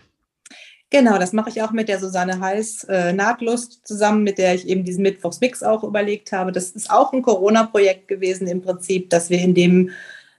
Genau, 0.89 1.17
das 1.17 1.33
mache 1.33 1.49
ich 1.49 1.61
auch 1.61 1.71
mit 1.71 1.89
der 1.89 1.99
Susanne 1.99 2.39
Heiß 2.39 2.85
äh, 2.85 3.11
Nahtlust 3.11 3.85
zusammen, 3.85 4.23
mit 4.23 4.37
der 4.37 4.55
ich 4.55 4.67
eben 4.67 4.85
diesen 4.85 5.03
Mittwochsmix 5.03 5.61
auch 5.61 5.83
überlegt 5.83 6.31
habe. 6.31 6.53
Das 6.53 6.71
ist 6.71 6.89
auch 6.89 7.11
ein 7.11 7.21
Corona-Projekt 7.21 8.07
gewesen 8.07 8.47
im 8.47 8.61
Prinzip, 8.61 9.09
dass 9.09 9.29
wir 9.29 9.39
in 9.39 9.53
dem 9.53 9.91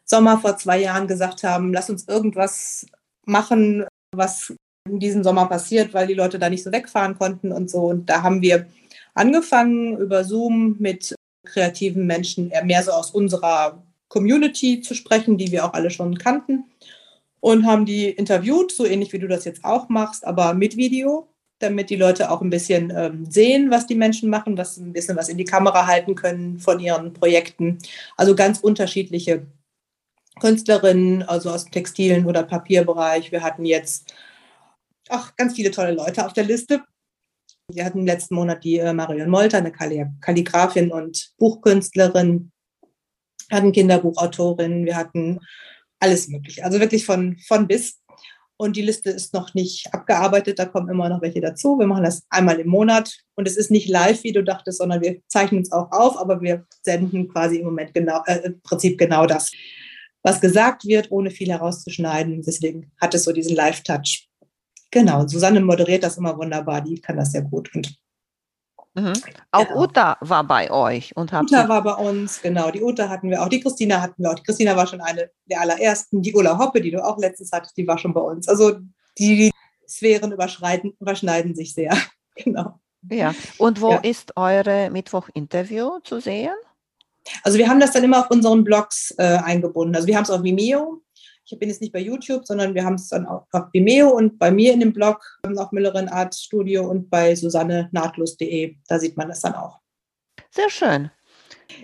Sommer 0.04 0.38
vor 0.38 0.56
zwei 0.56 0.80
Jahren 0.80 1.06
gesagt 1.06 1.42
haben, 1.42 1.74
lass 1.74 1.90
uns 1.90 2.08
irgendwas 2.08 2.86
machen, 3.26 3.84
was 4.10 4.54
in 4.90 5.00
diesem 5.00 5.24
Sommer 5.24 5.46
passiert, 5.46 5.94
weil 5.94 6.06
die 6.06 6.14
Leute 6.14 6.38
da 6.38 6.50
nicht 6.50 6.64
so 6.64 6.72
wegfahren 6.72 7.18
konnten 7.18 7.52
und 7.52 7.70
so. 7.70 7.80
Und 7.80 8.08
da 8.08 8.22
haben 8.22 8.42
wir 8.42 8.66
angefangen, 9.14 9.98
über 9.98 10.24
Zoom 10.24 10.76
mit 10.78 11.14
kreativen 11.44 12.06
Menschen 12.06 12.52
mehr 12.64 12.82
so 12.82 12.92
aus 12.92 13.10
unserer 13.10 13.82
Community 14.08 14.80
zu 14.80 14.94
sprechen, 14.94 15.38
die 15.38 15.52
wir 15.52 15.64
auch 15.64 15.72
alle 15.72 15.90
schon 15.90 16.18
kannten 16.18 16.64
und 17.40 17.66
haben 17.66 17.86
die 17.86 18.08
interviewt, 18.08 18.72
so 18.72 18.84
ähnlich 18.84 19.12
wie 19.12 19.18
du 19.18 19.28
das 19.28 19.44
jetzt 19.44 19.64
auch 19.64 19.88
machst, 19.88 20.26
aber 20.26 20.54
mit 20.54 20.76
Video, 20.76 21.28
damit 21.60 21.90
die 21.90 21.96
Leute 21.96 22.30
auch 22.30 22.40
ein 22.40 22.50
bisschen 22.50 22.92
ähm, 22.96 23.26
sehen, 23.28 23.70
was 23.70 23.86
die 23.86 23.94
Menschen 23.94 24.30
machen, 24.30 24.56
was 24.56 24.76
ein 24.76 24.92
bisschen 24.92 25.16
was 25.16 25.28
in 25.28 25.38
die 25.38 25.44
Kamera 25.44 25.86
halten 25.86 26.14
können 26.14 26.58
von 26.58 26.78
ihren 26.78 27.12
Projekten. 27.12 27.78
Also 28.16 28.34
ganz 28.34 28.60
unterschiedliche 28.60 29.46
Künstlerinnen, 30.40 31.22
also 31.24 31.50
aus 31.50 31.66
Textilen- 31.66 32.26
oder 32.26 32.44
Papierbereich. 32.44 33.32
Wir 33.32 33.42
hatten 33.42 33.64
jetzt 33.64 34.14
ach, 35.10 35.34
ganz 35.36 35.54
viele 35.54 35.70
tolle 35.70 35.92
Leute 35.92 36.24
auf 36.24 36.32
der 36.32 36.44
Liste. 36.44 36.82
Wir 37.70 37.84
hatten 37.84 38.06
letzten 38.06 38.34
Monat 38.34 38.64
die 38.64 38.78
äh, 38.78 38.92
Marion 38.92 39.28
Molter, 39.28 39.58
eine 39.58 39.72
Kalligrafin 39.72 40.90
und 40.90 41.32
Buchkünstlerin, 41.38 42.50
wir 43.48 43.56
hatten 43.56 43.72
Kinderbuchautorin, 43.72 44.84
wir 44.84 44.96
hatten 44.96 45.40
alles 46.00 46.28
Mögliche. 46.28 46.64
Also 46.64 46.80
wirklich 46.80 47.04
von, 47.04 47.38
von 47.46 47.66
bis. 47.66 48.00
Und 48.60 48.74
die 48.74 48.82
Liste 48.82 49.10
ist 49.10 49.34
noch 49.34 49.54
nicht 49.54 49.86
abgearbeitet, 49.94 50.58
da 50.58 50.64
kommen 50.64 50.88
immer 50.88 51.08
noch 51.08 51.22
welche 51.22 51.40
dazu. 51.40 51.78
Wir 51.78 51.86
machen 51.86 52.02
das 52.02 52.24
einmal 52.28 52.58
im 52.58 52.68
Monat 52.68 53.16
und 53.36 53.46
es 53.46 53.56
ist 53.56 53.70
nicht 53.70 53.88
live, 53.88 54.24
wie 54.24 54.32
du 54.32 54.42
dachtest, 54.42 54.78
sondern 54.78 55.00
wir 55.00 55.20
zeichnen 55.28 55.62
es 55.62 55.70
auch 55.70 55.92
auf, 55.92 56.18
aber 56.18 56.40
wir 56.40 56.66
senden 56.82 57.28
quasi 57.28 57.58
im 57.58 57.66
Moment 57.66 57.94
genau, 57.94 58.20
äh, 58.26 58.40
im 58.46 58.60
Prinzip 58.62 58.98
genau 58.98 59.26
das, 59.26 59.52
was 60.24 60.40
gesagt 60.40 60.84
wird, 60.86 61.12
ohne 61.12 61.30
viel 61.30 61.50
herauszuschneiden. 61.50 62.42
Deswegen 62.42 62.90
hat 63.00 63.14
es 63.14 63.24
so 63.24 63.32
diesen 63.32 63.54
Live-Touch. 63.54 64.27
Genau, 64.90 65.26
Susanne 65.26 65.60
moderiert 65.60 66.02
das 66.02 66.16
immer 66.16 66.36
wunderbar, 66.38 66.80
die 66.80 67.00
kann 67.00 67.16
das 67.16 67.32
sehr 67.32 67.42
gut. 67.42 67.74
Und 67.74 67.98
Mhm. 68.98 69.12
Auch 69.52 69.68
genau. 69.68 69.82
Uta 69.82 70.16
war 70.20 70.44
bei 70.44 70.70
euch 70.70 71.16
und 71.16 71.32
hat. 71.32 71.44
Uta 71.44 71.68
war 71.68 71.82
bei 71.82 71.94
uns, 71.94 72.42
genau. 72.42 72.70
Die 72.70 72.82
Uta 72.82 73.08
hatten 73.08 73.30
wir 73.30 73.42
auch. 73.42 73.48
Die 73.48 73.60
Christina 73.60 74.00
hatten 74.00 74.22
wir 74.22 74.30
auch. 74.30 74.34
Die 74.34 74.42
Christina 74.42 74.76
war 74.76 74.86
schon 74.86 75.00
eine 75.00 75.30
der 75.46 75.60
allerersten. 75.60 76.22
Die 76.22 76.34
Ulla 76.34 76.58
Hoppe, 76.58 76.80
die 76.80 76.90
du 76.90 77.04
auch 77.04 77.18
letztens 77.18 77.52
hattest, 77.52 77.76
die 77.76 77.86
war 77.86 77.98
schon 77.98 78.12
bei 78.12 78.20
uns. 78.20 78.48
Also 78.48 78.78
die 79.18 79.50
Sphären 79.88 80.32
überschreiten, 80.32 80.94
überschneiden 81.00 81.54
sich 81.54 81.74
sehr. 81.74 81.96
genau. 82.34 82.80
Ja. 83.10 83.34
Und 83.58 83.80
wo 83.80 83.92
ja. 83.92 83.98
ist 83.98 84.36
eure 84.36 84.90
Mittwoch-Interview 84.90 86.00
zu 86.02 86.20
sehen? 86.20 86.54
Also 87.42 87.58
wir 87.58 87.68
haben 87.68 87.80
das 87.80 87.92
dann 87.92 88.04
immer 88.04 88.20
auf 88.20 88.30
unseren 88.30 88.64
Blogs 88.64 89.14
äh, 89.18 89.22
eingebunden. 89.22 89.94
Also 89.94 90.08
wir 90.08 90.16
haben 90.16 90.24
es 90.24 90.30
auf 90.30 90.42
Vimeo, 90.42 91.02
ich 91.50 91.58
bin 91.58 91.68
jetzt 91.68 91.80
nicht 91.80 91.92
bei 91.92 92.00
YouTube, 92.00 92.46
sondern 92.46 92.74
wir 92.74 92.84
haben 92.84 92.94
es 92.94 93.08
dann 93.08 93.26
auch 93.26 93.46
auf 93.52 93.72
Vimeo 93.72 94.10
und 94.10 94.38
bei 94.38 94.50
mir 94.50 94.72
in 94.72 94.80
dem 94.80 94.92
Blog 94.92 95.20
auf 95.56 95.72
Müllerin 95.72 96.08
Art 96.08 96.34
Studio 96.34 96.88
und 96.88 97.08
bei 97.08 97.34
Susanne 97.34 97.88
nahtlos.de. 97.92 98.76
Da 98.86 98.98
sieht 98.98 99.16
man 99.16 99.28
das 99.28 99.40
dann 99.40 99.54
auch. 99.54 99.80
Sehr 100.50 100.68
schön. 100.68 101.10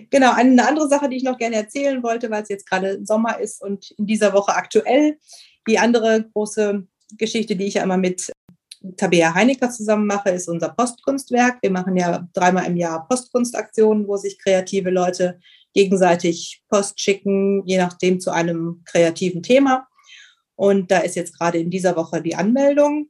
Genau, 0.09 0.33
eine 0.33 0.67
andere 0.67 0.87
Sache, 0.87 1.09
die 1.09 1.17
ich 1.17 1.23
noch 1.23 1.37
gerne 1.37 1.55
erzählen 1.55 2.03
wollte, 2.03 2.29
weil 2.29 2.43
es 2.43 2.49
jetzt 2.49 2.69
gerade 2.69 3.03
Sommer 3.05 3.39
ist 3.39 3.61
und 3.61 3.91
in 3.91 4.05
dieser 4.05 4.33
Woche 4.33 4.53
aktuell. 4.53 5.17
Die 5.67 5.79
andere 5.79 6.25
große 6.33 6.85
Geschichte, 7.17 7.55
die 7.55 7.65
ich 7.65 7.75
ja 7.75 7.83
immer 7.83 7.97
mit 7.97 8.31
Tabea 8.97 9.33
Heinecker 9.33 9.71
zusammen 9.71 10.05
mache, 10.05 10.29
ist 10.29 10.47
unser 10.47 10.69
Postkunstwerk. 10.69 11.57
Wir 11.61 11.71
machen 11.71 11.97
ja 11.97 12.27
dreimal 12.33 12.65
im 12.65 12.77
Jahr 12.77 13.07
Postkunstaktionen, 13.07 14.07
wo 14.07 14.17
sich 14.17 14.37
kreative 14.37 14.91
Leute 14.91 15.39
gegenseitig 15.75 16.63
Post 16.69 16.99
schicken, 16.99 17.63
je 17.65 17.77
nachdem 17.77 18.19
zu 18.19 18.31
einem 18.31 18.81
kreativen 18.85 19.43
Thema. 19.43 19.87
Und 20.55 20.89
da 20.89 20.99
ist 20.99 21.15
jetzt 21.15 21.37
gerade 21.37 21.59
in 21.59 21.69
dieser 21.69 21.95
Woche 21.95 22.21
die 22.21 22.35
Anmeldung 22.35 23.09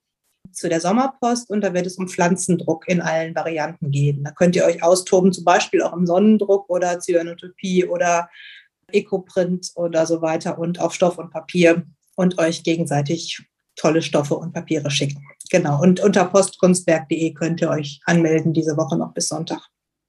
zu 0.51 0.67
der 0.67 0.81
Sommerpost 0.81 1.49
und 1.49 1.61
da 1.61 1.73
wird 1.73 1.85
es 1.85 1.97
um 1.97 2.07
Pflanzendruck 2.07 2.87
in 2.87 3.01
allen 3.01 3.35
Varianten 3.35 3.91
gehen. 3.91 4.23
Da 4.23 4.31
könnt 4.31 4.55
ihr 4.55 4.65
euch 4.65 4.83
austoben, 4.83 5.31
zum 5.31 5.43
Beispiel 5.43 5.81
auch 5.81 5.93
im 5.93 6.05
Sonnendruck 6.05 6.69
oder 6.69 6.99
Cyanotopie 6.99 7.85
oder 7.85 8.29
Ecoprint 8.91 9.71
oder 9.75 10.05
so 10.05 10.21
weiter 10.21 10.57
und 10.57 10.79
auf 10.79 10.93
Stoff 10.93 11.17
und 11.17 11.31
Papier 11.31 11.83
und 12.15 12.37
euch 12.39 12.63
gegenseitig 12.63 13.43
tolle 13.75 14.01
Stoffe 14.01 14.35
und 14.35 14.53
Papiere 14.53 14.89
schicken. 14.89 15.21
Genau. 15.51 15.81
Und 15.81 15.99
unter 15.99 16.25
postkunstwerk.de 16.25 17.33
könnt 17.33 17.61
ihr 17.61 17.69
euch 17.69 17.99
anmelden 18.05 18.53
diese 18.53 18.77
Woche 18.77 18.97
noch 18.97 19.13
bis 19.13 19.27
Sonntag. 19.27 19.61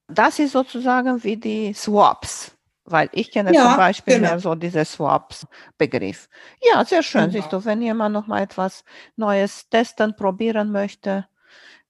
Das 0.09 0.39
ist 0.39 0.53
sozusagen 0.53 1.23
wie 1.25 1.37
die 1.37 1.75
Swaps, 1.75 2.53
weil 2.85 3.09
ich 3.13 3.31
kenne 3.31 3.53
ja, 3.53 3.69
zum 3.69 3.77
Beispiel 3.77 4.15
genau. 4.15 4.29
mehr 4.29 4.39
so 4.39 4.55
diese 4.55 4.85
Swaps-Begriff. 4.85 6.29
Ja, 6.63 6.85
sehr 6.85 7.03
schön. 7.03 7.31
Genau. 7.31 7.33
Siehst 7.33 7.53
du, 7.53 7.65
wenn 7.65 7.83
jemand 7.83 8.13
noch 8.13 8.27
mal 8.27 8.43
etwas 8.43 8.85
Neues 9.17 9.69
testen, 9.69 10.15
probieren 10.15 10.71
möchte, 10.71 11.27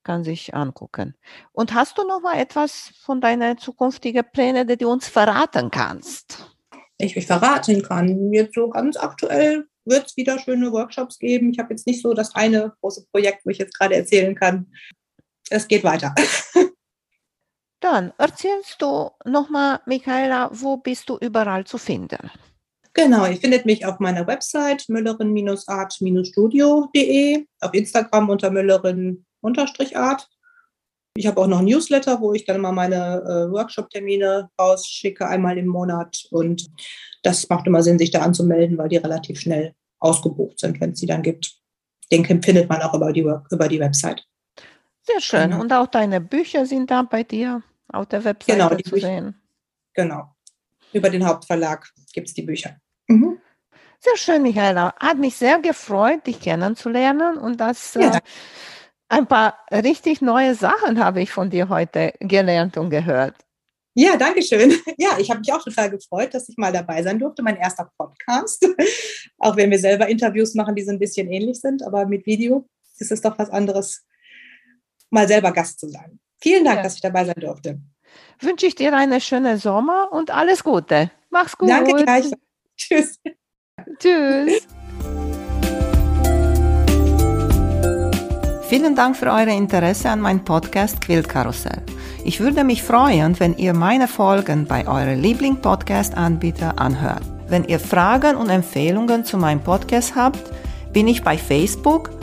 kann 0.03 0.23
sich 0.23 0.55
angucken. 0.55 1.15
Und 1.51 1.73
hast 1.73 1.97
du 1.97 2.03
noch 2.07 2.21
mal 2.21 2.39
etwas 2.39 2.93
von 3.03 3.21
deinen 3.21 3.57
zukünftigen 3.57 4.23
Plänen, 4.31 4.67
die 4.67 4.77
du 4.77 4.89
uns 4.89 5.07
verraten 5.07 5.69
kannst? 5.69 6.55
Ich 6.97 7.15
mich 7.15 7.27
verraten 7.27 7.83
kann. 7.83 8.33
Jetzt 8.33 8.55
so 8.55 8.69
ganz 8.69 8.97
aktuell 8.97 9.67
wird 9.85 10.07
es 10.07 10.17
wieder 10.17 10.39
schöne 10.39 10.71
Workshops 10.71 11.19
geben. 11.19 11.51
Ich 11.51 11.59
habe 11.59 11.73
jetzt 11.73 11.85
nicht 11.85 12.01
so 12.01 12.13
das 12.13 12.33
eine 12.35 12.73
große 12.81 13.05
Projekt, 13.11 13.45
wo 13.45 13.49
ich 13.49 13.57
jetzt 13.57 13.77
gerade 13.77 13.95
erzählen 13.95 14.33
kann. 14.33 14.67
Es 15.49 15.67
geht 15.67 15.83
weiter. 15.83 16.15
Dann 17.79 18.11
erzählst 18.17 18.81
du 18.81 19.11
nochmal, 19.25 19.81
Michaela, 19.85 20.49
wo 20.51 20.77
bist 20.77 21.07
du 21.09 21.17
überall 21.17 21.63
zu 21.65 21.77
finden? 21.77 22.31
Genau, 22.93 23.27
ihr 23.27 23.37
findet 23.37 23.67
mich 23.67 23.85
auf 23.85 23.99
meiner 23.99 24.25
Website 24.25 24.89
müllerin-art-studio.de, 24.89 27.45
auf 27.61 27.73
Instagram 27.73 28.29
unter 28.29 28.49
müllerin-art. 28.49 30.27
Ich 31.15 31.27
habe 31.27 31.41
auch 31.41 31.47
noch 31.47 31.59
ein 31.59 31.65
Newsletter, 31.65 32.21
wo 32.21 32.33
ich 32.33 32.45
dann 32.45 32.61
mal 32.61 32.71
meine 32.71 32.95
äh, 32.95 33.51
Workshop-Termine 33.51 34.49
rausschicke, 34.59 35.27
einmal 35.27 35.59
im 35.59 35.67
Monat. 35.67 36.25
Und 36.31 36.65
das 37.21 37.47
macht 37.49 37.67
immer 37.67 37.83
Sinn, 37.83 37.99
sich 37.99 38.09
da 38.09 38.21
anzumelden, 38.21 38.79
weil 38.79 38.89
die 38.89 38.97
relativ 38.97 39.39
schnell 39.39 39.75
ausgebucht 39.99 40.59
sind, 40.59 40.81
wenn 40.81 40.91
es 40.91 40.99
sie 40.99 41.07
dann 41.07 41.21
gibt. 41.21 41.55
Den 42.11 42.25
findet 42.25 42.69
man 42.69 42.81
auch 42.81 42.95
über 42.95 43.13
die, 43.13 43.21
über 43.21 43.67
die 43.67 43.79
Website. 43.79 44.25
Sehr 45.07 45.21
schön. 45.21 45.51
Genau. 45.51 45.61
Und 45.61 45.71
auch 45.71 45.87
deine 45.87 46.19
Bücher 46.19 46.65
sind 46.65 46.91
da 46.91 47.01
bei 47.03 47.23
dir 47.23 47.63
auf 47.87 48.07
der 48.07 48.23
Website 48.25 48.55
genau, 48.55 48.69
zu 48.69 48.91
Bücher. 48.91 49.07
sehen. 49.07 49.41
Genau. 49.93 50.35
Über 50.91 51.09
den 51.09 51.25
Hauptverlag 51.25 51.89
gibt 52.13 52.27
es 52.27 52.33
die 52.33 52.41
Bücher. 52.41 52.77
Mhm. 53.07 53.39
Sehr 53.99 54.17
schön, 54.17 54.43
Michaela. 54.43 54.93
Hat 54.99 55.17
mich 55.17 55.35
sehr 55.35 55.59
gefreut, 55.59 56.27
dich 56.27 56.39
kennenzulernen 56.39 57.37
und 57.37 57.59
das 57.59 57.93
ja. 57.95 58.17
äh, 58.17 58.21
ein 59.09 59.25
paar 59.25 59.57
richtig 59.71 60.21
neue 60.21 60.53
Sachen 60.53 61.03
habe 61.03 61.21
ich 61.21 61.31
von 61.31 61.49
dir 61.49 61.69
heute 61.69 62.13
gelernt 62.19 62.77
und 62.77 62.89
gehört. 62.89 63.35
Ja, 63.95 64.15
danke 64.17 64.43
schön. 64.43 64.73
Ja, 64.97 65.17
ich 65.19 65.29
habe 65.29 65.39
mich 65.39 65.51
auch 65.51 65.63
total 65.63 65.89
gefreut, 65.89 66.33
dass 66.33 66.49
ich 66.49 66.57
mal 66.57 66.71
dabei 66.71 67.01
sein 67.01 67.17
durfte. 67.17 67.41
Mein 67.41 67.57
erster 67.57 67.89
Podcast. 67.97 68.67
Auch 69.39 69.55
wenn 69.55 69.71
wir 69.71 69.79
selber 69.79 70.07
Interviews 70.07 70.53
machen, 70.53 70.75
die 70.75 70.83
so 70.83 70.91
ein 70.91 70.99
bisschen 70.99 71.31
ähnlich 71.31 71.59
sind, 71.59 71.81
aber 71.83 72.05
mit 72.05 72.25
Video 72.25 72.67
ist 72.99 73.11
es 73.11 73.21
doch 73.21 73.39
was 73.39 73.49
anderes, 73.49 74.05
mal 75.09 75.27
selber 75.27 75.51
Gast 75.51 75.79
zu 75.79 75.89
sein. 75.89 76.19
Vielen 76.39 76.65
Dank, 76.65 76.77
ja. 76.77 76.83
dass 76.83 76.95
ich 76.95 77.01
dabei 77.01 77.25
sein 77.25 77.39
durfte. 77.39 77.79
Wünsche 78.39 78.67
ich 78.67 78.75
dir 78.75 78.95
einen 78.95 79.19
schönen 79.21 79.57
Sommer 79.57 80.09
und 80.11 80.31
alles 80.31 80.63
Gute. 80.63 81.11
Mach's 81.29 81.57
gut. 81.57 81.69
Danke 81.69 82.03
gleich. 82.03 82.31
Tschüss. 82.75 83.19
Tschüss. 83.99 84.67
Vielen 88.67 88.95
Dank 88.95 89.15
für 89.15 89.27
euer 89.27 89.47
Interesse 89.47 90.09
an 90.09 90.19
meinem 90.19 90.43
Podcast 90.43 90.99
Quiltkarussell. 91.01 91.83
Ich 92.25 92.41
würde 92.41 92.65
mich 92.65 92.83
freuen, 92.83 93.39
wenn 93.39 93.57
ihr 93.57 93.73
meine 93.73 94.09
Folgen 94.09 94.65
bei 94.65 94.85
eurem 94.85 95.21
Liebling-Podcast-Anbieter 95.21 96.77
anhört. 96.77 97.23
Wenn 97.47 97.63
ihr 97.63 97.79
Fragen 97.79 98.35
und 98.35 98.49
Empfehlungen 98.49 99.23
zu 99.23 99.37
meinem 99.37 99.61
Podcast 99.61 100.15
habt, 100.15 100.51
bin 100.91 101.07
ich 101.07 101.23
bei 101.23 101.37
Facebook 101.37 102.09